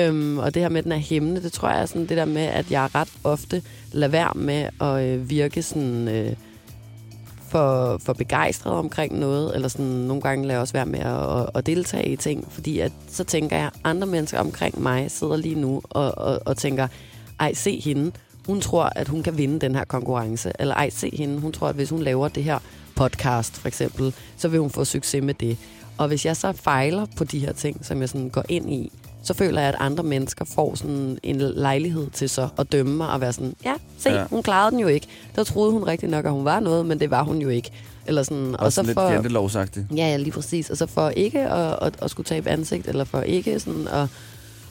Øhm, 0.08 0.38
og 0.38 0.54
det 0.54 0.62
her 0.62 0.70
med, 0.70 0.78
at 0.78 0.84
den 0.84 0.92
er 0.92 0.98
hæmmende, 0.98 1.44
det 1.44 1.52
tror 1.52 1.70
jeg 1.70 1.82
er 1.82 1.86
sådan 1.86 2.06
det 2.06 2.18
der 2.18 2.26
med, 2.26 2.42
at 2.42 2.72
jeg 2.72 2.96
ret 2.96 3.10
ofte 3.24 3.64
lader 3.92 4.12
være 4.12 4.32
med 4.36 4.70
at 4.82 5.04
øh, 5.04 5.30
virke 5.30 5.64
sådan... 5.64 6.08
Øh, 6.08 6.34
for, 7.50 7.98
for 7.98 8.14
begejstret 8.14 8.74
omkring 8.74 9.20
noget, 9.20 9.56
eller 9.56 9.68
sådan 9.68 9.86
nogle 9.86 10.22
gange 10.22 10.44
lader 10.44 10.54
jeg 10.54 10.62
også 10.62 10.74
være 10.74 10.86
med 10.86 11.00
at, 11.00 11.40
at, 11.42 11.50
at 11.56 11.66
deltage 11.66 12.10
i 12.10 12.16
ting, 12.16 12.52
fordi 12.52 12.80
at, 12.80 12.92
så 13.08 13.24
tænker 13.24 13.58
jeg, 13.58 13.66
at 13.66 13.74
andre 13.84 14.08
mennesker 14.08 14.40
omkring 14.40 14.82
mig 14.82 15.12
sidder 15.12 15.36
lige 15.36 15.56
nu 15.56 15.82
og, 15.90 16.18
og, 16.18 16.42
og 16.46 16.58
tænker, 16.58 16.88
ej, 17.40 17.54
se 17.54 17.80
hende, 17.80 18.12
hun 18.46 18.62
tror, 18.62 18.92
at 18.96 19.08
hun 19.08 19.24
kan 19.24 19.38
vinde 19.38 19.60
den 19.60 19.76
her 19.76 19.84
konkurrence, 19.86 20.52
eller 20.60 20.76
ej, 20.76 20.90
se 20.90 21.10
hende, 21.18 21.40
hun 21.40 21.52
tror, 21.52 21.68
at 21.68 21.76
hvis 21.76 21.90
hun 21.90 22.02
laver 22.02 22.28
det 22.28 22.44
her 22.44 22.60
podcast, 22.96 23.58
for 23.58 23.68
eksempel, 23.68 24.14
så 24.38 24.48
vil 24.48 24.60
hun 24.60 24.70
få 24.70 24.86
succes 24.86 25.24
med 25.24 25.34
det. 25.34 25.58
Og 25.98 26.08
hvis 26.08 26.26
jeg 26.26 26.38
så 26.38 26.52
fejler 26.52 27.06
på 27.18 27.24
de 27.24 27.40
her 27.40 27.54
ting, 27.54 27.86
som 27.86 28.02
jeg 28.02 28.10
sådan 28.10 28.30
går 28.30 28.44
ind 28.50 28.74
i, 28.74 28.92
så 29.24 29.34
føler 29.34 29.62
jeg, 29.62 29.70
at 29.70 29.76
andre 29.80 30.04
mennesker 30.04 30.46
får 30.46 30.76
sådan 30.76 31.18
en 31.24 31.38
lejlighed 31.38 32.10
til 32.10 32.30
så 32.30 32.48
at 32.58 32.72
dømme 32.72 32.96
mig 32.98 33.10
og 33.10 33.22
være 33.22 33.34
sådan, 33.34 33.56
ja, 33.66 33.74
se, 33.98 34.10
Ja. 34.10 34.26
hun 34.30 34.44
klarede 34.44 34.72
den 34.72 34.80
jo 34.80 34.88
ikke. 34.88 35.08
Der 35.36 35.44
troede 35.44 35.72
hun 35.72 35.84
rigtig 35.84 36.10
nok, 36.10 36.26
at 36.26 36.32
hun 36.32 36.46
var 36.46 36.60
noget, 36.60 36.86
men 36.86 37.00
det 37.00 37.12
var 37.12 37.24
hun 37.24 37.38
jo 37.42 37.50
ikke. 37.50 37.72
Eller 38.06 38.24
sådan, 38.24 38.56
Og 38.60 38.74
så 38.74 38.84
lidt 38.84 38.94
for... 38.94 39.10
jantelovsagtigt. 39.10 39.86
Ja, 39.92 39.96
ja, 40.08 40.18
lige 40.18 40.32
præcis. 40.32 40.70
Og 40.70 40.78
så 40.78 40.86
for 40.86 41.10
ikke 41.10 41.40
at, 41.40 41.78
at, 41.82 41.94
at 42.02 42.12
skulle 42.12 42.26
tabe 42.28 42.50
ansigt, 42.50 42.88
eller 42.88 43.04
for 43.04 43.22
ikke 43.22 43.60
sådan 43.60 43.88
at, 43.88 44.08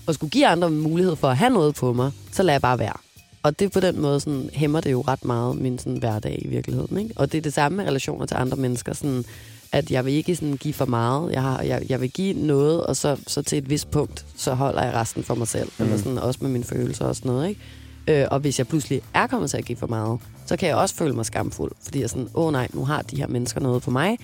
at 0.09 0.15
skulle 0.15 0.31
give 0.31 0.47
andre 0.47 0.71
mulighed 0.71 1.17
for 1.17 1.29
at 1.29 1.37
have 1.37 1.51
noget 1.53 1.75
på 1.75 1.93
mig, 1.93 2.11
så 2.33 2.43
lader 2.43 2.53
jeg 2.55 2.63
bare 2.63 2.79
være. 2.79 2.97
Og 3.43 3.59
det 3.59 3.73
på 3.73 3.81
den 3.81 4.01
måde 4.01 4.21
sådan, 4.21 4.51
hæmmer 4.53 4.81
det 4.81 4.93
jo 4.93 5.01
ret 5.01 5.25
meget 5.25 5.57
min 5.57 5.79
sådan, 5.79 5.99
hverdag 5.99 6.43
i 6.45 6.49
virkeligheden. 6.49 6.99
Ikke? 6.99 7.15
Og 7.17 7.33
det 7.33 7.39
er 7.39 7.43
det 7.43 7.53
samme 7.53 7.77
med 7.77 7.87
relationer 7.87 8.27
til 8.27 8.35
andre 8.35 8.57
mennesker. 8.57 8.93
Sådan, 8.93 9.25
at 9.73 9.91
jeg 9.91 10.05
vil 10.05 10.13
ikke 10.13 10.37
sådan, 10.37 10.57
give 10.57 10.75
for 10.75 10.87
meget. 10.87 11.33
Jeg, 11.33 11.43
har, 11.43 11.63
jeg, 11.63 11.83
jeg 11.89 12.01
vil 12.01 12.11
give 12.11 12.35
noget, 12.47 12.87
og 12.87 12.97
så, 12.97 13.17
så 13.27 13.43
til 13.43 13.59
et 13.59 13.71
vist 13.71 13.91
punkt, 13.91 14.27
så 14.37 14.55
holder 14.55 14.83
jeg 14.83 14.95
resten 14.95 15.25
for 15.25 15.35
mig 15.35 15.49
selv. 15.49 15.69
Mm. 15.79 15.85
Eller 15.85 15.99
sådan, 15.99 16.19
også 16.19 16.39
med 16.43 16.51
mine 16.51 16.65
følelser 16.65 17.05
og 17.05 17.17
sådan 17.17 17.31
noget. 17.31 17.49
Ikke? 17.49 17.61
Øh, 18.09 18.29
og 18.31 18.41
hvis 18.41 18.59
jeg 18.59 18.69
pludselig 18.69 19.03
er 19.15 19.27
kommet 19.27 19.51
til 19.51 19.57
at 19.57 19.65
give 19.65 19.79
for 19.79 19.87
meget, 19.87 20.21
så 20.47 20.57
kan 20.57 20.69
jeg 20.69 20.77
også 20.77 20.95
føle 20.95 21.15
mig 21.15 21.27
skamfuld. 21.27 21.73
Fordi 21.83 21.99
jeg 21.99 22.05
er 22.05 22.09
sådan, 22.09 22.29
åh 22.35 22.53
nej, 22.53 22.69
nu 22.75 22.85
har 22.85 23.03
de 23.03 23.17
her 23.17 23.27
mennesker 23.27 23.61
noget 23.61 23.83
på 23.83 23.91
mig. 23.91 24.19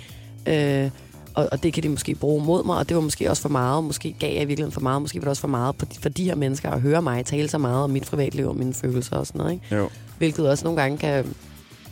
Øh, 0.47 0.91
og, 1.37 1.49
og 1.53 1.63
det 1.63 1.73
kan 1.73 1.83
de 1.83 1.89
måske 1.89 2.15
bruge 2.15 2.45
mod 2.45 2.65
mig, 2.65 2.77
og 2.77 2.89
det 2.89 2.97
var 2.97 3.03
måske 3.03 3.31
også 3.31 3.43
for 3.43 3.49
meget. 3.49 3.85
Måske 3.85 4.15
gav 4.19 4.33
jeg 4.33 4.43
i 4.43 4.45
virkeligheden 4.45 4.73
for 4.73 4.81
meget. 4.81 5.03
Måske 5.03 5.19
var 5.19 5.25
det 5.25 5.29
også 5.29 5.41
for 5.41 5.49
meget 5.49 5.77
på 5.77 5.85
de, 5.85 6.01
for 6.01 6.09
de 6.09 6.25
her 6.25 6.35
mennesker 6.35 6.71
at 6.71 6.81
høre 6.81 7.03
mig 7.03 7.27
tale 7.27 7.49
så 7.49 7.59
meget 7.59 7.85
om 7.85 7.91
mit 7.91 8.05
privatliv 8.05 8.49
og 8.49 8.57
mine 8.57 8.75
følelser 8.75 9.17
og 9.17 9.27
sådan 9.27 9.39
noget. 9.39 9.53
Ikke? 9.53 9.77
Jo. 9.77 9.89
Hvilket 10.19 10.51
også 10.51 10.65
nogle 10.65 10.81
gange 10.83 10.99
kan 10.99 11.25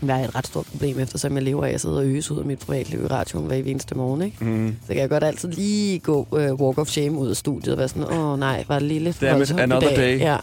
være 0.01 0.25
et 0.25 0.35
ret 0.35 0.47
stort 0.47 0.67
problem, 0.67 0.99
eftersom 0.99 1.35
jeg 1.35 1.43
lever 1.43 1.65
af 1.65 1.71
at 1.71 1.81
sidde 1.81 1.99
og 1.99 2.07
øse 2.07 2.35
ud 2.35 2.39
af 2.39 2.45
mit 2.45 2.59
privatliv 2.59 3.01
i 3.05 3.07
radioen 3.07 3.47
hver 3.47 3.57
eneste 3.57 3.95
morgen. 3.95 4.23
Ikke? 4.23 4.45
Mm. 4.45 4.77
Så 4.87 4.89
kan 4.89 4.97
jeg 4.97 5.09
godt 5.09 5.25
altid 5.25 5.49
lige 5.49 5.99
gå 5.99 6.27
uh, 6.31 6.39
walk 6.39 6.79
of 6.79 6.89
shame 6.89 7.19
ud 7.19 7.29
af 7.29 7.37
studiet 7.37 7.73
og 7.73 7.79
være 7.79 7.89
sådan, 7.89 8.19
åh 8.19 8.39
nej, 8.39 8.65
var 8.69 8.79
det 8.79 8.89
lige 8.89 9.01
lidt 9.01 9.17
for 9.17 9.27
Damn 9.27 9.43
it, 9.43 9.51
another 9.51 9.89
dag. 9.89 9.97
day. 9.97 10.19
Ja, 10.19 10.37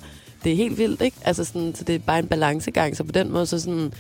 det 0.44 0.52
er 0.52 0.56
helt 0.56 0.78
vildt, 0.78 1.02
ikke? 1.02 1.18
Altså 1.24 1.44
sådan, 1.44 1.76
så 1.76 1.84
det 1.84 1.96
er 1.96 2.00
bare 2.00 2.20
en 2.20 2.28
balancegang, 2.28 2.98
så 2.98 3.04
på 3.04 3.12
den 3.12 3.32
måde, 3.32 3.46
så, 3.46 3.60
sådan, 3.60 3.94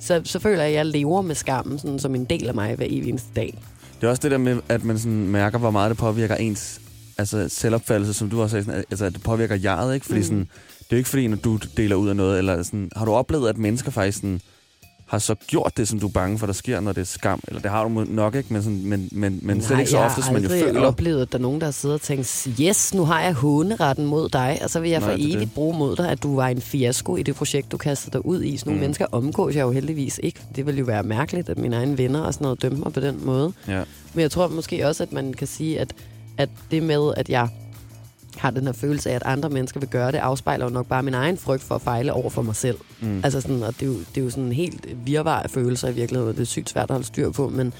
så, 0.00 0.20
så 0.24 0.38
føler 0.38 0.62
jeg, 0.62 0.68
at 0.68 0.76
jeg 0.76 0.86
lever 0.86 1.22
med 1.22 1.34
skammen 1.34 1.78
sådan, 1.78 1.98
som 1.98 2.14
en 2.14 2.24
del 2.24 2.48
af 2.48 2.54
mig 2.54 2.74
hver 2.74 2.86
evig 2.88 3.08
eneste 3.08 3.28
dag. 3.36 3.58
Det 4.00 4.06
er 4.06 4.10
også 4.10 4.22
det 4.22 4.30
der 4.30 4.38
med, 4.38 4.60
at 4.68 4.84
man 4.84 4.98
sådan 4.98 5.26
mærker, 5.28 5.58
hvor 5.58 5.70
meget 5.70 5.90
det 5.90 5.98
påvirker 5.98 6.34
ens 6.34 6.80
altså 7.18 7.48
selvopfattelse, 7.48 8.14
som 8.14 8.30
du 8.30 8.42
også 8.42 8.50
sagde, 8.50 8.64
sådan, 8.64 8.84
altså, 8.90 9.04
at 9.04 9.12
det 9.12 9.22
påvirker 9.22 9.54
jeget, 9.56 9.94
ikke? 9.94 10.06
Fordi 10.06 10.18
Mm. 10.18 10.24
sådan, 10.24 10.38
det 10.78 10.84
er 10.90 10.96
jo 10.96 10.96
ikke 10.96 11.08
fordi, 11.08 11.26
når 11.26 11.36
du 11.36 11.58
deler 11.76 11.96
ud 11.96 12.08
af 12.08 12.16
noget, 12.16 12.38
eller 12.38 12.62
sådan, 12.62 12.90
har 12.96 13.04
du 13.04 13.12
oplevet, 13.12 13.48
at 13.48 13.58
mennesker 13.58 13.90
faktisk 13.90 14.18
sådan, 14.18 14.40
har 15.08 15.18
så 15.18 15.34
gjort 15.46 15.72
det, 15.76 15.88
som 15.88 16.00
du 16.00 16.06
er 16.06 16.10
bange 16.10 16.38
for, 16.38 16.46
der 16.46 16.52
sker, 16.52 16.80
når 16.80 16.92
det 16.92 17.00
er 17.00 17.04
skam? 17.04 17.40
Eller 17.48 17.60
det 17.60 17.70
har 17.70 17.84
du 17.88 18.04
nok 18.08 18.34
ikke, 18.34 18.52
men, 18.52 18.62
sådan, 18.62 18.82
men, 18.84 19.08
men, 19.12 19.38
men 19.42 19.62
slet 19.62 19.78
ikke 19.78 19.90
så 19.90 19.98
ofte, 19.98 20.22
som 20.22 20.32
man 20.34 20.42
jo 20.42 20.48
jeg 20.50 20.58
har 20.58 20.66
føler. 20.66 20.80
oplevet, 20.80 21.22
at 21.22 21.32
der 21.32 21.38
er 21.38 21.42
nogen, 21.42 21.60
der 21.60 21.66
har 21.66 21.70
siddet 21.72 21.94
og 21.94 22.00
tænkt, 22.00 22.48
yes, 22.60 22.94
nu 22.94 23.04
har 23.04 23.20
jeg 23.22 23.32
håneretten 23.32 24.06
mod 24.06 24.28
dig, 24.28 24.58
og 24.62 24.70
så 24.70 24.80
vil 24.80 24.90
jeg 24.90 25.00
Nej, 25.00 25.08
for 25.08 25.14
evigt 25.18 25.38
det. 25.40 25.52
bruge 25.54 25.78
mod 25.78 25.96
dig, 25.96 26.08
at 26.10 26.22
du 26.22 26.36
var 26.36 26.48
en 26.48 26.60
fiasko 26.60 27.16
i 27.16 27.22
det 27.22 27.34
projekt, 27.34 27.72
du 27.72 27.76
kastede 27.76 28.12
dig 28.12 28.26
ud 28.26 28.42
i. 28.42 28.56
Så 28.56 28.66
nogle 28.66 28.76
Mm. 28.76 28.80
mennesker 28.80 29.06
omgås 29.12 29.54
jeg 29.54 29.62
jo 29.62 29.70
heldigvis 29.70 30.20
ikke. 30.22 30.40
Det 30.56 30.66
ville 30.66 30.78
jo 30.78 30.84
være 30.84 31.02
mærkeligt, 31.02 31.48
at 31.48 31.58
mine 31.58 31.76
egne 31.76 31.98
venner 31.98 32.20
og 32.20 32.34
sådan 32.34 32.44
noget 32.44 32.62
dømte 32.62 32.80
mig 32.80 32.92
på 32.92 33.00
den 33.00 33.20
måde. 33.24 33.52
Ja. 33.68 33.82
Men 34.14 34.22
jeg 34.22 34.30
tror 34.30 34.48
måske 34.48 34.86
også, 34.88 35.02
at 35.02 35.12
man 35.12 35.32
kan 35.32 35.46
sige, 35.46 35.80
at, 35.80 35.92
at 36.38 36.48
det 36.70 36.82
med, 36.82 37.12
at 37.16 37.28
jeg 37.28 37.48
har 38.40 38.50
den 38.50 38.64
her 38.64 38.72
følelse 38.72 39.10
af, 39.10 39.14
at 39.14 39.22
andre 39.24 39.48
mennesker 39.48 39.80
vil 39.80 39.88
gøre 39.88 40.12
det, 40.12 40.18
afspejler 40.18 40.64
jo 40.64 40.70
nok 40.70 40.86
bare 40.86 41.02
min 41.02 41.14
egen 41.14 41.36
frygt 41.36 41.62
for 41.62 41.74
at 41.74 41.82
fejle 41.82 42.12
over 42.12 42.30
for 42.30 42.42
mig 42.42 42.56
selv. 42.56 42.78
Mm. 43.00 43.20
Altså 43.24 43.40
sådan, 43.40 43.62
og 43.62 43.74
det 43.74 43.82
er, 43.82 43.86
jo, 43.86 43.98
det 43.98 44.20
er 44.20 44.24
jo 44.24 44.30
sådan 44.30 44.44
en 44.44 44.52
helt 44.52 44.88
virvar 45.06 45.42
af 45.42 45.50
følelser 45.50 45.88
i 45.88 45.94
virkeligheden, 45.94 46.28
og 46.28 46.34
det 46.36 46.42
er 46.42 46.46
sygt 46.46 46.70
svært 46.70 46.84
at 46.84 46.90
holde 46.90 47.06
styr 47.06 47.30
på, 47.30 47.48
men 47.48 47.72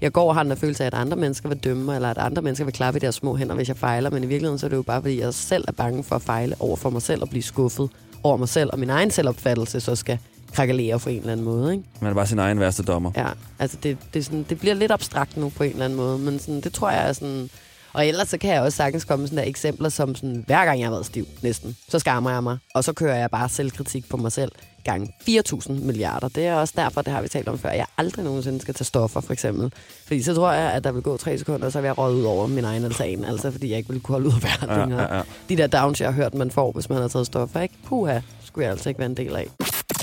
jeg 0.00 0.12
går 0.12 0.28
og 0.28 0.34
har 0.34 0.42
den 0.42 0.52
her 0.52 0.56
følelse 0.56 0.82
af, 0.82 0.86
at 0.86 0.94
andre 0.94 1.16
mennesker 1.16 1.48
vil 1.48 1.58
dømme 1.58 1.84
mig, 1.84 1.94
eller 1.94 2.10
at 2.10 2.18
andre 2.18 2.42
mennesker 2.42 2.64
vil 2.64 2.74
klappe 2.74 2.98
i 2.98 3.00
deres 3.00 3.14
små 3.14 3.36
hænder, 3.36 3.54
hvis 3.54 3.68
jeg 3.68 3.76
fejler, 3.76 4.10
men 4.10 4.24
i 4.24 4.26
virkeligheden 4.26 4.58
så 4.58 4.66
er 4.66 4.68
det 4.68 4.76
jo 4.76 4.82
bare, 4.82 5.02
fordi 5.02 5.20
jeg 5.20 5.34
selv 5.34 5.64
er 5.68 5.72
bange 5.72 6.04
for 6.04 6.16
at 6.16 6.22
fejle 6.22 6.56
over 6.60 6.76
for 6.76 6.90
mig 6.90 7.02
selv 7.02 7.22
og 7.22 7.28
blive 7.28 7.42
skuffet 7.42 7.90
over 8.22 8.36
mig 8.36 8.48
selv, 8.48 8.70
og 8.72 8.78
min 8.78 8.90
egen 8.90 9.10
selvopfattelse 9.10 9.80
så 9.80 9.96
skal 9.96 10.18
krakelere 10.52 10.98
på 10.98 11.08
en 11.08 11.18
eller 11.18 11.32
anden 11.32 11.44
måde, 11.44 11.72
ikke? 11.72 11.84
Man 12.00 12.10
er 12.10 12.14
bare 12.14 12.26
sin 12.26 12.38
egen 12.38 12.60
værste 12.60 12.82
dommer. 12.82 13.10
Ja, 13.16 13.28
altså 13.58 13.76
det, 13.82 13.98
det, 14.14 14.24
sådan, 14.24 14.46
det 14.48 14.58
bliver 14.60 14.74
lidt 14.74 14.92
abstrakt 14.92 15.36
nu 15.36 15.48
på 15.48 15.62
en 15.62 15.70
eller 15.70 15.84
anden 15.84 15.96
måde, 15.96 16.18
men 16.18 16.38
sådan, 16.38 16.60
det 16.60 16.72
tror 16.72 16.90
jeg 16.90 17.08
er 17.08 17.12
sådan... 17.12 17.50
Og 17.94 18.06
ellers 18.06 18.28
så 18.28 18.38
kan 18.38 18.50
jeg 18.50 18.60
også 18.60 18.76
sagtens 18.76 19.04
komme 19.04 19.26
sådan 19.26 19.38
der 19.38 19.44
eksempler, 19.44 19.88
som 19.88 20.14
sådan, 20.14 20.44
hver 20.46 20.64
gang 20.64 20.80
jeg 20.80 20.86
har 20.86 20.92
været 20.92 21.06
stiv, 21.06 21.26
næsten, 21.42 21.76
så 21.88 21.98
skammer 21.98 22.30
jeg 22.30 22.42
mig, 22.42 22.58
og 22.74 22.84
så 22.84 22.92
kører 22.92 23.16
jeg 23.16 23.30
bare 23.30 23.48
selvkritik 23.48 24.08
på 24.08 24.16
mig 24.16 24.32
selv 24.32 24.52
gange 24.84 25.12
4.000 25.28 25.72
milliarder. 25.72 26.28
Det 26.28 26.46
er 26.46 26.54
også 26.54 26.74
derfor, 26.76 27.02
det 27.02 27.12
har 27.12 27.22
vi 27.22 27.28
talt 27.28 27.48
om 27.48 27.58
før, 27.58 27.70
jeg 27.70 27.86
aldrig 27.98 28.24
nogensinde 28.24 28.60
skal 28.60 28.74
tage 28.74 28.84
stoffer, 28.84 29.20
for 29.20 29.32
eksempel. 29.32 29.72
Fordi 30.06 30.22
så 30.22 30.34
tror 30.34 30.52
jeg, 30.52 30.72
at 30.72 30.84
der 30.84 30.92
vil 30.92 31.02
gå 31.02 31.16
tre 31.16 31.38
sekunder, 31.38 31.66
og 31.66 31.72
så 31.72 31.80
vil 31.80 31.88
jeg 31.88 31.98
røget 31.98 32.14
ud 32.14 32.24
over 32.24 32.46
min 32.46 32.64
egen 32.64 32.84
altan, 32.84 33.24
altså 33.24 33.50
fordi 33.50 33.70
jeg 33.70 33.78
ikke 33.78 33.88
vil 33.88 34.00
kunne 34.00 34.12
holde 34.12 34.28
ud 34.28 34.32
af 34.32 34.42
verden. 34.42 34.92
Ja, 34.92 35.02
ja, 35.02 35.16
ja. 35.16 35.22
De 35.48 35.56
der 35.56 35.66
downs, 35.66 36.00
jeg 36.00 36.08
har 36.08 36.14
hørt, 36.14 36.34
man 36.34 36.50
får, 36.50 36.72
hvis 36.72 36.88
man 36.88 36.98
har 36.98 37.08
taget 37.08 37.26
stoffer, 37.26 37.60
ikke? 37.60 37.74
Puha, 37.86 38.20
skulle 38.44 38.64
jeg 38.64 38.72
altså 38.72 38.88
ikke 38.88 38.98
være 38.98 39.10
en 39.10 39.16
del 39.16 39.36
af. 39.36 39.48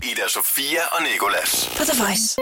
Ida 0.04 0.28
Sofia 0.30 0.82
og 0.92 1.04
Nikolas. 1.14 1.70
På 1.78 1.84
The 1.84 2.04
Voice. 2.04 2.38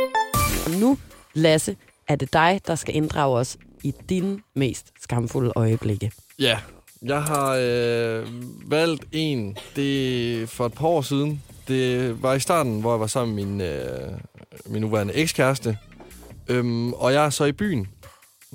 Og 0.66 0.72
nu, 0.72 0.98
Lasse, 1.34 1.76
er 2.08 2.16
det 2.16 2.34
dig, 2.34 2.62
der 2.68 2.76
skal 2.76 2.96
inddrage 2.96 3.38
os 3.38 3.58
i 3.84 3.94
dine 4.10 4.40
mest 4.56 4.94
skamfulde 5.02 5.52
øjeblikke. 5.56 6.12
Ja, 6.40 6.60
jeg 7.02 7.24
har 7.24 7.58
øh, 7.62 8.28
valgt 8.72 9.06
en, 9.12 9.58
det 9.76 10.50
for 10.50 10.66
et 10.66 10.74
par 10.74 10.88
år 10.88 11.02
siden. 11.02 11.44
Det 11.68 12.24
var 12.24 12.34
i 12.34 12.40
starten, 12.40 12.82
hvor 12.82 12.94
jeg 12.94 13.00
var 13.00 13.08
sammen 13.08 13.36
med 13.36 13.46
min, 13.46 13.62
øh, 13.62 14.12
min 14.66 14.82
nuværende 14.82 15.14
ekskæreste. 15.14 15.78
Øhm, 16.48 16.94
og 16.94 17.14
jeg 17.14 17.26
er 17.26 17.30
så 17.30 17.46
i 17.46 17.52
byen. 17.52 17.88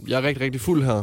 Jeg 0.07 0.19
er 0.19 0.23
rigtig, 0.23 0.45
rigtig 0.45 0.61
fuld 0.61 0.85
her. 0.85 1.03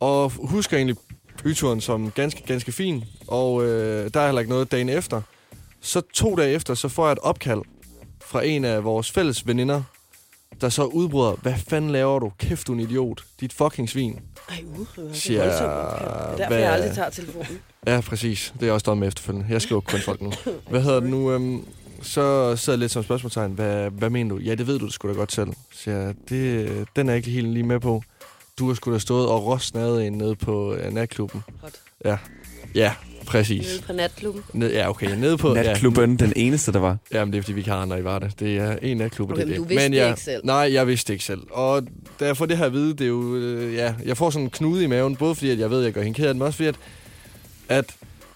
Og 0.00 0.30
husker 0.30 0.76
egentlig 0.76 0.96
byturen 1.42 1.80
som 1.80 2.10
ganske, 2.10 2.42
ganske 2.46 2.72
fin, 2.72 3.04
og 3.28 3.64
øh, 3.64 4.10
der 4.14 4.20
er 4.20 4.26
heller 4.26 4.40
ikke 4.40 4.50
noget 4.50 4.72
dagen 4.72 4.88
efter. 4.88 5.22
Så 5.80 6.00
to 6.00 6.36
dage 6.36 6.54
efter, 6.54 6.74
så 6.74 6.88
får 6.88 7.06
jeg 7.06 7.12
et 7.12 7.18
opkald 7.18 7.62
fra 8.22 8.44
en 8.44 8.64
af 8.64 8.84
vores 8.84 9.10
fælles 9.10 9.46
veninder, 9.46 9.82
der 10.60 10.68
så 10.68 10.84
udbryder, 10.84 11.32
hvad 11.42 11.54
fanden 11.68 11.90
laver 11.90 12.18
du? 12.18 12.32
Kæft, 12.38 12.66
du 12.66 12.72
er 12.72 12.76
en 12.76 12.80
idiot. 12.82 13.24
Dit 13.40 13.52
fucking 13.52 13.88
svin. 13.90 14.18
Ej, 14.48 14.56
uh, 14.66 14.86
det 14.96 15.10
er 15.10 15.14
Siger 15.14 15.42
voldsomt 15.42 15.70
opkald. 15.72 16.38
Derfor 16.38 16.48
hvad- 16.48 16.58
jeg 16.58 16.72
aldrig 16.72 16.94
tager 16.94 17.10
telefonen. 17.10 17.58
Ja, 17.86 18.00
præcis. 18.00 18.50
Det 18.54 18.62
er 18.62 18.66
jeg 18.66 18.74
også 18.74 18.84
done 18.84 19.00
med 19.00 19.08
efterfølgende. 19.08 19.46
Jeg 19.50 19.62
skriver 19.62 19.80
kun 19.80 20.00
folk 20.00 20.20
nu. 20.22 20.32
Hvad 20.70 20.82
hedder 20.82 21.00
det 21.00 21.10
nu? 21.10 21.32
Øhm, 21.32 21.64
så 22.02 22.56
sidder 22.56 22.72
jeg 22.76 22.78
lidt 22.78 22.92
som 22.92 23.02
spørgsmålstegn. 23.02 23.52
Hvad, 23.52 23.90
hvad 23.90 24.10
mener 24.10 24.34
du? 24.34 24.40
Ja, 24.40 24.54
det 24.54 24.66
ved 24.66 24.78
du 24.78 24.90
sgu 24.90 25.08
da 25.08 25.12
godt 25.12 25.32
selv. 25.32 25.48
Så 25.72 25.90
jeg, 25.90 26.14
det, 26.28 26.68
den 26.96 27.08
er 27.08 27.12
jeg 27.12 27.16
ikke 27.16 27.30
helt 27.30 27.48
lige 27.48 27.62
med 27.62 27.80
på. 27.80 28.02
Du 28.58 28.66
har 28.68 28.74
sgu 28.74 28.92
da 28.92 28.98
stået 28.98 29.28
og 29.28 29.46
rosnadet 29.46 30.06
en 30.06 30.12
nede 30.12 30.36
på 30.36 30.72
uh, 30.74 30.94
natklubben. 30.94 31.42
Hot. 31.62 31.72
Ja. 32.04 32.16
Ja, 32.74 32.94
præcis. 33.30 33.66
Nede 33.66 33.82
på 33.86 33.92
natklubben. 33.92 34.42
Ned, 34.52 34.72
ja, 34.72 34.90
okay. 34.90 35.16
Nede 35.16 35.36
på... 35.36 35.54
Natklubben, 35.54 36.18
den 36.18 36.32
eneste, 36.36 36.72
der 36.72 36.78
var. 36.78 36.96
Ja, 37.12 37.18
jamen, 37.18 37.32
det 37.32 37.38
er 37.38 37.42
fordi, 37.42 37.52
vi 37.52 37.60
ikke 37.60 37.70
har 37.70 37.78
andre 37.78 37.98
i 38.00 38.04
Varde. 38.04 38.30
Det 38.38 38.56
er 38.58 38.76
en 38.82 38.96
natklub, 38.96 39.30
Okay, 39.30 39.36
det 39.36 39.42
er 39.42 39.46
men 39.46 39.52
det. 39.52 39.58
du 39.58 39.64
vidste 39.68 39.88
det 39.90 39.96
jeg, 39.96 40.08
ikke 40.08 40.20
selv. 40.20 40.40
Nej, 40.44 40.70
jeg 40.72 40.86
vidste 40.86 41.12
ikke 41.12 41.24
selv. 41.24 41.40
Og 41.50 41.82
da 42.20 42.26
jeg 42.26 42.36
får 42.36 42.46
det 42.46 42.58
her 42.58 42.64
at 42.66 42.72
vide, 42.72 42.90
det 42.92 43.00
er 43.00 43.08
jo... 43.08 43.36
Øh, 43.36 43.74
ja, 43.74 43.94
jeg 44.04 44.16
får 44.16 44.30
sådan 44.30 44.44
en 44.44 44.50
knude 44.50 44.84
i 44.84 44.86
maven, 44.86 45.16
både 45.16 45.34
fordi, 45.34 45.50
at 45.50 45.58
jeg 45.58 45.70
ved, 45.70 45.78
at 45.78 45.84
jeg 45.84 45.92
gør 45.92 46.02
hende 46.02 46.16
ked 46.16 46.24
af 46.26 46.28
det, 46.34 46.36
men 46.38 46.46
også 46.46 46.56
fordi, 46.56 46.68
at, 46.68 46.74
at, 47.68 47.84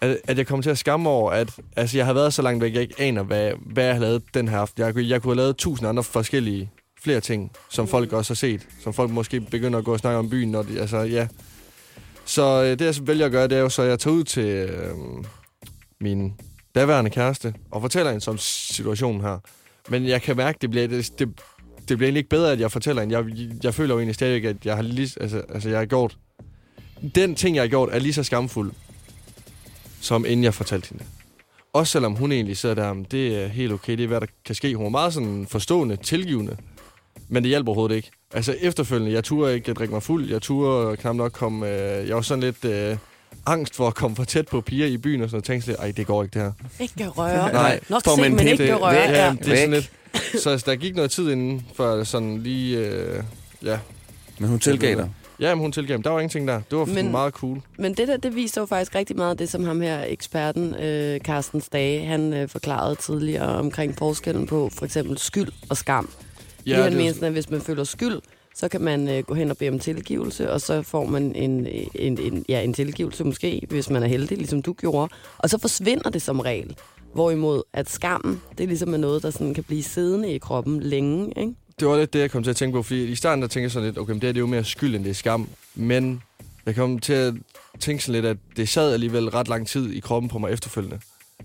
at, 0.00 0.16
at 0.24 0.38
jeg 0.38 0.46
kommer 0.46 0.62
til 0.62 0.70
at 0.70 0.78
skamme 0.78 1.08
over, 1.08 1.30
at 1.30 1.48
altså, 1.76 1.96
jeg 1.96 2.06
har 2.06 2.12
været 2.12 2.34
så 2.34 2.42
langt 2.42 2.62
væk, 2.62 2.74
jeg 2.74 2.82
ikke 2.82 2.94
aner, 2.98 3.22
hvad, 3.22 3.52
hvad 3.66 3.84
jeg 3.84 3.94
har 3.94 4.00
lavet 4.00 4.22
den 4.34 4.48
her 4.48 4.58
aften. 4.58 4.82
Jeg, 4.82 4.94
kunne- 4.94 5.08
jeg 5.08 5.22
kunne 5.22 5.30
have 5.30 5.36
lavet 5.42 5.56
tusind 5.56 5.88
andre 5.88 6.02
forskellige 6.04 6.70
flere 7.02 7.20
ting, 7.20 7.50
som 7.70 7.88
folk 7.88 8.12
også 8.12 8.30
har 8.30 8.36
set. 8.36 8.60
Som 8.82 8.92
folk 8.94 9.10
måske 9.10 9.40
begynder 9.40 9.78
at 9.78 9.84
gå 9.84 9.92
og 9.92 9.98
snakke 9.98 10.18
om 10.18 10.30
byen, 10.30 10.50
når 10.50 10.62
de, 10.62 10.80
altså, 10.80 10.98
ja. 10.98 11.26
Så 12.24 12.62
øh, 12.62 12.78
det, 12.78 12.80
jeg 12.80 13.06
vælger 13.06 13.26
at 13.26 13.32
gøre, 13.32 13.48
det 13.48 13.56
er 13.56 13.60
jo 13.60 13.68
så, 13.68 13.82
at 13.82 13.88
jeg 13.88 13.98
tager 13.98 14.14
ud 14.14 14.24
til 14.24 14.44
øh, 14.44 14.94
min 16.00 16.32
daværende 16.74 17.10
kæreste 17.10 17.54
og 17.70 17.80
fortæller 17.80 18.12
hende 18.12 18.30
om 18.30 18.38
situationen 18.38 19.20
her. 19.20 19.38
Men 19.88 20.06
jeg 20.06 20.22
kan 20.22 20.36
mærke, 20.36 20.58
det 20.60 20.70
bliver, 20.70 20.88
det, 20.88 21.18
det, 21.18 21.28
det 21.88 21.96
bliver 21.96 22.00
egentlig 22.08 22.18
ikke 22.18 22.30
bedre, 22.30 22.52
at 22.52 22.60
jeg 22.60 22.72
fortæller 22.72 23.02
hende. 23.02 23.18
Jeg, 23.18 23.24
jeg 23.62 23.74
føler 23.74 23.94
jo 23.94 23.98
egentlig 23.98 24.14
stadigvæk, 24.14 24.44
at 24.44 24.66
jeg 24.66 24.76
har 24.76 24.82
lige, 24.82 25.10
altså, 25.20 25.42
altså, 25.48 25.68
jeg 25.68 25.78
har 25.78 25.86
gjort... 25.86 26.16
Den 27.14 27.34
ting, 27.34 27.56
jeg 27.56 27.62
har 27.62 27.68
gjort, 27.68 27.88
er 27.92 27.98
lige 27.98 28.12
så 28.12 28.22
skamfuld, 28.22 28.72
som 30.00 30.24
inden 30.24 30.44
jeg 30.44 30.54
fortalte 30.54 30.88
hende. 30.88 31.04
Også 31.72 31.92
selvom 31.92 32.14
hun 32.14 32.32
egentlig 32.32 32.56
sidder 32.56 32.74
der, 32.74 32.94
det 33.10 33.42
er 33.42 33.46
helt 33.46 33.72
okay, 33.72 33.92
det 33.92 34.02
er 34.02 34.06
hvad 34.08 34.20
der 34.20 34.26
kan 34.44 34.54
ske. 34.54 34.76
Hun 34.76 34.86
er 34.86 34.90
meget 34.90 35.14
sådan 35.14 35.46
forstående, 35.46 35.96
tilgivende. 35.96 36.56
Men 37.28 37.42
det 37.42 37.48
hjælper 37.48 37.68
overhovedet 37.72 37.96
ikke. 37.96 38.10
Altså 38.34 38.56
efterfølgende, 38.60 39.12
jeg 39.12 39.24
turde 39.24 39.54
ikke 39.54 39.72
drikke 39.72 39.94
mig 39.94 40.02
fuld. 40.02 40.30
Jeg 40.30 40.42
turde 40.42 40.96
knap 40.96 41.14
nok 41.16 41.32
komme... 41.32 41.68
Øh, 41.68 42.08
jeg 42.08 42.16
var 42.16 42.22
sådan 42.22 42.44
lidt 42.44 42.64
øh, 42.64 42.96
angst 43.46 43.74
for 43.76 43.86
at 43.88 43.94
komme 43.94 44.16
for 44.16 44.24
tæt 44.24 44.48
på 44.48 44.60
piger 44.60 44.86
i 44.86 44.96
byen 44.96 45.22
og 45.22 45.28
sådan 45.28 45.36
noget. 45.36 45.44
Tænkte 45.44 45.68
lidt, 45.68 45.78
ej, 45.80 45.92
det 45.96 46.06
går 46.06 46.22
ikke 46.22 46.34
det 46.34 46.42
her. 46.42 46.52
Ikke 46.80 47.08
røre. 47.08 47.52
Nej, 47.52 47.80
Nok 47.88 48.02
se, 48.04 48.20
men 48.20 48.36
pind. 48.36 48.50
ikke 48.50 48.66
det, 48.66 48.80
røre. 48.80 48.94
det, 49.08 49.12
ja, 49.14 49.34
det 49.44 49.48
er 49.52 49.56
sådan 49.56 49.70
lidt... 49.70 49.90
Så 50.42 50.50
altså, 50.50 50.70
der 50.70 50.76
gik 50.76 50.94
noget 50.96 51.10
tid 51.10 51.30
inden, 51.30 51.66
før 51.76 52.04
sådan 52.04 52.38
lige... 52.42 52.78
Øh, 52.78 53.22
ja, 53.64 53.78
Men 54.38 54.48
hun 54.48 54.58
tilgav 54.58 54.96
dig. 54.96 55.10
ja 55.40 55.54
men 55.54 55.60
hun 55.62 55.72
tilgav 55.72 55.98
mig. 55.98 56.04
Der 56.04 56.10
var 56.10 56.18
ingenting 56.20 56.48
der. 56.48 56.60
Det 56.70 56.78
var 56.78 56.84
Men- 56.84 57.10
meget 57.10 57.32
cool. 57.34 57.60
Men 57.78 57.94
det 57.94 58.08
der, 58.08 58.16
det 58.16 58.34
viser 58.36 58.60
jo 58.60 58.66
faktisk 58.66 58.94
rigtig 58.94 59.16
meget 59.16 59.30
af 59.30 59.36
det, 59.36 59.48
som 59.48 59.64
ham 59.64 59.80
her 59.80 60.04
eksperten, 60.08 60.74
øh, 60.74 61.20
Carsten 61.20 61.60
Stage, 61.60 62.06
han 62.06 62.32
øh, 62.32 62.48
forklarede 62.48 62.94
tidligere 62.94 63.46
omkring 63.58 63.98
forskellen 63.98 64.46
på 64.46 64.70
for 64.78 64.84
eksempel 64.84 65.18
skyld 65.18 65.48
og 65.70 65.76
skam. 65.76 66.10
Ja, 66.66 66.76
det 66.76 66.84
han 66.84 66.96
mener 66.96 67.12
sådan, 67.12 67.26
at 67.26 67.32
hvis 67.32 67.50
man 67.50 67.60
føler 67.60 67.84
skyld, 67.84 68.20
så 68.54 68.68
kan 68.68 68.80
man 68.80 69.08
øh, 69.08 69.22
gå 69.22 69.34
hen 69.34 69.50
og 69.50 69.56
bede 69.56 69.70
om 69.70 69.78
tilgivelse, 69.78 70.50
og 70.50 70.60
så 70.60 70.82
får 70.82 71.04
man 71.04 71.34
en, 71.36 71.66
en, 71.94 72.18
en, 72.18 72.44
ja, 72.48 72.62
en 72.62 72.74
tilgivelse 72.74 73.24
måske, 73.24 73.66
hvis 73.68 73.90
man 73.90 74.02
er 74.02 74.06
heldig, 74.06 74.38
ligesom 74.38 74.62
du 74.62 74.72
gjorde. 74.72 75.12
Og 75.38 75.50
så 75.50 75.58
forsvinder 75.58 76.10
det 76.10 76.22
som 76.22 76.40
regel. 76.40 76.76
Hvorimod 77.12 77.62
at 77.72 77.90
skammen, 77.90 78.40
det 78.58 78.64
er 78.64 78.68
ligesom 78.68 78.94
er 78.94 78.98
noget, 78.98 79.22
der 79.22 79.30
sådan 79.30 79.54
kan 79.54 79.64
blive 79.64 79.82
siddende 79.82 80.32
i 80.32 80.38
kroppen 80.38 80.80
længe. 80.80 81.32
Ikke? 81.36 81.54
det 81.80 81.88
var 81.88 81.96
lidt 81.98 82.12
det, 82.12 82.20
jeg 82.20 82.30
kom 82.30 82.42
til 82.42 82.50
at 82.50 82.56
tænke 82.56 82.74
på, 82.74 82.82
fordi 82.82 83.04
i 83.04 83.14
starten 83.14 83.42
der 83.42 83.48
tænkte 83.48 83.62
jeg 83.62 83.70
sådan 83.70 83.88
lidt, 83.88 83.98
okay, 83.98 84.12
men 84.12 84.20
det, 84.20 84.26
her, 84.26 84.32
det 84.32 84.38
er 84.38 84.40
jo 84.40 84.46
mere 84.46 84.64
skyld, 84.64 84.94
end 84.94 85.04
det 85.04 85.10
er 85.10 85.14
skam. 85.14 85.48
Men 85.74 86.22
jeg 86.66 86.74
kom 86.74 86.98
til 86.98 87.12
at 87.12 87.34
tænke 87.80 88.04
sådan 88.04 88.22
lidt, 88.22 88.26
at 88.26 88.36
det 88.56 88.68
sad 88.68 88.92
alligevel 88.92 89.28
ret 89.28 89.48
lang 89.48 89.66
tid 89.66 89.90
i 89.90 90.00
kroppen 90.00 90.28
på 90.28 90.38
mig 90.38 90.52
efterfølgende. 90.52 90.98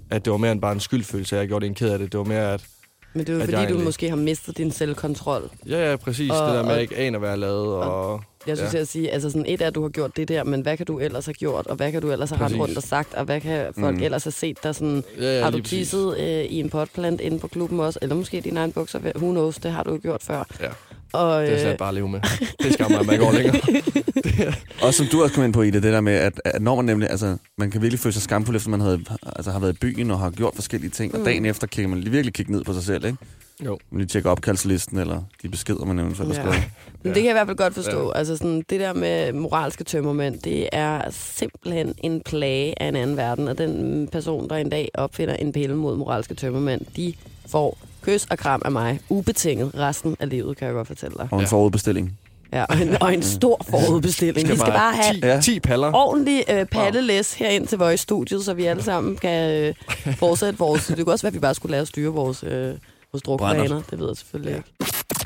At 0.10 0.26
det 0.26 0.32
var 0.32 0.38
mere 0.38 0.52
end 0.52 0.62
bare 0.62 0.72
en 0.72 0.80
skyldfølelse, 0.80 1.36
jeg 1.36 1.48
gjorde 1.48 1.64
det 1.64 1.70
en 1.70 1.76
ked 1.76 1.90
af 1.90 2.00
det. 2.00 2.12
Det 2.12 2.18
var 2.18 2.24
mere, 2.24 2.54
at 2.54 2.66
Men 3.14 3.20
det 3.26 3.30
er 3.30 3.34
jo 3.34 3.40
fordi, 3.40 3.52
jeg 3.54 3.60
du 3.62 3.64
egentlig- 3.64 3.86
måske 3.86 4.10
har 4.10 4.16
mistet 4.16 4.58
din 4.58 4.72
selvkontrol. 4.72 5.50
ja, 5.70 5.90
ja, 5.90 5.96
præcis, 5.96 6.32
Og- 6.32 6.48
det 6.48 6.56
der 6.56 6.62
med, 6.64 6.64
at 6.64 6.66
og- 6.66 6.72
jeg 6.74 6.82
ikke 6.82 6.98
aner, 6.98 7.20
hvad 7.20 7.30
jeg 7.30 7.38
lavede. 7.40 7.78
Og, 7.84 8.22
Jeg 8.48 8.58
synes, 8.58 8.74
Ja. 8.74 8.78
ja. 8.78 8.82
at 8.82 8.88
sige, 8.88 9.12
altså 9.12 9.30
sådan 9.30 9.46
et 9.48 9.62
er, 9.62 9.68
at 9.68 9.76
du 9.76 9.82
har 9.82 9.90
gjort 9.90 10.18
det 10.18 10.28
der, 10.28 10.44
men 10.44 10.62
hvad 10.62 10.78
kan 10.78 10.86
du 10.86 11.00
ellers 11.00 11.26
have 11.26 11.34
gjort, 11.34 11.68
og 11.68 11.76
hvad 11.76 11.92
kan 11.92 12.02
du 12.02 12.12
ellers 12.12 12.30
have 12.30 12.46
rendt 12.46 12.60
rundt 12.60 12.78
og 12.78 12.84
sagt, 12.84 13.14
og 13.14 13.26
hvad 13.26 13.42
kan 13.42 13.66
folk 13.80 13.98
Mm. 13.98 14.04
ellers 14.04 14.24
have 14.24 14.32
set 14.32 14.64
dig 14.64 14.76
sådan, 14.76 15.04
ja, 15.22 15.38
ja, 15.38 15.44
har 15.44 15.52
du 15.52 15.60
tisset 15.62 16.18
øh, 16.20 16.44
i 16.46 16.60
en 16.60 16.70
potplant 16.70 17.22
inde 17.22 17.40
på 17.40 17.48
klubben 17.48 17.80
også, 17.80 18.00
eller 18.02 18.16
måske 18.16 18.38
i 18.38 18.40
dine 18.40 18.60
egne 18.60 18.74
bukser, 18.74 19.00
who 19.16 19.32
knows, 19.32 19.56
det 19.56 19.72
har 19.72 19.84
du 19.84 19.92
jo 19.92 20.00
gjort 20.02 20.24
før. 20.24 20.44
Ja. 20.62 20.68
Og, 21.14 21.42
Det 21.42 21.50
er 21.50 21.56
øh, 21.56 21.62
slet 21.62 21.78
bare 21.78 21.90
at 21.90 21.96
leve 21.96 22.10
med. 22.10 22.20
Det 22.64 22.74
skammer, 22.74 23.00
at 23.00 23.06
man 23.06 23.14
ikke 23.14 23.26
går 23.26 23.32
længere. 23.34 24.54
Og 24.86 24.94
som 24.94 25.06
du 25.12 25.24
også 25.24 25.36
kom 25.36 25.44
ind 25.44 25.54
på 25.54 25.62
i 25.62 25.72
det, 25.72 25.84
det 25.84 25.94
der 25.94 26.02
med, 26.02 26.14
at, 26.14 26.42
at 26.46 26.62
når 26.62 26.76
man 26.76 26.86
nemlig, 26.86 27.10
altså, 27.10 27.38
man 27.58 27.72
kan 27.72 27.82
virkelig 27.82 28.00
føle 28.00 28.14
sig 28.14 28.22
skamfuld, 28.22 28.56
efter 28.56 28.70
man 28.70 28.82
havde, 28.82 29.00
altså, 29.26 29.52
har 29.52 29.60
været 29.60 29.74
i 29.74 29.78
byen 29.82 30.12
og 30.12 30.20
har 30.20 30.30
gjort 30.30 30.56
forskellige 30.56 30.92
ting, 30.92 31.14
mm. 31.14 31.20
og 31.20 31.26
dagen 31.26 31.46
efter 31.46 31.68
kan 31.68 31.90
man 31.90 32.00
lige 32.00 32.12
virkelig 32.12 32.34
kigge 32.34 32.52
ned 32.52 32.64
på 32.64 32.74
sig 32.74 32.84
selv, 32.84 33.06
ikke? 33.06 33.18
Jo. 33.66 33.78
Man 33.92 34.00
lige 34.00 34.08
tjekke 34.08 34.30
opkaldslisten, 34.30 34.98
eller 35.00 35.22
de 35.42 35.50
beskeder, 35.50 35.86
man 35.86 36.00
eventuelt 36.00 36.38
har 36.38 36.44
Ja. 36.46 36.52
skrevet. 36.52 36.70
Men 37.04 37.14
det 37.14 37.22
kan 37.22 37.26
jeg 37.26 37.32
i 37.32 37.34
hvert 37.34 37.48
fald 37.48 37.58
godt 37.58 37.74
forstå. 37.74 38.04
Ja. 38.08 38.18
Altså 38.18 38.38
sådan, 38.38 38.64
det 38.70 38.80
der 38.80 38.94
med 38.94 39.34
moralske 39.34 39.84
tømmermænd, 39.84 40.40
det 40.40 40.70
er 40.72 41.02
simpelthen 41.12 41.94
en 42.04 42.22
plage 42.26 42.82
af 42.84 42.88
en 42.88 42.96
anden 42.96 43.18
verden. 43.18 43.48
Og 43.48 43.58
den 43.58 44.08
person, 44.12 44.50
der 44.50 44.56
en 44.56 44.70
dag 44.70 44.90
opfinder 44.94 45.36
en 45.36 45.52
pille 45.54 45.76
mod 45.76 45.98
moralske 45.98 46.34
tømmermænd, 46.34 46.82
de 46.96 47.14
får 47.48 47.78
kys 48.14 48.26
og 48.30 48.38
kram 48.38 48.62
af 48.66 48.72
mig. 48.72 49.00
Ubetinget 49.10 49.72
resten 49.76 50.16
af 50.20 50.30
livet, 50.30 50.58
kan 50.58 50.66
jeg 50.68 50.74
godt 50.74 50.88
fortælle 50.88 51.16
dig. 51.18 51.28
Og 51.32 51.38
en 51.38 51.42
Ja. 51.44 51.48
forudbestilling. 51.50 52.18
Ja, 52.54 52.64
og 52.66 52.82
en, 52.82 52.98
og 53.02 53.14
en 53.14 53.24
stor 53.24 53.62
forudbestilling. 53.70 54.50
Vi 54.50 54.56
skal 54.58 54.72
bare 54.72 54.94
have 54.96 55.14
10, 55.14 55.20
Ja. 55.24 55.42
10 55.42 55.60
paller. 55.60 55.92
ordentlig 55.94 56.44
øh, 56.50 56.66
paddelæs 56.66 57.34
herind 57.34 57.68
til 57.68 57.78
vores 57.78 58.00
studiet, 58.00 58.46
så 58.46 58.54
vi 58.54 58.66
alle 58.66 58.84
sammen 58.84 59.16
kan 59.18 59.52
øh, 59.52 59.74
fortsætte 60.24 60.60
vores... 60.60 60.86
Det 60.88 60.98
kunne 61.06 61.14
også 61.14 61.24
være, 61.24 61.30
at 61.30 61.34
vi 61.34 61.40
bare 61.40 61.56
skulle 61.56 61.72
lære 61.72 61.82
at 61.82 61.88
styre 61.88 62.12
vores, 62.14 62.44
øh, 62.44 62.74
vores. 63.12 63.24
Brændert. 63.40 63.84
Det 63.92 64.00
ved 64.00 64.08
jeg 64.08 64.18
selvfølgelig 64.18 64.52
ja. 64.52 64.58
ikke. 64.58 64.70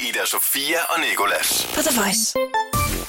Ida 0.09 0.25
Sofia 0.25 0.77
og 0.89 0.99
Nikolas. 1.09 1.67
På 1.75 1.81
The 1.81 2.01
Voice. 2.01 2.37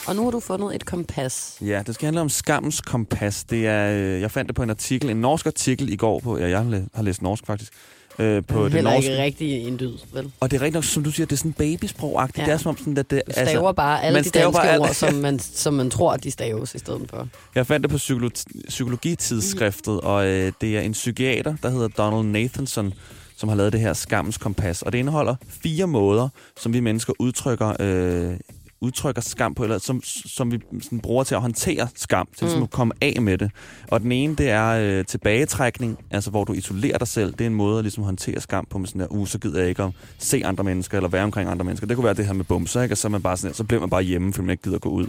Og 0.06 0.16
nu 0.16 0.24
har 0.24 0.30
du 0.30 0.40
fundet 0.40 0.74
et 0.74 0.84
kompas. 0.86 1.56
Ja, 1.60 1.82
det 1.86 1.94
skal 1.94 2.06
handle 2.06 2.20
om 2.20 2.28
skammens 2.28 2.80
kompas. 2.80 3.44
Det 3.44 3.66
er, 3.66 3.90
øh, 3.90 4.20
jeg 4.20 4.30
fandt 4.30 4.48
det 4.48 4.56
på 4.56 4.62
en 4.62 4.70
artikel, 4.70 5.10
en 5.10 5.16
norsk 5.16 5.46
artikel 5.46 5.92
i 5.92 5.96
går 5.96 6.20
på, 6.20 6.38
ja, 6.38 6.48
jeg 6.48 6.58
har 6.94 7.02
læst 7.02 7.22
norsk 7.22 7.46
faktisk, 7.46 7.72
øh, 8.18 8.42
på 8.44 8.68
det 8.68 8.84
norske. 8.84 9.10
ikke 9.10 9.22
rigtig 9.22 9.66
en 9.68 9.78
dyd, 9.78 9.92
vel? 10.12 10.32
Og 10.40 10.50
det 10.50 10.56
er 10.56 10.60
rigtig 10.60 10.74
nok, 10.74 10.84
som 10.84 11.04
du 11.04 11.10
siger, 11.10 11.26
det 11.26 11.32
er 11.32 11.36
sådan 11.36 11.54
babysprog-agtigt. 11.58 12.38
Ja. 12.38 12.44
Det 12.44 12.52
er 12.52 12.56
som 12.56 12.68
om 12.68 12.78
sådan, 12.78 12.98
at 12.98 13.10
det, 13.10 13.22
Du 13.26 13.32
staver 13.32 13.48
altså, 13.48 13.72
bare 13.72 14.02
alle 14.02 14.18
de 14.18 14.28
staver 14.28 14.44
danske 14.52 14.62
bare 14.62 14.78
ord, 14.78 14.94
som 14.94 15.14
man, 15.26 15.38
som 15.38 15.74
man 15.74 15.90
tror, 15.90 16.12
at 16.12 16.24
de 16.24 16.30
staves 16.30 16.74
i 16.74 16.78
stedet 16.78 17.06
for. 17.10 17.28
Jeg 17.54 17.66
fandt 17.66 17.82
det 17.84 17.90
på 17.90 17.96
psykolo- 17.96 18.64
psykologitidsskriftet, 18.68 20.00
og 20.00 20.26
øh, 20.26 20.52
det 20.60 20.76
er 20.76 20.80
en 20.80 20.92
psykiater, 20.92 21.54
der 21.62 21.70
hedder 21.70 21.88
Donald 21.88 22.26
Nathanson, 22.32 22.92
som 23.36 23.48
har 23.48 23.56
lavet 23.56 23.72
det 23.72 23.80
her 23.80 23.92
skammens 23.92 24.38
kompas. 24.38 24.82
Og 24.82 24.92
det 24.92 24.98
indeholder 24.98 25.34
fire 25.48 25.86
måder, 25.86 26.28
som 26.60 26.72
vi 26.72 26.80
mennesker 26.80 27.12
udtrykker, 27.18 27.72
øh, 27.80 28.36
udtrykker 28.80 29.22
skam 29.22 29.54
på, 29.54 29.62
eller 29.62 29.78
som, 29.78 30.00
som 30.04 30.52
vi 30.52 30.60
sådan, 30.82 31.00
bruger 31.00 31.24
til 31.24 31.34
at 31.34 31.40
håndtere 31.40 31.88
skam, 31.94 32.28
til 32.36 32.46
mm. 32.46 32.56
Mm. 32.56 32.62
at 32.62 32.70
komme 32.70 32.94
af 33.00 33.22
med 33.22 33.38
det. 33.38 33.50
Og 33.88 34.00
den 34.00 34.12
ene, 34.12 34.36
det 34.36 34.50
er 34.50 34.68
øh, 34.68 35.04
tilbagetrækning, 35.04 35.98
altså 36.10 36.30
hvor 36.30 36.44
du 36.44 36.52
isolerer 36.52 36.98
dig 36.98 37.08
selv. 37.08 37.32
Det 37.32 37.40
er 37.40 37.46
en 37.46 37.54
måde 37.54 37.78
at 37.78 37.84
ligesom, 37.84 38.04
håndtere 38.04 38.40
skam 38.40 38.66
på 38.70 38.78
med 38.78 38.86
sådan 38.86 39.00
der, 39.00 39.06
uh, 39.06 39.26
så 39.26 39.38
gider 39.38 39.60
jeg 39.60 39.68
ikke 39.68 39.82
at 39.82 39.90
se 40.18 40.42
andre 40.44 40.64
mennesker, 40.64 40.98
eller 40.98 41.08
være 41.08 41.24
omkring 41.24 41.50
andre 41.50 41.64
mennesker. 41.64 41.86
Det 41.86 41.96
kunne 41.96 42.04
være 42.04 42.14
det 42.14 42.26
her 42.26 42.32
med 42.32 42.44
bumser, 42.44 42.82
ikke? 42.82 42.92
Og 42.92 42.98
så, 42.98 43.08
er 43.08 43.10
man 43.10 43.22
bare 43.22 43.36
sådan, 43.36 43.54
så 43.54 43.64
bliver 43.64 43.80
man 43.80 43.90
bare 43.90 44.02
hjemme, 44.02 44.32
fordi 44.32 44.46
man 44.46 44.50
ikke 44.50 44.62
gider 44.62 44.76
at 44.76 44.82
gå 44.82 44.88
ud. 44.90 45.06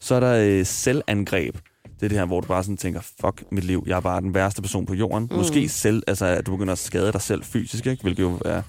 Så 0.00 0.14
er 0.14 0.20
der 0.20 0.34
øh, 0.34 0.66
selvangreb. 0.66 1.54
Det 1.84 2.04
er 2.04 2.08
det 2.08 2.18
her, 2.18 2.24
hvor 2.26 2.40
du 2.40 2.46
bare 2.46 2.62
sådan 2.62 2.76
tænker, 2.76 3.00
fuck 3.00 3.44
mit 3.50 3.64
liv, 3.64 3.84
jeg 3.86 3.96
er 3.96 4.00
bare 4.00 4.20
den 4.20 4.34
værste 4.34 4.62
person 4.62 4.86
på 4.86 4.94
jorden. 4.94 5.28
Mm. 5.30 5.36
Måske 5.36 5.68
selv, 5.68 6.02
altså 6.06 6.26
at 6.26 6.46
du 6.46 6.50
begynder 6.50 6.72
at 6.72 6.78
skade 6.78 7.12
dig 7.12 7.20
selv 7.20 7.44
fysisk, 7.44 7.86
ikke? 7.86 8.02
hvilket 8.02 8.22
jo 8.22 8.38
er 8.44 8.62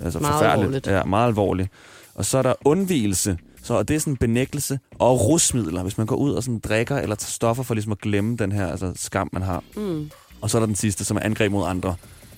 altså, 0.00 0.18
Meget 0.18 0.32
forfærdeligt. 0.32 0.66
alvorligt. 0.66 0.86
Ja, 0.86 1.04
meget 1.04 1.26
alvorligt. 1.26 1.68
Og 2.14 2.24
så 2.24 2.38
er 2.38 2.42
der 2.42 2.54
undvielse. 2.64 3.38
Så 3.62 3.82
det 3.82 3.96
er 3.96 4.00
sådan 4.00 4.16
benægtelse 4.16 4.78
og 4.98 5.28
rusmidler, 5.28 5.82
hvis 5.82 5.98
man 5.98 6.06
går 6.06 6.16
ud 6.16 6.32
og 6.32 6.42
sådan 6.42 6.58
drikker 6.58 6.96
eller 6.96 7.16
tager 7.16 7.30
stoffer 7.30 7.62
for 7.62 7.74
ligesom 7.74 7.92
at 7.92 7.98
glemme 7.98 8.36
den 8.36 8.52
her 8.52 8.66
altså, 8.66 8.92
skam, 8.94 9.28
man 9.32 9.42
har. 9.42 9.64
Mm. 9.76 10.10
Og 10.40 10.50
så 10.50 10.58
er 10.58 10.60
der 10.60 10.66
den 10.66 10.76
sidste, 10.76 11.04
som 11.04 11.16
er 11.16 11.20
angreb 11.20 11.52
mod 11.52 11.66
andre, 11.66 11.94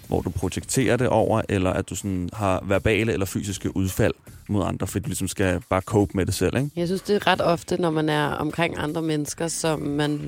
hvor 0.08 0.20
du 0.20 0.30
projekterer 0.30 0.96
det 0.96 1.08
over, 1.08 1.42
eller 1.48 1.70
at 1.70 1.90
du 1.90 1.94
sådan 1.94 2.28
har 2.32 2.64
verbale 2.66 3.12
eller 3.12 3.26
fysiske 3.26 3.76
udfald 3.76 4.14
mod 4.48 4.64
andre, 4.64 4.86
fordi 4.86 5.02
du 5.02 5.08
ligesom 5.08 5.28
skal 5.28 5.60
bare 5.70 5.80
cope 5.80 6.12
med 6.14 6.26
det 6.26 6.34
selv, 6.34 6.56
ikke? 6.56 6.70
Jeg 6.76 6.86
synes, 6.86 7.02
det 7.02 7.16
er 7.16 7.26
ret 7.26 7.40
ofte, 7.40 7.80
når 7.80 7.90
man 7.90 8.08
er 8.08 8.26
omkring 8.26 8.74
andre 8.78 9.02
mennesker, 9.02 9.48
som 9.48 9.80
man 9.80 10.20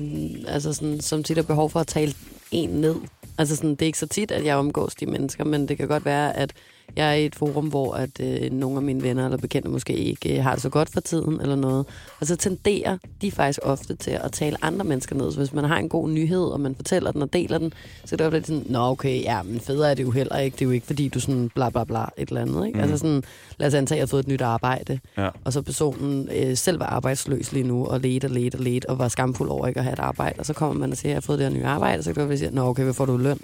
altså 0.47 0.73
sådan, 0.73 1.01
som 1.01 1.23
tit 1.23 1.37
har 1.37 1.43
behov 1.43 1.69
for 1.69 1.79
at 1.79 1.87
tale 1.87 2.13
en 2.51 2.69
ned. 2.69 2.95
Altså 3.37 3.55
sådan, 3.55 3.69
det 3.69 3.81
er 3.81 3.85
ikke 3.85 3.99
så 3.99 4.07
tit, 4.07 4.31
at 4.31 4.45
jeg 4.45 4.55
omgås 4.55 4.95
de 4.95 5.05
mennesker, 5.05 5.43
men 5.43 5.67
det 5.67 5.77
kan 5.77 5.87
godt 5.87 6.05
være, 6.05 6.37
at 6.37 6.53
jeg 6.95 7.09
er 7.09 7.13
i 7.13 7.25
et 7.25 7.35
forum, 7.35 7.67
hvor 7.67 7.93
at 7.93 8.19
øh, 8.19 8.51
nogle 8.51 8.75
af 8.77 8.81
mine 8.83 9.03
venner 9.03 9.25
eller 9.25 9.37
bekendte 9.37 9.69
måske 9.69 9.93
ikke 9.93 10.37
øh, 10.37 10.43
har 10.43 10.53
det 10.53 10.61
så 10.61 10.69
godt 10.69 10.89
for 10.89 10.99
tiden 11.01 11.41
eller 11.41 11.55
noget. 11.55 11.85
Og 12.19 12.27
så 12.27 12.35
tenderer 12.35 12.97
de 13.21 13.31
faktisk 13.31 13.59
ofte 13.63 13.95
til 13.95 14.11
at 14.11 14.31
tale 14.31 14.57
andre 14.61 14.85
mennesker 14.85 15.15
ned. 15.15 15.31
Så 15.31 15.37
hvis 15.37 15.53
man 15.53 15.63
har 15.63 15.77
en 15.77 15.89
god 15.89 16.09
nyhed, 16.09 16.43
og 16.43 16.59
man 16.61 16.75
fortæller 16.75 17.11
den 17.11 17.21
og 17.21 17.33
deler 17.33 17.57
den, 17.57 17.73
så 18.05 18.15
er 18.15 18.17
det 18.17 18.25
ofte 18.27 18.43
sådan, 18.43 18.63
nå 18.69 18.79
okay, 18.79 19.21
ja, 19.23 19.43
men 19.43 19.59
federe 19.59 19.91
er 19.91 19.93
det 19.93 20.03
jo 20.03 20.11
heller 20.11 20.37
ikke. 20.37 20.55
Det 20.55 20.61
er 20.61 20.65
jo 20.65 20.71
ikke, 20.71 20.85
fordi 20.87 21.07
du 21.07 21.19
sådan 21.19 21.49
bla 21.55 21.69
bla 21.69 21.83
bla 21.83 22.05
et 22.17 22.27
eller 22.29 22.41
andet. 22.41 22.67
Ikke? 22.67 22.77
Mm. 22.77 22.83
Altså 22.83 22.97
sådan, 22.97 23.23
lad 23.57 23.67
os 23.67 23.73
antage, 23.73 23.95
at 23.95 23.99
jeg 23.99 24.01
har 24.01 24.07
fået 24.07 24.19
et 24.23 24.27
nyt 24.27 24.41
arbejde, 24.41 24.99
Ja. 25.17 25.29
og 25.43 25.53
så 25.53 25.61
personen 25.61 26.29
øh, 26.35 26.57
selv 26.57 26.79
var 26.79 26.85
arbejdsløs 26.85 27.51
lige 27.51 27.67
nu, 27.67 27.85
og 27.85 27.99
ledte 27.99 28.25
og 28.25 28.31
ledte 28.31 28.55
og 28.55 28.61
ledte, 28.63 28.89
og 28.89 28.99
var 28.99 29.07
skamfuld 29.07 29.49
over 29.49 29.67
ikke 29.67 29.77
at 29.79 29.83
have 29.83 29.93
et 29.93 29.99
arbejde. 29.99 30.39
Og 30.39 30.45
så 30.45 30.53
kommer 30.53 30.79
man 30.79 30.91
og 30.91 30.97
siger, 30.97 31.09
at 31.09 31.13
jeg 31.13 31.15
har 31.15 31.21
fået 31.21 31.39
det 31.39 31.47
her 31.47 31.53
nye 31.57 31.65
arbejde, 31.65 31.97
og 31.99 32.03
så 32.03 32.13
kan 32.13 32.21
det 32.21 32.29
være, 32.29 32.33
at 32.33 32.39
siger, 32.39 32.51
nå 32.51 32.67
okay, 32.67 32.83
hvad 32.83 32.93
får 32.93 33.05
du 33.05 33.17
løn? 33.17 33.39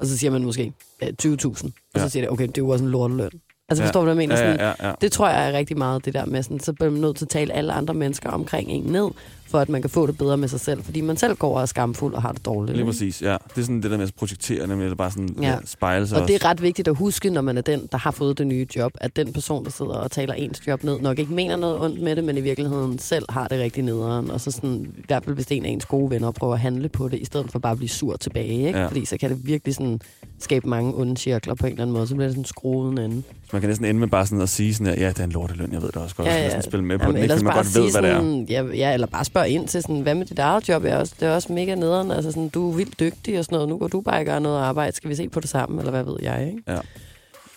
Og 0.00 0.06
så 0.06 0.18
siger 0.18 0.30
man 0.30 0.44
måske 0.44 0.72
øh, 1.02 1.08
20.000. 1.22 1.70
Og 1.94 2.00
så 2.00 2.08
siger 2.08 2.22
det, 2.22 2.30
okay, 2.30 2.46
det 2.46 2.58
er 2.58 2.62
jo 2.62 2.68
også 2.68 2.84
en 2.84 2.90
lorteløn. 2.90 3.30
Altså 3.68 3.84
forstår 3.84 4.00
du, 4.00 4.04
hvad 4.04 4.14
jeg 4.14 4.16
mener? 4.16 4.36
Sådan, 4.36 4.56
ja, 4.60 4.66
ja, 4.66 4.88
ja. 4.88 4.92
Det 5.00 5.12
tror 5.12 5.28
jeg 5.28 5.48
er 5.48 5.52
rigtig 5.52 5.78
meget 5.78 6.04
det 6.04 6.14
der 6.14 6.26
med, 6.26 6.42
sådan, 6.42 6.60
så 6.60 6.72
bliver 6.72 6.90
man 6.90 7.00
nødt 7.00 7.16
til 7.16 7.24
at 7.24 7.28
tale 7.28 7.52
alle 7.52 7.72
andre 7.72 7.94
mennesker 7.94 8.30
omkring 8.30 8.70
en 8.70 8.82
ned, 8.82 9.08
for 9.50 9.58
at 9.58 9.68
man 9.68 9.80
kan 9.80 9.90
få 9.90 10.06
det 10.06 10.18
bedre 10.18 10.36
med 10.36 10.48
sig 10.48 10.60
selv. 10.60 10.82
Fordi 10.84 11.00
man 11.00 11.16
selv 11.16 11.36
går 11.36 11.56
og 11.56 11.62
er 11.62 11.66
skamfuld 11.66 12.14
og 12.14 12.22
har 12.22 12.32
det 12.32 12.44
dårligt. 12.44 12.76
Lige 12.76 12.86
præcis, 12.86 13.22
ja. 13.22 13.36
Det 13.54 13.58
er 13.58 13.62
sådan 13.62 13.82
det 13.82 13.90
der 13.90 13.96
med 13.96 14.06
at 14.06 14.14
projektere, 14.14 14.66
nemlig 14.66 14.84
det 14.84 14.92
er 14.92 14.96
bare 14.96 15.10
sådan 15.10 15.36
Ja. 15.42 15.48
ja. 15.48 15.56
spejle 15.64 16.06
sig 16.06 16.22
Og 16.22 16.28
det 16.28 16.34
også. 16.34 16.46
er 16.46 16.50
ret 16.50 16.62
vigtigt 16.62 16.88
at 16.88 16.96
huske, 16.96 17.30
når 17.30 17.40
man 17.40 17.58
er 17.58 17.62
den, 17.62 17.88
der 17.92 17.98
har 17.98 18.10
fået 18.10 18.38
det 18.38 18.46
nye 18.46 18.66
job, 18.76 18.92
at 19.00 19.16
den 19.16 19.32
person, 19.32 19.64
der 19.64 19.70
sidder 19.70 19.92
og 19.92 20.10
taler 20.10 20.34
ens 20.34 20.66
job 20.66 20.84
ned, 20.84 21.00
nok 21.00 21.18
ikke 21.18 21.32
mener 21.32 21.56
noget 21.56 21.80
ondt 21.80 22.02
med 22.02 22.16
det, 22.16 22.24
men 22.24 22.36
i 22.36 22.40
virkeligheden 22.40 22.98
selv 22.98 23.24
har 23.28 23.48
det 23.48 23.58
rigtig 23.60 23.82
nederen. 23.82 24.30
Og 24.30 24.40
så 24.40 24.50
sådan, 24.50 24.86
i 24.98 25.02
hvert 25.06 25.24
fald 25.24 25.34
hvis 25.34 25.46
det 25.46 25.54
er 25.54 25.58
en 25.58 25.64
af 25.64 25.70
ens 25.70 25.84
gode 25.86 26.10
venner, 26.10 26.30
prøver 26.30 26.54
at 26.54 26.60
handle 26.60 26.88
på 26.88 27.08
det, 27.08 27.18
i 27.20 27.24
stedet 27.24 27.52
for 27.52 27.58
bare 27.58 27.72
at 27.72 27.78
blive 27.78 27.88
sur 27.88 28.16
tilbage. 28.16 28.66
Ikke? 28.66 28.78
Ja. 28.78 28.86
Fordi 28.86 29.04
så 29.04 29.16
kan 29.18 29.30
det 29.30 29.46
virkelig 29.46 29.74
sådan 29.74 30.00
skabe 30.38 30.68
mange 30.68 30.94
onde 30.96 31.16
cirkler 31.16 31.54
på 31.54 31.66
en 31.66 31.72
eller 31.72 31.82
anden 31.82 31.94
måde. 31.96 32.06
Så 32.06 32.14
bliver 32.14 32.26
det 32.26 32.32
sådan 32.34 32.44
skruet 32.44 32.98
ende. 32.98 33.22
Man 33.52 33.60
kan 33.60 33.68
næsten 33.68 33.86
ende 33.86 34.00
med 34.00 34.08
bare 34.08 34.26
sådan 34.26 34.40
at 34.42 34.48
sige 34.48 34.74
sådan, 34.74 34.92
at 34.92 35.00
ja, 35.00 35.08
det 35.08 35.18
er 35.18 35.24
en 35.24 35.30
lorteløn, 35.32 35.72
jeg 35.72 35.82
ved 35.82 35.88
det 35.88 35.96
også 35.96 36.16
godt. 36.16 36.28
Ja, 36.28 36.36
ja. 36.36 36.42
Næsten 36.44 36.62
spille 36.62 36.84
med 36.84 36.98
på 36.98 37.04
Jamen, 37.04 37.22
den, 37.22 37.30
ikke? 37.30 37.44
man 37.44 37.54
godt 37.54 37.76
ved, 37.76 37.92
hvad 37.92 38.02
det 38.02 38.10
er. 38.10 38.62
Ja, 38.62 38.74
ja, 38.76 38.94
eller 38.94 39.06
bare 39.06 39.24
spørge 39.24 39.39
ind 39.44 39.68
til 39.68 39.82
sådan, 39.82 40.00
hvad 40.00 40.14
med 40.14 40.26
dit 40.26 40.38
eget 40.38 40.68
job? 40.68 40.84
Er 40.84 40.96
også, 40.96 41.14
det 41.20 41.28
er 41.28 41.34
også 41.34 41.52
mega 41.52 41.74
nederen. 41.74 42.10
Altså 42.10 42.30
sådan, 42.30 42.48
du 42.48 42.70
er 42.70 42.76
vildt 42.76 43.00
dygtig 43.00 43.38
og 43.38 43.44
sådan 43.44 43.56
noget. 43.56 43.68
Nu 43.68 43.78
går 43.78 43.88
du 43.88 44.00
bare 44.00 44.20
og 44.20 44.24
gør 44.24 44.38
noget 44.38 44.60
arbejde. 44.62 44.96
Skal 44.96 45.10
vi 45.10 45.14
se 45.14 45.28
på 45.28 45.40
det 45.40 45.48
sammen, 45.48 45.78
eller 45.78 45.90
hvad 45.90 46.04
ved 46.04 46.16
jeg, 46.22 46.46
ikke? 46.46 46.62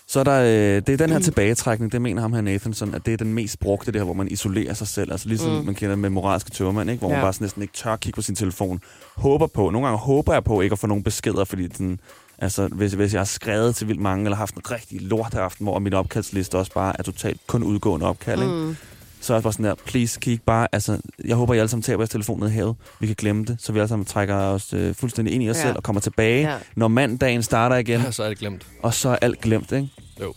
Så 0.06 0.20
er 0.20 0.24
der, 0.24 0.40
øh, 0.40 0.82
det 0.86 0.88
er 0.88 0.96
den 0.96 1.10
her 1.10 1.18
tilbagetrækning, 1.18 1.92
det 1.92 2.02
mener 2.02 2.22
ham 2.22 2.32
her 2.32 2.40
Nathanson, 2.40 2.94
at 2.94 3.06
det 3.06 3.12
er 3.12 3.16
den 3.16 3.34
mest 3.34 3.60
brugte, 3.60 3.92
det 3.92 4.00
her, 4.00 4.04
hvor 4.04 4.14
man 4.14 4.28
isolerer 4.28 4.74
sig 4.74 4.88
selv. 4.88 5.12
Altså 5.12 5.28
ligesom 5.28 5.50
Mm. 5.52 5.58
mm. 5.58 5.64
man 5.66 5.74
kender 5.74 5.96
med 5.96 6.10
moralske 6.10 6.50
tørmand, 6.50 6.90
ikke? 6.90 6.98
hvor 7.00 7.08
ja. 7.08 7.14
Ja. 7.14 7.18
man 7.20 7.24
bare 7.24 7.32
sådan 7.32 7.44
næsten 7.44 7.62
ikke 7.62 7.74
tør 7.74 7.96
kigge 7.96 8.16
på 8.16 8.22
sin 8.22 8.34
telefon. 8.34 8.80
Håber 9.16 9.46
på, 9.46 9.70
nogle 9.70 9.86
gange 9.86 9.98
håber 9.98 10.32
jeg 10.32 10.44
på 10.44 10.60
ikke 10.60 10.72
at 10.72 10.78
få 10.78 10.86
nogle 10.86 11.02
beskeder, 11.02 11.44
fordi 11.44 11.66
den, 11.66 12.00
altså, 12.38 12.66
hvis, 12.68 12.92
hvis 12.92 13.12
jeg 13.12 13.20
har 13.20 13.24
skrevet 13.24 13.76
til 13.76 13.88
vildt 13.88 14.00
mange, 14.00 14.24
eller 14.24 14.36
haft 14.36 14.54
en 14.54 14.62
rigtig 14.70 15.02
lort 15.02 15.34
aften, 15.34 15.64
hvor 15.66 15.78
min 15.78 15.94
opkaldsliste 15.94 16.58
også 16.58 16.72
bare 16.72 16.94
er 16.98 17.02
totalt 17.02 17.40
kun 17.46 17.62
udgående 17.62 18.06
opkald, 18.06 18.42
ikke? 18.42 18.76
Så 19.24 19.32
er 19.32 19.36
jeg 19.36 19.42
bare 19.42 19.52
sådan 19.52 19.64
der, 19.64 19.74
please, 19.86 20.20
kan 20.20 20.30
I 20.30 20.32
ikke 20.32 20.44
bare, 20.44 20.68
altså, 20.72 20.98
jeg 21.24 21.36
håber, 21.36 21.54
I 21.54 21.58
alle 21.58 21.68
sammen 21.68 21.82
tager 21.82 21.98
jeres 21.98 22.10
telefon 22.10 22.40
ned 22.40 22.48
i 22.48 22.50
havet. 22.52 22.76
Vi 23.00 23.06
kan 23.06 23.16
glemme 23.18 23.44
det, 23.44 23.56
så 23.60 23.72
vi 23.72 23.78
alle 23.78 23.88
sammen 23.88 24.04
trækker 24.04 24.34
os 24.36 24.72
øh, 24.72 24.94
fuldstændig 24.94 25.34
ind 25.34 25.42
i 25.42 25.50
os 25.50 25.56
Ja. 25.56 25.62
selv 25.62 25.76
og 25.76 25.82
kommer 25.82 26.00
tilbage, 26.00 26.50
Ja. 26.50 26.56
når 26.76 26.88
mandagen 26.88 27.42
starter 27.42 27.76
igen, 27.76 28.00
Ja, 28.00 28.10
så 28.10 28.22
er 28.22 28.28
det 28.28 28.38
glemt. 28.38 28.66
og 28.82 28.94
så 28.94 29.08
er 29.08 29.16
alt 29.22 29.40
glemt, 29.40 29.72
ikke? 29.72 29.88
Jo. 30.22 30.34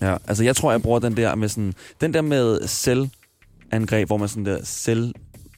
Ja, 0.00 0.16
altså 0.28 0.44
jeg 0.44 0.56
tror, 0.56 0.70
jeg 0.70 0.82
bruger 0.82 0.98
den 0.98 1.16
der 1.16 1.34
med 1.34 1.48
sådan, 1.48 1.74
den 2.00 2.14
der 2.14 2.20
med 2.22 2.60
selvangreb, 2.68 4.06
hvor 4.08 4.16
man 4.16 4.28
sådan 4.28 4.46
der 4.46 4.58
selv 4.64 5.14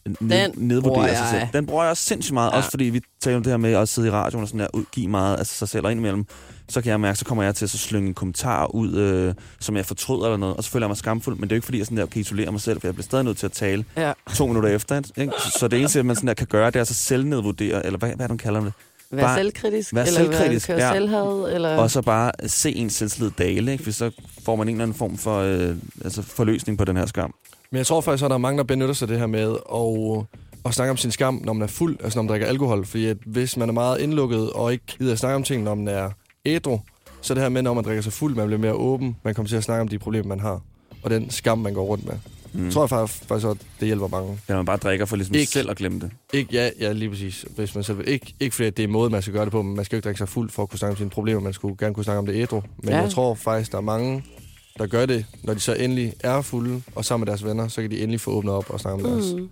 Den 0.07 0.17
nedvurderer 0.57 1.15
sig 1.15 1.27
selv. 1.31 1.49
Den 1.53 1.67
bruger 1.67 1.83
jeg 1.83 1.91
også 1.91 2.03
sindssygt 2.05 2.35
meget, 2.35 2.51
Ja. 2.53 2.57
også 2.57 2.71
fordi 2.71 2.85
vi 2.85 3.01
taler 3.21 3.37
om 3.37 3.43
det 3.43 3.53
her 3.53 3.57
med 3.57 3.73
at 3.73 3.89
sidde 3.89 4.09
i 4.09 4.11
radioen 4.11 4.43
og 4.43 4.49
sådan 4.49 4.61
der, 4.61 4.67
udgive 4.75 5.09
meget 5.09 5.37
af 5.37 5.47
sig 5.47 5.69
selv 5.69 5.85
og 5.85 5.91
indimellem. 5.93 6.27
Så 6.69 6.81
kan 6.81 6.91
jeg 6.91 7.01
mærke, 7.01 7.19
så 7.19 7.25
kommer 7.25 7.45
jeg 7.45 7.55
til 7.55 7.65
at 7.67 7.71
så 7.71 7.79
slynge 7.79 8.09
en 8.09 8.15
kommentar 8.15 8.67
ud, 8.75 8.95
øh, 8.95 9.35
som 9.61 9.77
jeg 9.77 9.87
fortryder 9.87 10.25
eller 10.25 10.37
noget, 10.37 10.57
og 10.57 10.65
så 10.65 10.71
føler 10.71 10.87
jeg 10.87 10.89
mig 10.91 10.97
skamfuld, 10.97 11.37
men 11.37 11.43
det 11.43 11.53
er 11.53 11.57
jo 11.57 11.59
ikke 11.59 11.65
fordi, 11.65 11.79
jeg 11.79 11.87
sådan 11.87 11.99
der 11.99 12.07
kan 12.07 12.21
isolere 12.21 12.53
mig 12.53 12.61
selv, 12.61 12.81
for 12.81 12.87
jeg 12.87 12.95
bliver 12.95 13.05
stadig 13.05 13.25
nødt 13.25 13.39
til 13.39 13.47
at 13.47 13.53
tale 13.53 13.85
Ja. 13.97 14.13
to 14.35 14.47
minutter 14.47 14.69
efter. 14.71 15.01
Ikke? 15.17 15.33
Så, 15.39 15.59
så 15.59 15.69
det 15.69 15.79
eneste, 15.79 16.03
man 16.03 16.17
sådan 16.17 16.29
der 16.29 16.35
kan 16.35 16.47
gøre, 16.47 16.67
det 16.67 16.77
er 16.77 16.81
altså 16.81 16.95
selvnedvurdere, 16.95 17.87
eller 17.87 17.99
hvad, 17.99 18.11
hvad 18.17 18.29
man 18.29 18.39
kalder 18.39 18.61
det? 18.61 18.73
Vær 19.11 19.23
Bare 19.23 19.37
selvkritisk, 19.39 19.95
vær 19.95 20.05
eller 20.05 20.21
selvkritisk, 20.21 20.67
køre 20.67 20.79
ja. 20.79 20.95
eller... 20.95 21.77
Og 21.77 21.91
så 21.91 22.03
bare 22.03 22.33
se 22.47 22.75
ens 22.77 22.93
selvtillid 22.95 23.31
dale, 23.39 23.73
ikke? 23.73 23.85
for 23.85 23.91
så 23.91 24.11
får 24.45 24.57
man 24.57 24.69
en 24.69 24.75
eller 24.75 24.83
anden 24.83 24.97
form 24.97 25.19
for 25.19 25.39
øh, 25.39 25.77
altså 26.05 26.23
forløsning 26.23 26.79
på 26.79 26.85
den 26.85 26.97
her 26.97 27.07
skam. 27.07 27.35
Men 27.71 27.79
jeg 27.79 27.87
tror 27.87 28.01
faktisk, 28.01 28.25
at 28.25 28.31
der 28.31 28.35
er 28.35 28.39
mange, 28.39 28.59
der 28.59 28.65
benytter 28.65 28.95
sig 28.95 29.07
af 29.07 29.09
det 29.09 29.19
her 29.19 29.27
med 29.27 29.57
at, 29.75 30.39
at 30.65 30.75
snakke 30.75 30.91
om 30.91 30.97
sin 30.97 31.11
skam, 31.11 31.41
når 31.45 31.53
man 31.53 31.63
er 31.63 31.67
fuld, 31.67 31.97
altså 32.05 32.19
når 32.19 32.23
man 32.23 32.31
drikker 32.31 32.47
alkohol. 32.47 32.87
Fordi 32.87 33.07
at 33.07 33.17
hvis 33.27 33.57
man 33.57 33.69
er 33.69 33.73
meget 33.73 34.01
indlukket 34.01 34.51
og 34.51 34.73
ikke 34.73 34.85
gider 34.87 35.13
at 35.13 35.19
snakke 35.19 35.37
om 35.37 35.43
ting, 35.43 35.63
når 35.63 35.75
man 35.75 35.89
er 35.89 36.11
ædru, 36.45 36.79
så 37.21 37.35
det 37.35 37.43
her 37.43 37.49
med, 37.49 37.63
når 37.63 37.75
man 37.75 37.85
drikker 37.85 38.03
sig 38.03 38.13
fuld, 38.13 38.35
man 38.35 38.47
bliver 38.47 38.61
mere 38.61 38.73
åben, 38.75 39.17
man 39.25 39.35
kommer 39.35 39.49
til 39.49 39.57
at 39.57 39.65
snakke 39.65 39.81
om 39.81 39.89
de 39.89 39.99
problemer, 39.99 40.29
man 40.29 40.41
har. 40.41 40.61
Og 41.03 41.11
den 41.11 41.31
skam, 41.31 41.59
man 41.59 41.75
går 41.75 41.85
rundt 41.85 42.07
med. 42.07 42.15
Mm. 42.53 42.71
Tror 42.71 42.83
jeg 42.83 42.89
faktisk, 42.89 43.25
faktisk 43.29 43.47
at 43.49 43.57
det 43.81 43.87
hjælper 43.87 44.09
mange. 44.09 44.39
Ja, 44.49 44.57
man 44.57 44.65
bare 44.65 44.77
drikker 44.77 45.07
for 45.07 45.17
ligesom 45.17 45.35
Ikke. 45.35 45.53
selv 45.53 45.71
at 45.71 45.77
glemme 45.77 46.01
det. 46.01 46.11
Ikke, 46.35 46.51
ja, 46.53 46.71
ja, 46.81 46.93
lige 46.93 47.11
præcis. 47.11 47.45
Hvis 47.57 47.75
man 47.75 47.85
selv, 47.85 48.09
ikke, 48.09 48.35
ikke 48.41 48.55
fordi 48.55 48.71
det 48.71 48.83
er 48.85 48.89
måde, 48.89 49.11
man 49.11 49.23
skal 49.23 49.35
gøre 49.35 49.45
det 49.45 49.53
på, 49.53 49.63
men 49.63 49.77
man 49.77 49.85
skal 49.85 49.97
jo 49.97 49.99
ikke 49.99 50.05
drikke 50.05 50.19
sig 50.19 50.29
fuld 50.29 50.51
for 50.51 50.63
at 50.63 50.69
kunne 50.69 50.79
snakke 50.79 50.93
om 50.93 50.97
sine 50.97 51.11
problemer. 51.11 51.41
Man 51.41 51.53
skulle 51.53 51.77
gerne 51.79 51.95
kunne 51.95 52.05
snakke 52.05 52.19
om 52.19 52.27
det 52.27 52.35
ædru. 52.35 52.63
Men 52.79 52.89
Ja. 52.89 53.01
jeg 53.01 53.11
tror 53.11 53.35
faktisk, 53.35 53.73
der 53.73 53.79
er 53.79 53.83
mange, 53.83 54.25
der 54.79 54.87
gør 54.87 55.07
det, 55.07 55.27
når 55.43 55.55
de 55.55 55.61
så 55.61 55.75
endelig 55.75 56.13
er 56.21 56.43
fulde, 56.43 56.83
og 56.95 57.05
sammen 57.05 57.25
med 57.25 57.27
deres 57.33 57.45
venner, 57.45 57.69
så 57.69 57.81
kan 57.83 57.91
de 57.91 58.01
endelig 58.01 58.21
få 58.21 58.31
åbnet 58.31 58.55
op 58.55 58.71
og 58.71 58.81
snakke 58.81 59.05
om 59.05 59.11
deres 59.13 59.33
Mm. 59.35 59.49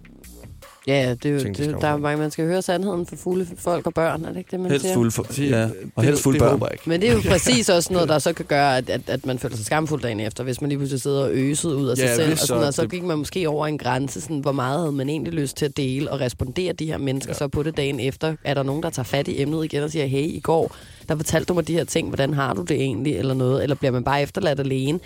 Ja, 0.87 1.15
det 1.23 1.29
er 1.29 1.35
jo, 1.35 1.41
Ting, 1.41 1.57
de 1.57 1.65
det, 1.65 1.77
der 1.81 1.89
er 1.89 1.97
mange, 1.97 2.19
man 2.19 2.31
skal 2.31 2.47
høre 2.47 2.63
sandheden 2.63 3.07
for 3.07 3.17
fulde 3.17 3.47
folk 3.59 3.87
og 3.87 3.95
børn, 3.95 4.25
er 4.25 4.29
det 4.29 4.39
ikke 4.39 4.51
det, 4.51 4.61
man 4.61 4.71
Helst 4.71 4.85
siger? 4.85 4.95
fulde, 4.95 5.11
for, 5.11 5.43
ja, 5.43 5.69
og 5.97 6.03
helst 6.05 6.23
fulde 6.23 6.39
børn. 6.39 6.63
Ikke. 6.73 6.83
Men 6.89 7.01
det 7.01 7.09
er 7.09 7.13
jo 7.13 7.21
præcis 7.33 7.69
også 7.69 7.93
noget, 7.93 8.09
der 8.09 8.19
så 8.19 8.33
kan 8.33 8.45
gøre, 8.45 8.77
at, 8.77 8.91
at, 8.91 9.01
at 9.07 9.27
man 9.27 9.39
føler 9.39 9.57
sig 9.57 9.67
skamfuld 9.67 10.03
dagen 10.03 10.21
efter, 10.21 10.45
hvis 10.45 10.61
man 10.61 10.69
lige 10.69 10.79
pludselig 10.79 11.01
sidder 11.03 11.25
og 11.25 11.31
øset 11.33 11.73
ud 11.73 11.89
af 11.89 11.97
sig 11.97 12.05
Ja, 12.05 12.15
selv. 12.15 12.33
Og, 12.33 12.39
sådan, 12.39 12.63
så 12.63 12.67
og 12.67 12.75
så 12.75 12.87
gik 12.87 13.03
man 13.03 13.19
måske 13.19 13.49
over 13.49 13.67
en 13.67 13.79
grænse, 13.79 14.21
sådan, 14.21 14.39
hvor 14.39 14.53
meget 14.53 14.79
havde 14.81 14.93
man 14.93 15.09
egentlig 15.09 15.33
lyst 15.33 15.57
til 15.57 15.65
at 15.65 15.77
dele 15.77 16.11
og 16.11 16.21
respondere 16.21 16.73
de 16.73 16.87
her 16.87 16.99
mennesker. 16.99 17.33
Ja. 17.33 17.39
så 17.39 17.49
på 17.49 17.63
det 17.63 17.77
dagen 17.77 18.01
efter. 18.01 18.35
Er 18.45 18.55
der 18.55 18.63
nogen, 18.63 18.83
der 18.83 18.91
tager 18.91 19.05
fat 19.05 19.29
i 19.29 19.43
emnet 19.43 19.65
igen 19.65 19.83
og 19.83 19.91
siger, 19.91 20.07
hey, 20.07 20.23
i 20.23 20.41
går, 20.41 20.77
der 21.09 21.17
fortalte 21.17 21.47
du 21.49 21.55
mig 21.55 21.69
de 21.69 21.73
her 21.73 21.85
ting, 21.85 22.09
hvordan 22.09 22.35
har 22.35 22.55
du 22.55 22.63
det 22.63 22.77
egentlig, 22.77 23.17
eller 23.17 23.35
noget? 23.35 23.63
Eller 23.63 23.77
bliver 23.77 23.93
man 23.93 24.05
bare 24.05 24.23
efterladt 24.23 24.61
alene? 24.61 25.01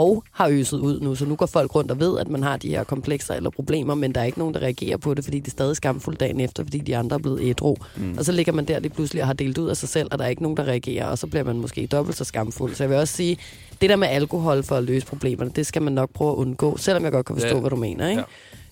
Og 0.00 0.24
har 0.32 0.48
øset 0.48 0.78
ud 0.78 1.00
nu, 1.00 1.14
så 1.14 1.24
nu 1.26 1.36
går 1.36 1.46
folk 1.46 1.74
rundt 1.74 1.90
og 1.90 2.00
ved, 2.00 2.18
at 2.18 2.28
man 2.28 2.42
har 2.42 2.56
de 2.56 2.68
her 2.68 2.84
komplekser 2.84 3.34
eller 3.34 3.50
problemer, 3.50 3.94
men 3.94 4.12
der 4.14 4.20
er 4.20 4.24
ikke 4.24 4.38
nogen, 4.38 4.54
der 4.54 4.60
reagerer 4.60 4.96
på 4.96 5.14
det, 5.14 5.24
fordi 5.24 5.38
det 5.38 5.46
er 5.46 5.50
stadig 5.50 5.76
skamfuldt 5.76 6.20
dagen 6.20 6.40
efter, 6.40 6.62
fordi 6.64 6.78
de 6.78 6.96
andre 6.96 7.14
er 7.14 7.18
blevet 7.20 7.40
ædru. 7.42 7.76
Mm. 7.96 8.14
Og 8.18 8.24
så 8.24 8.32
ligger 8.32 8.52
man 8.52 8.64
der 8.64 8.78
lige 8.78 8.92
pludselig 8.94 9.22
og 9.22 9.26
har 9.26 9.34
delt 9.34 9.58
ud 9.58 9.68
af 9.68 9.76
sig 9.76 9.88
selv, 9.88 10.08
og 10.12 10.18
der 10.18 10.24
er 10.24 10.28
ikke 10.28 10.42
nogen, 10.42 10.56
der 10.56 10.64
reagerer, 10.64 11.06
og 11.06 11.18
så 11.18 11.26
bliver 11.26 11.44
man 11.44 11.56
måske 11.56 11.86
dobbelt 11.86 12.16
så 12.16 12.24
skamfuld. 12.24 12.74
Så 12.74 12.82
jeg 12.82 12.90
vil 12.90 12.98
også 12.98 13.14
sige, 13.16 13.38
det 13.80 13.90
der 13.90 13.96
med 13.96 14.08
alkohol 14.08 14.62
for 14.62 14.76
at 14.76 14.84
løse 14.84 15.06
problemerne, 15.06 15.50
det 15.56 15.66
skal 15.66 15.82
man 15.82 15.92
nok 15.92 16.10
prøve 16.10 16.30
at 16.30 16.36
undgå, 16.36 16.76
selvom 16.76 17.04
jeg 17.04 17.12
godt 17.12 17.26
kan 17.26 17.36
forstå, 17.36 17.54
Ja. 17.54 17.60
hvad 17.60 17.70
du 17.70 17.76
mener. 17.76 18.08
Ikke? 18.08 18.22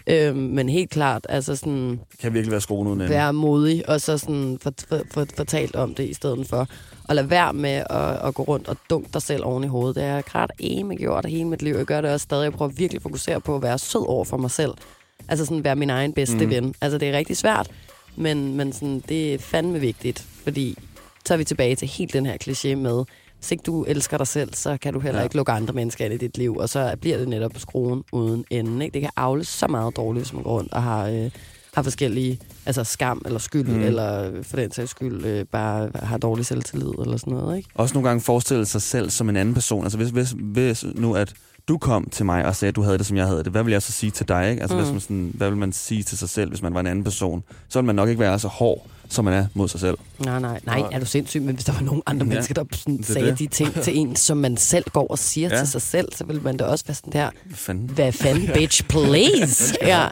Ja. 0.06 0.28
Øhm, 0.28 0.38
men 0.38 0.68
helt 0.68 0.90
klart, 0.90 1.26
altså 1.28 1.56
sådan, 1.56 2.00
Kan 2.20 2.34
virkelig 2.34 2.50
være 2.52 2.60
skruen 2.60 2.88
uden 2.88 3.08
være 3.08 3.32
modig, 3.32 3.88
og 3.88 4.00
så 4.00 4.18
sådan 4.18 4.58
for, 4.62 4.72
for, 4.88 5.00
for, 5.10 5.26
fortalt 5.36 5.76
om 5.76 5.94
det 5.94 6.08
i 6.08 6.14
stedet 6.14 6.46
for. 6.46 6.68
Og 7.08 7.14
lad 7.14 7.24
være 7.24 7.52
med 7.52 7.84
at, 7.90 8.26
at 8.28 8.34
gå 8.34 8.42
rundt 8.42 8.68
og 8.68 8.76
dunke 8.90 9.08
dig 9.12 9.22
selv 9.22 9.44
oven 9.44 9.64
i 9.64 9.66
hovedet. 9.66 9.96
Det 9.96 10.04
har 10.04 10.10
jeg 10.10 10.34
ret 10.34 10.50
eme 10.58 10.96
gjort 10.96 11.26
hele 11.26 11.44
mit 11.44 11.62
liv. 11.62 11.74
Jeg 11.74 11.86
gør 11.86 12.00
det 12.00 12.10
også 12.10 12.24
stadig. 12.24 12.44
Jeg 12.44 12.52
prøver 12.52 12.70
virkelig 12.70 12.98
at 12.98 13.02
fokusere 13.02 13.40
på 13.40 13.56
at 13.56 13.62
være 13.62 13.78
sød 13.78 14.08
over 14.08 14.24
for 14.24 14.36
mig 14.36 14.50
selv. 14.50 14.72
Altså 15.28 15.44
sådan 15.44 15.64
være 15.64 15.76
min 15.76 15.90
egen 15.90 16.12
bedste 16.12 16.44
mm. 16.44 16.50
ven. 16.50 16.74
Altså 16.80 16.98
det 16.98 17.08
er 17.08 17.18
rigtig 17.18 17.36
svært, 17.36 17.70
men, 18.16 18.56
men 18.56 18.72
sådan, 18.72 19.02
det 19.08 19.34
er 19.34 19.38
fandme 19.38 19.80
vigtigt. 19.80 20.26
Fordi 20.44 20.78
så 21.24 21.34
er 21.34 21.38
vi 21.38 21.44
tilbage 21.44 21.76
til 21.76 21.88
helt 21.88 22.12
den 22.12 22.26
her 22.26 22.36
kliché 22.44 22.74
med, 22.74 23.04
hvis 23.38 23.52
ikke 23.52 23.62
du 23.62 23.84
elsker 23.84 24.16
dig 24.16 24.26
selv, 24.26 24.54
så 24.54 24.76
kan 24.76 24.92
du 24.92 25.00
heller 25.00 25.20
ja. 25.20 25.24
ikke 25.24 25.36
lukke 25.36 25.52
andre 25.52 25.74
mennesker 25.74 26.04
ind 26.04 26.14
i 26.14 26.16
dit 26.16 26.38
liv. 26.38 26.56
Og 26.56 26.68
så 26.68 26.94
bliver 27.00 27.18
det 27.18 27.28
netop 27.28 27.52
skruen 27.56 28.04
uden 28.12 28.44
ende. 28.50 28.84
Ikke? 28.84 28.94
Det 28.94 29.00
kan 29.00 29.10
afle 29.16 29.44
så 29.44 29.66
meget 29.66 29.96
dårligt, 29.96 30.24
hvis 30.24 30.32
man 30.32 30.42
går 30.42 30.50
rundt 30.50 30.72
og 30.72 30.82
har... 30.82 31.08
Øh, 31.08 31.30
har 31.74 31.82
forskellige, 31.82 32.38
altså 32.66 32.84
skam 32.84 33.22
eller 33.24 33.38
skyld, 33.38 33.68
Mm. 33.68 33.80
eller 33.82 34.30
for 34.42 34.56
den 34.56 34.72
sags 34.72 34.90
skyld 34.90 35.24
øh, 35.24 35.44
bare 35.52 35.90
har 35.94 36.18
dårlig 36.18 36.46
selvtillid 36.46 36.88
eller 37.02 37.16
sådan 37.16 37.32
noget, 37.32 37.56
ikke? 37.56 37.68
Også 37.74 37.94
nogle 37.94 38.08
gange 38.08 38.20
forestille 38.20 38.66
sig 38.66 38.82
selv 38.82 39.10
som 39.10 39.28
en 39.28 39.36
anden 39.36 39.54
person. 39.54 39.82
Altså 39.84 39.98
hvis, 39.98 40.08
hvis, 40.10 40.34
hvis 40.38 40.84
nu 40.94 41.14
at 41.14 41.32
du 41.68 41.78
kom 41.78 42.08
til 42.10 42.26
mig 42.26 42.46
og 42.46 42.56
sagde, 42.56 42.68
at 42.68 42.76
du 42.76 42.82
havde 42.82 42.98
det, 42.98 43.06
som 43.06 43.16
jeg 43.16 43.26
havde 43.26 43.44
det, 43.44 43.52
hvad 43.52 43.62
vil 43.62 43.70
jeg 43.72 43.82
så 43.82 43.92
sige 43.92 44.10
til 44.10 44.28
dig? 44.28 44.50
Ikke? 44.50 44.62
Altså. 44.62 44.76
Mm. 44.76 44.82
hvis 44.82 44.92
man 44.92 45.00
sådan, 45.00 45.30
hvad 45.34 45.48
vil 45.48 45.58
man 45.58 45.72
sige 45.72 46.02
til 46.02 46.18
sig 46.18 46.28
selv, 46.28 46.48
hvis 46.50 46.62
man 46.62 46.74
var 46.74 46.80
en 46.80 46.86
anden 46.86 47.04
person? 47.04 47.42
Så 47.68 47.78
vil 47.78 47.86
man 47.86 47.94
nok 47.94 48.08
ikke 48.08 48.20
være 48.20 48.38
så 48.38 48.48
hård, 48.48 48.86
som 49.10 49.24
man 49.24 49.34
er 49.34 49.46
mod 49.54 49.68
sig 49.68 49.80
selv. 49.80 49.98
Nej, 50.18 50.40
nej, 50.40 50.60
nej, 50.66 50.82
er 50.92 50.98
du 50.98 51.06
sindssyg, 51.06 51.42
men 51.42 51.54
hvis 51.54 51.64
der 51.64 51.72
var 51.72 51.80
nogle 51.80 52.02
andre 52.06 52.24
Ja, 52.26 52.28
mennesker, 52.28 52.54
der 52.54 52.64
sådan 52.72 53.02
sagde 53.02 53.26
det. 53.30 53.38
de 53.38 53.46
ting 53.46 53.74
til 53.82 53.98
en, 53.98 54.16
som 54.16 54.36
man 54.36 54.56
selv 54.56 54.84
går 54.92 55.06
og 55.06 55.18
siger 55.18 55.48
Ja. 55.48 55.58
til 55.58 55.68
sig 55.68 55.82
selv, 55.82 56.08
så 56.16 56.24
ville 56.24 56.42
man 56.42 56.56
da 56.56 56.64
også 56.64 56.84
være 56.86 56.94
sådan 56.94 57.12
der, 57.12 57.30
Hvad 57.44 57.56
fanden? 57.56 57.90
hvad 57.90 58.12
fanden, 58.12 58.50
bitch, 58.54 58.84
please? 58.88 59.74
ja. 59.86 60.06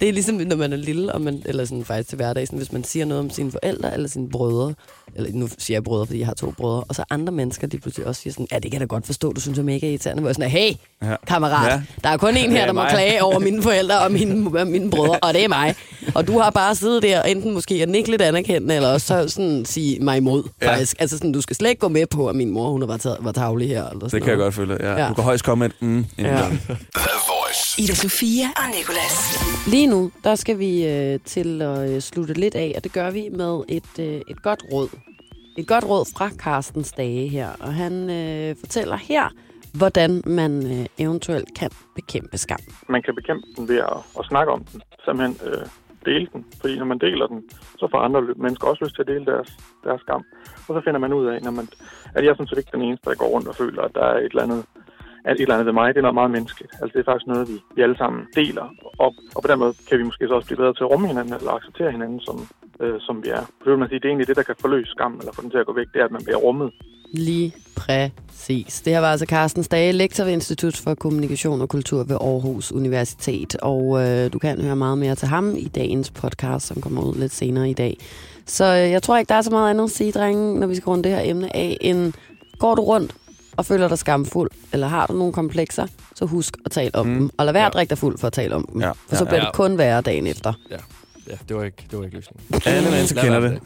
Det 0.00 0.08
er 0.08 0.12
ligesom, 0.12 0.34
når 0.34 0.56
man 0.56 0.72
er 0.72 0.76
lille, 0.76 1.12
og 1.12 1.20
man, 1.20 1.42
eller 1.46 1.64
sådan 1.64 1.84
faktisk 1.84 2.08
til 2.08 2.16
hverdag, 2.16 2.46
sådan, 2.46 2.58
hvis 2.58 2.72
man 2.72 2.84
siger 2.84 3.04
noget 3.04 3.20
om 3.24 3.30
sine 3.30 3.52
forældre 3.52 3.94
eller 3.94 4.08
sine 4.08 4.28
brødre, 4.30 4.74
eller 5.16 5.30
nu 5.32 5.48
siger 5.58 5.74
jeg 5.76 5.84
brødre, 5.84 6.06
fordi 6.06 6.18
jeg 6.18 6.26
har 6.26 6.34
to 6.34 6.50
brødre, 6.50 6.84
og 6.88 6.94
så 6.94 7.04
andre 7.10 7.32
mennesker, 7.32 7.66
de 7.66 7.78
pludselig 7.78 8.06
også 8.06 8.22
siger 8.22 8.32
sådan, 8.32 8.46
ja, 8.52 8.56
det 8.58 8.62
kan 8.70 8.72
jeg 8.72 8.80
da 8.80 8.86
godt 8.94 9.06
forstå, 9.06 9.32
du 9.32 9.40
synes, 9.40 9.56
jeg 9.56 9.62
er 9.62 9.66
mega 9.66 9.86
irriterende. 9.88 10.20
Hvor 10.20 10.28
jeg 10.28 10.34
sådan, 10.34 10.50
hey, 10.50 10.72
Ja. 11.02 11.14
kammerat, 11.26 11.72
Ja. 11.72 11.82
der 12.04 12.08
er 12.08 12.16
kun 12.16 12.36
en 12.36 12.50
her, 12.50 12.60
er 12.62 12.66
der 12.66 12.72
må 12.72 12.80
mig. 12.80 12.90
klage 12.90 13.22
over 13.22 13.38
mine 13.38 13.62
forældre 13.62 14.00
og 14.00 14.12
mine, 14.12 14.64
mine 14.64 14.90
brødre, 14.90 15.18
og 15.18 15.34
det 15.34 15.44
er 15.44 15.48
mig. 15.48 15.74
Og 16.14 16.26
du 16.26 16.38
har 16.38 16.50
bare 16.50 16.74
siddet 16.74 17.02
der, 17.02 17.22
enten 17.22 17.52
måske 17.54 17.74
at 17.82 17.88
nikke 17.88 18.10
lidt 18.10 18.22
anerkendende, 18.28 18.74
eller 18.74 18.92
også 18.92 19.06
så 19.06 19.28
sådan 19.28 19.64
sige 19.64 20.00
mig 20.00 20.16
imod, 20.16 20.42
Ja. 20.62 20.70
faktisk. 20.72 20.96
Altså 21.00 21.16
sådan, 21.18 21.32
du 21.32 21.40
skal 21.40 21.56
slet 21.56 21.68
ikke 21.70 21.80
gå 21.80 21.88
med 21.88 22.06
på, 22.06 22.28
at 22.28 22.36
min 22.36 22.50
mor, 22.50 22.70
hun 22.70 22.88
var, 22.88 22.96
taget, 22.96 23.18
var 23.20 23.32
tavlig 23.32 23.68
her. 23.68 23.88
Eller 23.88 24.08
sådan 24.08 24.10
Det 24.10 24.22
kan 24.22 24.28
jeg 24.30 24.36
noget. 24.36 24.54
godt 24.54 24.54
følge. 24.54 24.76
Ja. 24.92 25.02
Ja. 25.02 25.08
Du 25.08 25.14
kan 25.14 25.24
højst 25.24 25.44
komme 25.44 25.62
med 25.64 25.70
et 25.70 25.82
mm. 25.82 26.04
Ja. 26.18 26.46
Ida 27.78 27.94
Sofia 27.94 28.44
og 28.56 28.62
Nicolas. 28.78 29.38
Lige 29.66 29.86
nu, 29.86 30.10
der 30.24 30.34
skal 30.34 30.58
vi 30.58 30.86
øh, 30.86 31.18
til 31.24 31.62
at 31.62 31.90
øh, 31.90 32.00
slutte 32.00 32.34
lidt 32.34 32.54
af, 32.54 32.72
og 32.76 32.84
det 32.84 32.92
gør 32.92 33.10
vi 33.10 33.28
med 33.32 33.60
et, 33.68 33.98
øh, 33.98 34.20
et 34.28 34.42
godt 34.42 34.62
råd. 34.72 34.88
Et 35.58 35.66
godt 35.66 35.84
råd 35.84 36.04
fra 36.16 36.30
Carstens 36.36 36.92
Dage 36.92 37.28
her, 37.28 37.48
og 37.60 37.74
han 37.74 38.10
øh, 38.10 38.56
fortæller 38.60 38.96
her, 38.96 39.28
hvordan 39.72 40.22
man 40.26 40.66
øh, 40.80 40.86
eventuelt 40.98 41.48
kan 41.58 41.70
bekæmpe 41.94 42.38
skam. 42.38 42.58
Man 42.88 43.02
kan 43.02 43.14
bekæmpe 43.14 43.42
den 43.56 43.68
ved 43.68 43.76
at, 43.78 43.96
at 44.18 44.24
snakke 44.28 44.52
om 44.52 44.64
den. 44.64 44.80
Simpelthen 45.04 45.36
øh, 45.52 45.66
dele 46.10 46.26
den. 46.32 46.42
Fordi 46.60 46.74
når 46.78 46.88
man 46.92 46.98
deler 47.06 47.26
den, 47.32 47.40
så 47.80 47.84
får 47.90 47.98
andre 48.06 48.20
mennesker 48.44 48.68
også 48.68 48.84
lyst 48.84 48.94
til 48.94 49.04
at 49.04 49.12
dele 49.12 49.26
deres, 49.32 49.50
deres 49.84 50.00
skam. 50.00 50.22
Og 50.68 50.72
så 50.76 50.80
finder 50.84 51.00
man 51.04 51.12
ud 51.18 51.26
af, 51.32 51.38
når 51.42 51.54
man, 51.58 51.66
at 52.14 52.24
jeg 52.24 52.30
er 52.30 52.34
sådan 52.34 52.50
set 52.50 52.58
ikke 52.58 52.76
den 52.76 52.86
eneste, 52.86 53.10
der 53.10 53.22
går 53.22 53.32
rundt 53.34 53.48
og 53.48 53.56
føler, 53.62 53.82
at 53.82 53.94
der 53.94 54.04
er 54.12 54.18
et 54.18 54.32
eller 54.32 54.46
andet 54.46 54.62
at 55.24 55.34
et 55.34 55.40
eller 55.40 55.54
andet 55.54 55.66
ved 55.66 55.72
mig, 55.72 55.88
det 55.94 56.00
er 56.00 56.08
noget 56.08 56.20
meget 56.20 56.30
menneskeligt. 56.30 56.72
Altså 56.80 56.92
det 56.94 57.00
er 57.00 57.10
faktisk 57.10 57.26
noget, 57.26 57.48
vi, 57.48 57.56
vi 57.76 57.82
alle 57.82 57.98
sammen 58.02 58.20
deler. 58.40 58.66
Og, 59.04 59.10
og 59.36 59.40
på 59.42 59.48
den 59.50 59.58
måde 59.58 59.74
kan 59.88 59.98
vi 59.98 60.04
måske 60.08 60.28
så 60.28 60.34
også 60.34 60.48
blive 60.48 60.62
bedre 60.62 60.74
til 60.74 60.84
at 60.84 60.90
rumme 60.92 61.06
hinanden, 61.06 61.34
eller 61.34 61.52
acceptere 61.52 61.90
hinanden, 61.96 62.20
som, 62.20 62.36
øh, 62.82 62.94
som 63.00 63.22
vi 63.24 63.28
er. 63.28 63.42
Så 63.64 63.70
vil 63.70 63.78
man 63.78 63.88
sige, 63.88 63.98
det 63.98 64.04
er 64.04 64.08
egentlig 64.08 64.28
det, 64.28 64.36
der 64.36 64.42
kan 64.42 64.54
forløse 64.60 64.90
skam, 64.90 65.16
eller 65.20 65.32
få 65.32 65.42
den 65.42 65.50
til 65.50 65.58
at 65.58 65.66
gå 65.66 65.72
væk, 65.74 65.86
det 65.92 66.00
er, 66.00 66.04
at 66.04 66.10
man 66.10 66.24
bliver 66.24 66.38
rummet. 66.38 66.70
Lige 67.12 67.52
præcis. 67.76 68.80
Det 68.80 68.92
her 68.92 69.00
var 69.00 69.10
altså 69.10 69.26
Carsten 69.26 69.62
Stage, 69.62 69.92
lektor 69.92 70.24
ved 70.24 70.32
Institut 70.32 70.76
for 70.76 70.94
Kommunikation 70.94 71.60
og 71.60 71.68
Kultur 71.68 71.98
ved 72.04 72.16
Aarhus 72.20 72.72
Universitet. 72.72 73.56
Og 73.56 74.02
øh, 74.08 74.32
du 74.32 74.38
kan 74.38 74.60
høre 74.62 74.76
meget 74.76 74.98
mere 74.98 75.14
til 75.14 75.28
ham 75.28 75.54
i 75.56 75.64
dagens 75.68 76.10
podcast, 76.10 76.66
som 76.66 76.80
kommer 76.82 77.02
ud 77.02 77.14
lidt 77.14 77.32
senere 77.34 77.70
i 77.70 77.74
dag. 77.74 77.96
Så 78.46 78.64
øh, 78.64 78.90
jeg 78.90 79.02
tror 79.02 79.16
ikke, 79.18 79.28
der 79.28 79.34
er 79.34 79.42
så 79.42 79.50
meget 79.50 79.70
andet 79.70 79.84
at 79.84 79.90
sige, 79.90 80.12
drenge, 80.12 80.60
når 80.60 80.66
vi 80.66 80.74
skal 80.74 80.84
runde 80.88 81.04
det 81.04 81.12
her 81.12 81.20
emne 81.30 81.56
af, 81.56 81.76
end 81.80 82.12
går 82.58 82.74
du 82.74 82.82
rundt 82.82 83.14
og 83.56 83.66
føler 83.66 83.88
dig 83.88 83.98
skamfuld, 83.98 84.50
eller 84.72 84.86
har 84.86 85.06
du 85.06 85.12
nogle 85.12 85.32
komplekser, 85.32 85.86
så 86.14 86.24
husk 86.24 86.56
at 86.64 86.70
tale 86.70 86.94
om 86.94 87.06
mm. 87.06 87.14
dem. 87.14 87.30
Og 87.38 87.44
lad 87.44 87.52
være 87.52 87.66
at 87.66 87.72
drikke 87.74 87.90
dig 87.90 87.98
fuld 87.98 88.18
for 88.18 88.26
at 88.26 88.32
tale 88.32 88.54
om 88.54 88.68
dem. 88.72 88.80
Ja. 88.80 88.90
For 88.90 89.16
så 89.16 89.24
Ja. 89.24 89.28
bliver 89.30 89.40
Ja. 89.40 89.46
det 89.46 89.54
kun 89.54 89.78
værre 89.78 90.00
dagen 90.00 90.26
efter. 90.26 90.52
Ja, 90.70 90.76
ja 91.30 91.36
det, 91.48 91.56
var 91.56 91.64
ikke, 91.64 91.84
det 91.90 91.98
var 91.98 92.04
ikke 92.04 92.16
løsningen. 92.16 92.62
Alle 92.66 92.90
mennesker 92.90 93.20
kender 93.22 93.40
det. 93.40 93.58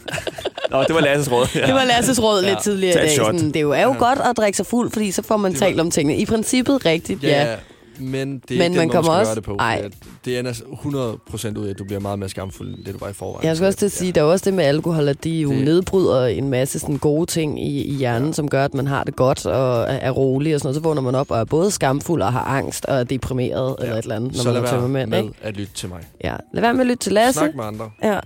Nå, 0.70 0.82
det 0.82 0.94
var 0.94 1.00
Lasses 1.00 1.32
råd. 1.32 1.46
Ja. 1.54 1.66
Det 1.66 1.74
var 1.74 1.84
Lasses 1.84 2.22
råd 2.22 2.42
lidt 2.42 2.62
tidligere 2.62 2.94
Tag 2.94 3.04
i 3.04 3.06
dag. 3.06 3.16
Sådan, 3.16 3.46
det 3.48 3.56
er 3.56 3.60
jo, 3.60 3.70
er 3.70 3.82
jo 3.82 3.94
godt 3.98 4.18
at 4.18 4.36
drikke 4.36 4.56
sig 4.56 4.66
fuld, 4.66 4.90
fordi 4.90 5.10
så 5.10 5.22
får 5.22 5.36
man 5.36 5.52
Det 5.52 5.60
var- 5.60 5.66
talt 5.66 5.80
om 5.80 5.90
tingene. 5.90 6.18
I 6.18 6.26
princippet 6.26 6.86
rigtigt, 6.86 7.22
ja. 7.22 7.50
Ja, 7.50 7.56
men 8.00 8.38
det 8.48 8.54
er 8.54 8.58
Men 8.58 8.60
ikke 8.60 8.60
man 8.60 8.70
den 8.70 8.76
måde, 8.76 8.88
kommer 8.88 9.12
man 9.12 9.26
skal 9.26 9.30
også- 9.30 9.30
gøre 9.30 9.34
det 9.34 9.44
på. 9.44 9.56
Ej. 9.58 9.80
At 9.84 9.92
Det 10.24 10.38
ender 10.38 10.52
100% 10.52 11.58
ud 11.58 11.66
af, 11.66 11.70
at 11.70 11.78
du 11.78 11.84
bliver 11.84 12.00
meget 12.00 12.18
mere 12.18 12.28
skamfuld, 12.28 12.68
end 12.68 12.84
det 12.84 12.94
du 12.94 12.98
var 12.98 13.08
i 13.08 13.12
forvejen. 13.12 13.46
Jeg 13.46 13.56
skal 13.56 13.66
også 13.66 13.78
til 13.78 13.86
at 13.86 13.92
sige, 13.92 14.12
der 14.12 14.20
er 14.20 14.24
også 14.24 14.44
det 14.44 14.54
med 14.54 14.64
alkohol, 14.64 15.08
at 15.08 15.24
de 15.24 15.30
jo 15.30 15.50
det... 15.50 15.64
Nedbryder 15.64 16.26
en 16.26 16.48
masse 16.50 16.78
sådan 16.78 16.96
gode 16.98 17.26
ting 17.26 17.66
i, 17.66 17.84
i 17.84 17.94
hjernen, 17.94 18.26
ja. 18.28 18.32
som 18.32 18.48
gør, 18.50 18.64
at 18.64 18.74
man 18.74 18.86
har 18.86 19.04
det 19.04 19.16
godt 19.16 19.46
og 19.46 19.80
er, 19.82 19.84
er 19.86 20.10
rolig 20.10 20.54
og 20.54 20.60
sådan 20.60 20.66
noget. 20.68 20.76
Så 20.76 20.82
vågner 20.82 21.02
man 21.02 21.14
op 21.14 21.30
og 21.30 21.40
er 21.40 21.44
både 21.44 21.70
skamfuld 21.70 22.22
og 22.22 22.32
har 22.32 22.44
angst 22.44 22.84
og 22.84 22.96
er 22.96 23.04
deprimeret 23.04 23.76
ja. 23.78 23.84
eller 23.84 23.96
et 23.98 24.02
eller 24.02 24.16
andet, 24.16 24.32
når 24.32 24.38
Så 24.38 24.44
lad 24.44 24.52
man 24.52 24.56
er 24.58 24.62
være 24.70 24.80
tømmermænd. 24.80 25.10
med 25.10 25.18
Ikke? 25.18 25.34
at 25.42 25.56
lytte 25.56 25.72
til 25.74 25.88
mig. 25.88 26.00
Ja. 26.24 26.36
Lad 26.54 26.60
være 26.62 26.72
med 26.74 26.80
at 26.80 26.86
lytte 26.86 27.02
til 27.04 27.12
Lasse. 27.12 27.38
Snak 27.40 27.54
med 27.56 27.64
andre. 27.64 27.90
Ja, 28.02 28.18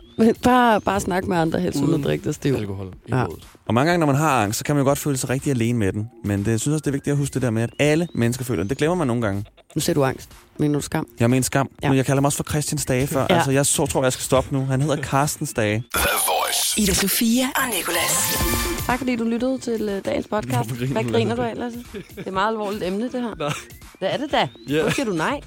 bare, 0.43 0.81
bare 0.81 1.01
snak 1.01 1.27
med 1.27 1.37
andre, 1.37 1.61
helst 1.61 1.79
uden 1.79 1.89
Uden 1.89 2.01
at 2.01 2.07
drikke 2.07 2.25
dig 2.25 2.35
stiv. 2.35 2.55
Alkohol 2.55 2.87
i 2.87 2.91
Ja. 3.09 3.17
hovedet. 3.17 3.45
Og 3.67 3.75
mange 3.75 3.91
gange, 3.91 4.01
når 4.01 4.07
man 4.12 4.17
har 4.17 4.43
angst, 4.43 4.59
så 4.59 4.64
kan 4.64 4.75
man 4.75 4.83
jo 4.83 4.89
godt 4.89 4.99
føle 4.99 5.17
sig 5.17 5.31
rigtig 5.31 5.51
alene 5.51 5.79
med 5.79 5.93
den. 5.93 6.11
Men 6.25 6.45
det, 6.45 6.51
jeg 6.51 6.61
synes 6.61 6.73
også, 6.75 6.83
det 6.83 6.87
er 6.87 6.93
vigtigt 6.93 7.12
at 7.12 7.19
huske 7.19 7.35
det 7.35 7.43
der 7.43 7.51
med, 7.51 7.62
at 7.62 7.71
alle 7.79 8.09
mennesker 8.14 8.45
føler 8.45 8.62
det. 8.62 8.71
Det 8.71 8.79
glemmer 8.79 8.95
man 8.95 9.07
nogle 9.07 9.23
gange. 9.23 9.45
Nu 9.77 9.81
ser 9.81 9.95
du 9.95 10.05
angst. 10.05 10.29
Mener 10.59 10.79
du 10.79 10.83
skam? 10.83 11.07
Jeg 11.20 11.31
mener 11.31 11.43
skam, 11.43 11.68
Ja. 11.83 11.87
ja. 11.87 11.91
men 11.91 11.97
jeg 11.97 12.07
kalder 12.07 12.16
ham 12.16 12.24
også 12.24 12.37
for 12.37 12.45
Christian 12.45 12.79
Stage 12.79 13.07
før. 13.07 13.20
Ja. 13.20 13.27
Ja. 13.31 13.37
Altså, 13.37 13.51
jeg 13.51 13.66
så, 13.66 13.87
tror, 13.87 14.03
jeg 14.03 14.12
skal 14.12 14.22
stoppe 14.22 14.53
nu. 14.55 14.64
Han 14.64 14.81
hedder 14.81 14.97
Carsten 15.03 15.47
Stage. 15.47 15.85
The 15.95 16.09
Voice. 16.27 16.81
Ida 16.81 16.95
Sofia 16.95 17.45
og 17.57 17.62
Nicolas. 17.77 18.39
Tak 18.87 18.99
fordi 18.99 19.16
du 19.16 19.24
lyttede 19.24 19.59
til 19.59 19.83
uh, 19.97 20.05
dagens 20.05 20.27
podcast. 20.29 20.55
Hvorfor 20.70 20.77
griner 20.77 20.93
Hvad 20.93 21.05
du, 21.05 21.12
griner 21.12 21.35
du 21.37 21.43
af, 21.43 21.53
Lasse? 21.57 21.79
Det 21.93 22.05
er 22.16 22.20
et 22.27 22.33
meget 22.33 22.49
alvorligt 22.49 22.83
emne, 22.85 23.03
det 23.05 23.22
her. 23.22 23.35
Nej. 23.39 23.53
Hvad 23.99 24.09
er 24.11 24.16
det 24.16 24.33
da? 24.33 24.49
Ja. 24.68 24.83
Hvor 24.83 24.91
siger 24.91 25.07
du 25.07 25.12
nej? 25.12 25.41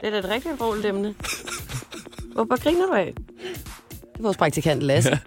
Det 0.00 0.06
er 0.06 0.10
da 0.10 0.18
et 0.18 0.28
rigtig 0.28 0.50
alvorligt 0.50 0.86
emne. 0.86 1.14
Hvorfor 2.32 2.62
griner 2.62 2.86
du 2.86 2.92
af? 2.92 3.12
Det 4.12 4.18
er 4.18 4.22
vores 4.22 4.36
praktikant 4.36 4.82
Lasse, 4.82 5.18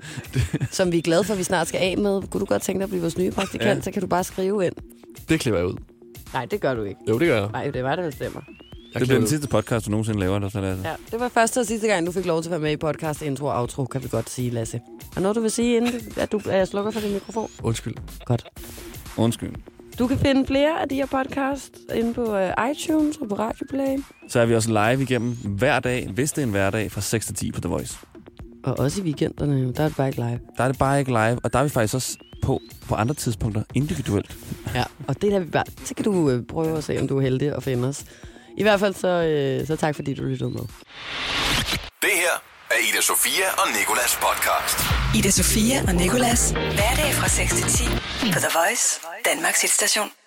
som 0.71 0.91
vi 0.91 0.97
er 0.97 1.01
glade 1.01 1.23
for, 1.23 1.33
at 1.33 1.39
vi 1.39 1.43
snart 1.43 1.67
skal 1.67 1.77
af 1.79 1.97
med. 1.97 2.21
Kunne 2.21 2.39
du 2.41 2.45
godt 2.45 2.61
tænke 2.61 2.79
dig 2.79 2.83
at 2.83 2.89
blive 2.89 3.01
vores 3.01 3.17
nye 3.17 3.31
praktikant, 3.31 3.67
ja. 3.69 3.73
Ja. 3.75 3.81
så 3.81 3.91
kan 3.91 4.01
du 4.01 4.07
bare 4.07 4.23
skrive 4.23 4.65
ind. 4.65 4.73
Det 5.29 5.39
klipper 5.39 5.59
jeg 5.59 5.67
ud. 5.67 5.75
Nej, 6.33 6.45
det 6.45 6.61
gør 6.61 6.73
du 6.73 6.83
ikke. 6.83 6.99
Jo, 7.09 7.19
det 7.19 7.27
gør 7.27 7.37
jeg. 7.39 7.49
Nej, 7.51 7.69
det 7.71 7.83
var 7.83 7.95
det, 7.95 8.05
der 8.05 8.11
stemmer. 8.11 8.41
jeg 8.93 8.99
Det 8.99 9.07
bliver 9.07 9.19
den 9.19 9.27
sidste 9.27 9.47
podcast, 9.47 9.85
du 9.85 9.91
nogensinde 9.91 10.19
laver. 10.19 10.39
Der, 10.39 10.49
så 10.49 10.61
Lasse. 10.61 10.87
Ja, 10.87 10.93
det 11.11 11.19
var 11.19 11.27
første 11.29 11.59
og 11.59 11.65
sidste 11.65 11.87
gang, 11.87 12.07
du 12.07 12.11
fik 12.11 12.25
lov 12.25 12.41
til 12.41 12.47
at 12.49 12.51
være 12.51 12.59
med 12.59 12.71
i 12.71 12.77
podcast 12.77 13.21
intro 13.21 13.45
og 13.45 13.59
outro, 13.59 13.85
kan 13.85 14.03
vi 14.03 14.07
godt 14.07 14.29
sige, 14.29 14.49
Lasse. 14.49 14.81
Er 15.15 15.19
noget, 15.19 15.35
du 15.35 15.41
vil 15.41 15.51
sige, 15.51 15.77
inden 15.77 15.91
du- 15.91 16.21
at 16.21 16.31
du 16.31 16.41
at 16.49 16.57
jeg 16.57 16.67
slukker 16.67 16.91
for 16.91 16.99
din 16.99 17.13
mikrofon? 17.13 17.49
Undskyld. 17.63 17.93
Godt. 18.25 18.45
Undskyld. 19.17 19.53
Du 19.99 20.07
kan 20.07 20.17
finde 20.17 20.45
flere 20.45 20.81
af 20.81 20.89
de 20.89 20.95
her 20.95 21.05
podcast 21.05 21.77
inde 21.95 22.13
på 22.13 22.35
uh, 22.35 22.71
iTunes 22.71 23.17
og 23.17 23.29
på 23.29 23.35
Radioplay. 23.35 24.03
Så 24.29 24.39
er 24.39 24.45
vi 24.45 24.55
også 24.55 24.69
live 24.69 25.01
igennem 25.03 25.35
hver 25.43 25.79
dag, 25.79 26.09
hvis 26.13 26.31
det 26.31 26.41
er 26.41 26.45
en 26.45 26.51
hverdag, 26.51 26.91
fra 26.91 27.01
6 27.01 27.25
til 27.25 27.35
10 27.35 27.51
på 27.51 27.61
The 27.61 27.69
Voice. 27.69 27.97
Og 28.63 28.79
også 28.79 29.01
i 29.01 29.03
weekenderne, 29.03 29.73
der 29.73 29.83
er 29.83 29.87
det 29.87 29.97
bare 29.97 30.07
ikke 30.07 30.19
live. 30.19 30.39
Der 30.57 30.63
er 30.63 30.67
det 30.67 30.77
bare 30.77 30.99
ikke 30.99 31.11
live, 31.11 31.39
og 31.43 31.53
der 31.53 31.59
er 31.59 31.63
vi 31.63 31.69
faktisk 31.69 31.93
også 31.95 32.17
på, 32.43 32.61
på 32.87 32.95
andre 32.95 33.15
tidspunkter 33.15 33.63
individuelt. 33.73 34.35
Ja, 34.75 34.83
og 35.07 35.21
det 35.21 35.31
der 35.31 35.39
vi 35.39 35.49
bare... 35.49 35.63
Så 35.85 35.95
kan 35.95 36.03
du 36.05 36.29
øh, 36.29 36.45
prøve 36.47 36.77
at 36.77 36.83
se, 36.83 36.99
om 36.99 37.07
du 37.07 37.17
er 37.17 37.21
heldig 37.21 37.55
og 37.55 37.63
finde 37.63 37.87
os. 37.87 38.03
I 38.57 38.63
hvert 38.63 38.79
fald 38.79 38.93
så, 38.93 39.07
øh, 39.07 39.67
så 39.67 39.75
tak, 39.75 39.95
fordi 39.95 40.13
du 40.13 40.23
lyttede 40.23 40.49
med. 40.49 40.61
Det 42.01 42.13
her 42.23 42.35
er 42.71 42.79
Ida 42.89 43.01
Sofia 43.01 43.47
og 43.57 43.67
Nikolas 43.79 44.19
podcast. 44.25 44.77
Ida 45.17 45.31
Sofia 45.31 45.77
og 45.87 45.95
Nicolas. 45.95 46.51
Hverdag 46.51 47.13
fra 47.13 47.27
6 47.27 47.53
til 47.53 47.63
10 47.63 47.83
på 48.33 48.39
The 48.39 48.51
Voice, 48.59 48.99
Danmarks 49.25 49.61
hitstation. 49.61 50.22